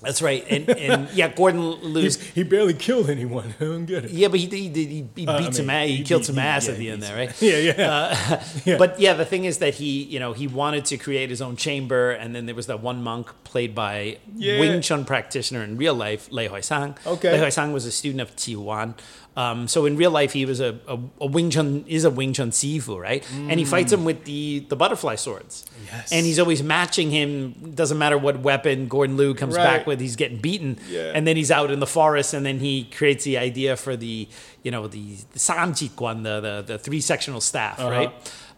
[0.05, 1.63] That's right and, and yeah gordon
[1.95, 3.55] He, he barely killed anyone.
[3.61, 4.11] I don't get it.
[4.11, 5.89] Yeah, but he he, he, he Uh, I beat some mean, ass.
[5.89, 7.33] He, he killed some ass yeah, at the end there, right?
[7.43, 8.45] Yeah, yeah.
[8.65, 8.77] Yeah.
[8.79, 11.57] But yeah, the thing is that he, you know, he wanted to create his own
[11.57, 14.61] chamber, and then there was that one monk played by Yeah.
[14.61, 16.97] Wing Chun practitioner in real life, Lei Hoi Sang.
[17.07, 17.33] Okay.
[17.33, 18.95] Lei Hoi Sang was a student of Chiu Wan.
[19.37, 22.33] Um, so in real life, he was a, a, a Wing Chun is a Wing
[22.33, 23.27] Chun sifu, right?
[23.51, 25.67] And he fights him with the the butterfly swords.
[25.87, 26.13] Yes.
[26.13, 27.73] And he's always matching him.
[27.75, 29.65] Doesn't matter what weapon Gordon Liu comes Right.
[29.65, 30.79] back with, he's getting beaten.
[30.89, 31.13] Yeah.
[31.15, 34.29] And then he's out in the forest, and then he creates the idea for the,
[34.63, 37.91] you know, the, the Samjikwan, the, the the three sectional staff, Uh-huh.
[37.91, 38.13] right?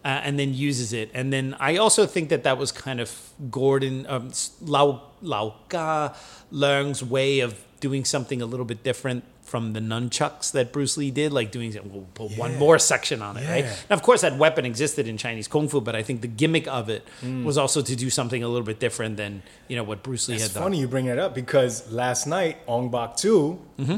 [0.04, 1.10] Uh, and then uses it.
[1.14, 3.10] And then I also think that that was kind of
[3.50, 4.30] Gordon um,
[4.60, 6.14] Lau Lau Ka
[6.52, 11.10] Leung's way of doing something a little bit different from the nunchucks that Bruce Lee
[11.12, 13.64] did, like doing we'll put one more section on it, right?
[13.64, 13.74] Yeah.
[13.88, 16.66] Now, of course, that weapon existed in Chinese kung fu, but I think the gimmick
[16.66, 17.44] of it Mm.
[17.44, 20.34] was also to do something a little bit different than you know what Bruce Lee
[20.34, 20.62] It's had done.
[20.64, 23.96] funny you bring that up because last night, Ong Bak 2, Mm-hmm.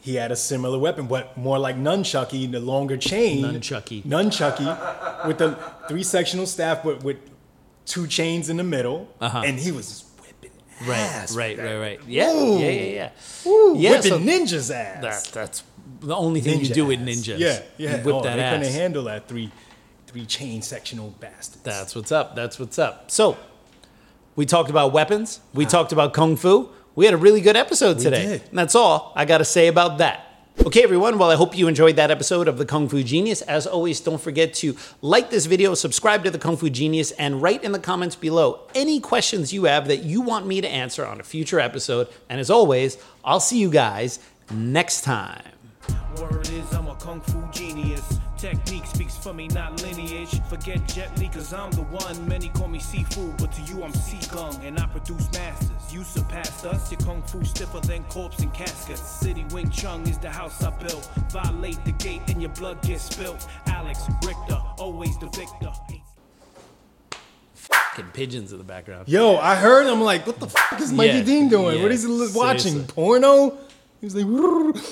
[0.00, 3.44] he had a similar weapon, but more like nunchucky, the longer chain.
[3.44, 4.02] Nunchucky.
[4.02, 5.56] Nunchucky with the
[5.88, 7.18] three sectional staff, but with
[7.84, 9.08] two chains in the middle.
[9.20, 9.42] Uh-huh.
[9.44, 10.04] And he was
[10.86, 11.36] Right, ass.
[11.36, 12.00] right, with right, right.
[12.06, 12.58] Yeah, Ooh.
[12.58, 13.10] yeah, yeah, yeah.
[13.44, 15.02] Woo, Yeah, whipping so- ninjas' ass.
[15.02, 15.62] That, that's
[16.00, 17.38] the only thing you Ninja do with ninjas.
[17.38, 17.96] Yeah, yeah.
[17.98, 18.58] You whip oh, that they ass.
[18.58, 19.50] couldn't handle that three,
[20.06, 21.62] three chain sectional bastards.
[21.62, 22.34] That's what's up.
[22.34, 23.10] That's what's up.
[23.10, 23.36] So,
[24.34, 25.40] we talked about weapons.
[25.54, 26.70] We talked about kung fu.
[26.94, 28.26] We had a really good episode today.
[28.26, 28.42] did.
[28.50, 30.26] And that's all I got to say about that.
[30.60, 31.18] Okay, everyone.
[31.18, 33.42] Well, I hope you enjoyed that episode of the Kung Fu Genius.
[33.42, 37.42] As always, don't forget to like this video, subscribe to the Kung Fu Genius, and
[37.42, 41.04] write in the comments below any questions you have that you want me to answer
[41.04, 42.06] on a future episode.
[42.28, 44.20] And as always, I'll see you guys
[44.52, 45.42] next time.
[48.42, 48.82] Word is I'm a kung fu genius.
[48.82, 50.40] Technique speaks for me, not lineage.
[50.48, 52.28] Forget Jet Li, cause I'm the one.
[52.28, 55.92] Many call me seafood, but to you I'm sea gung, and I produce masters.
[55.92, 59.00] You surpassed us, your kung fu stiffer than corpse and caskets.
[59.00, 61.08] City Wing Chun is the house I built.
[61.30, 63.46] Violate the gate and your blood gets spilt.
[63.66, 65.72] Alex Richter, always the victor.
[67.54, 69.08] Fucking pigeons in the background.
[69.08, 69.86] Yo, I heard.
[69.86, 71.76] I'm like, what the fuck is Mikey Yeah, Dean doing?
[71.76, 72.72] yeah, what is he li- watching?
[72.72, 72.92] seriously.
[72.94, 73.56] Porno?
[74.02, 74.26] He was like,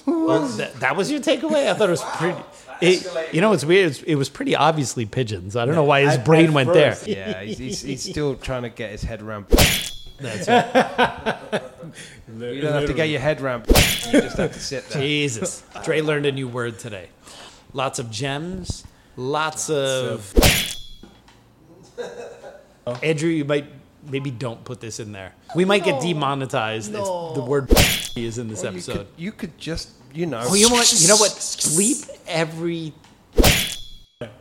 [0.06, 1.68] Well, that, that was your takeaway.
[1.68, 2.38] I thought it was pretty.
[2.80, 3.90] It, you know, it's weird.
[3.90, 5.56] It's, it was pretty obviously pigeons.
[5.56, 7.06] I don't know why his At- brain at went first.
[7.06, 7.28] there.
[7.28, 9.46] Yeah, he's, he's, he's still trying to get his head around.
[9.48, 11.62] That's it.
[12.28, 13.66] You don't have to get your head around.
[13.66, 15.02] You just have to sit there.
[15.02, 17.08] Jesus, Dre learned a new word today.
[17.72, 18.84] Lots of gems.
[19.16, 20.32] Lots, of.
[23.02, 23.66] Andrew, you might
[24.08, 25.34] maybe don't put this in there.
[25.54, 27.04] We might get demonetized if
[27.34, 27.70] the word
[28.16, 28.96] is in this Or you episode.
[28.96, 30.42] could, you could just, you know.
[30.44, 30.92] Oh, you know what?
[31.00, 31.30] You know what?
[31.30, 32.92] Bleep every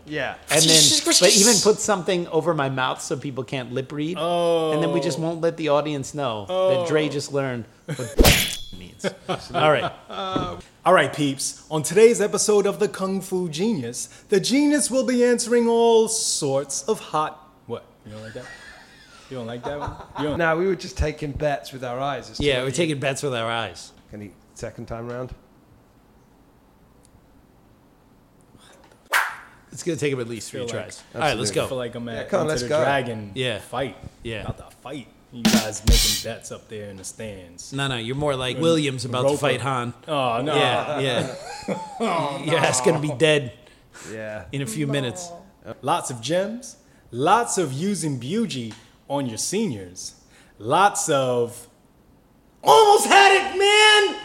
[0.05, 0.35] yeah.
[0.51, 4.17] and then but even put something over my mouth so people can't lip read.
[4.19, 4.71] Oh.
[4.71, 5.23] And then we just oh.
[5.23, 6.85] won't let the audience know that oh.
[6.87, 9.05] Dre just learned what it means.
[9.53, 9.91] All right.
[10.85, 11.65] All right, peeps.
[11.69, 16.83] On today's episode of the Kung Fu Genius, the genius will be answering all sorts
[16.83, 17.47] of hot.
[17.67, 17.85] What?
[18.05, 18.45] You don't like that?
[19.29, 19.95] You don't like that one?
[20.17, 20.37] You don't.
[20.39, 22.29] No, we were just taking bets with our eyes.
[22.31, 23.91] as to Yeah, we're you- taking bets with our eyes.
[24.09, 25.33] Can you second time round?
[29.71, 31.03] It's gonna take him at least three Feel like- tries.
[31.13, 31.67] All right, let's I go.
[31.67, 32.79] feel like I'm at Yeah, come on, Enter let's the go.
[32.83, 33.59] Dragon Yeah.
[33.59, 33.95] fight.
[34.23, 34.41] Yeah.
[34.41, 35.07] About to fight.
[35.31, 37.71] You guys making bets up there in the stands.
[37.71, 39.93] No, no, you're more like Williams about to fight Han.
[40.07, 40.55] Oh, no.
[40.55, 41.35] Yeah, yeah.
[42.45, 43.53] Your ass gonna be dead
[44.11, 44.45] Yeah.
[44.51, 45.29] in a few minutes.
[45.83, 46.77] Lots of gems.
[47.11, 48.73] Lots of using Biu Tze
[49.09, 50.15] on your seniors.
[50.57, 51.67] Lots of.
[52.63, 54.21] Almost had it, man!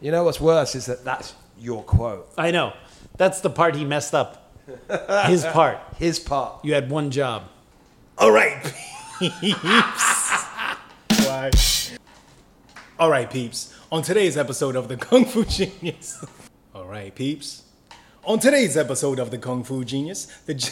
[0.00, 2.30] You know what's worse is that that's your quote.
[2.38, 2.72] I know.
[3.16, 4.52] That's the part he messed up.
[5.26, 5.78] His part.
[5.98, 6.64] His part.
[6.64, 7.44] You had one job.
[8.16, 8.62] All right,
[9.18, 10.44] peeps.
[11.26, 11.50] Why?
[12.98, 13.74] All right, peeps.
[13.92, 16.24] On today's episode of the Kung Fu Genius.
[16.74, 17.62] All right, peeps.
[18.24, 20.54] On today's episode of the Kung Fu Genius, the.
[20.54, 20.70] G-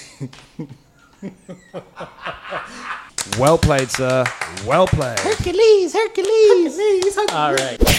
[3.39, 4.25] well played, sir.
[4.67, 5.19] Well played.
[5.21, 6.77] Hercules, Hercules.
[6.77, 7.33] Hercules, Hercules.
[7.33, 7.93] All right.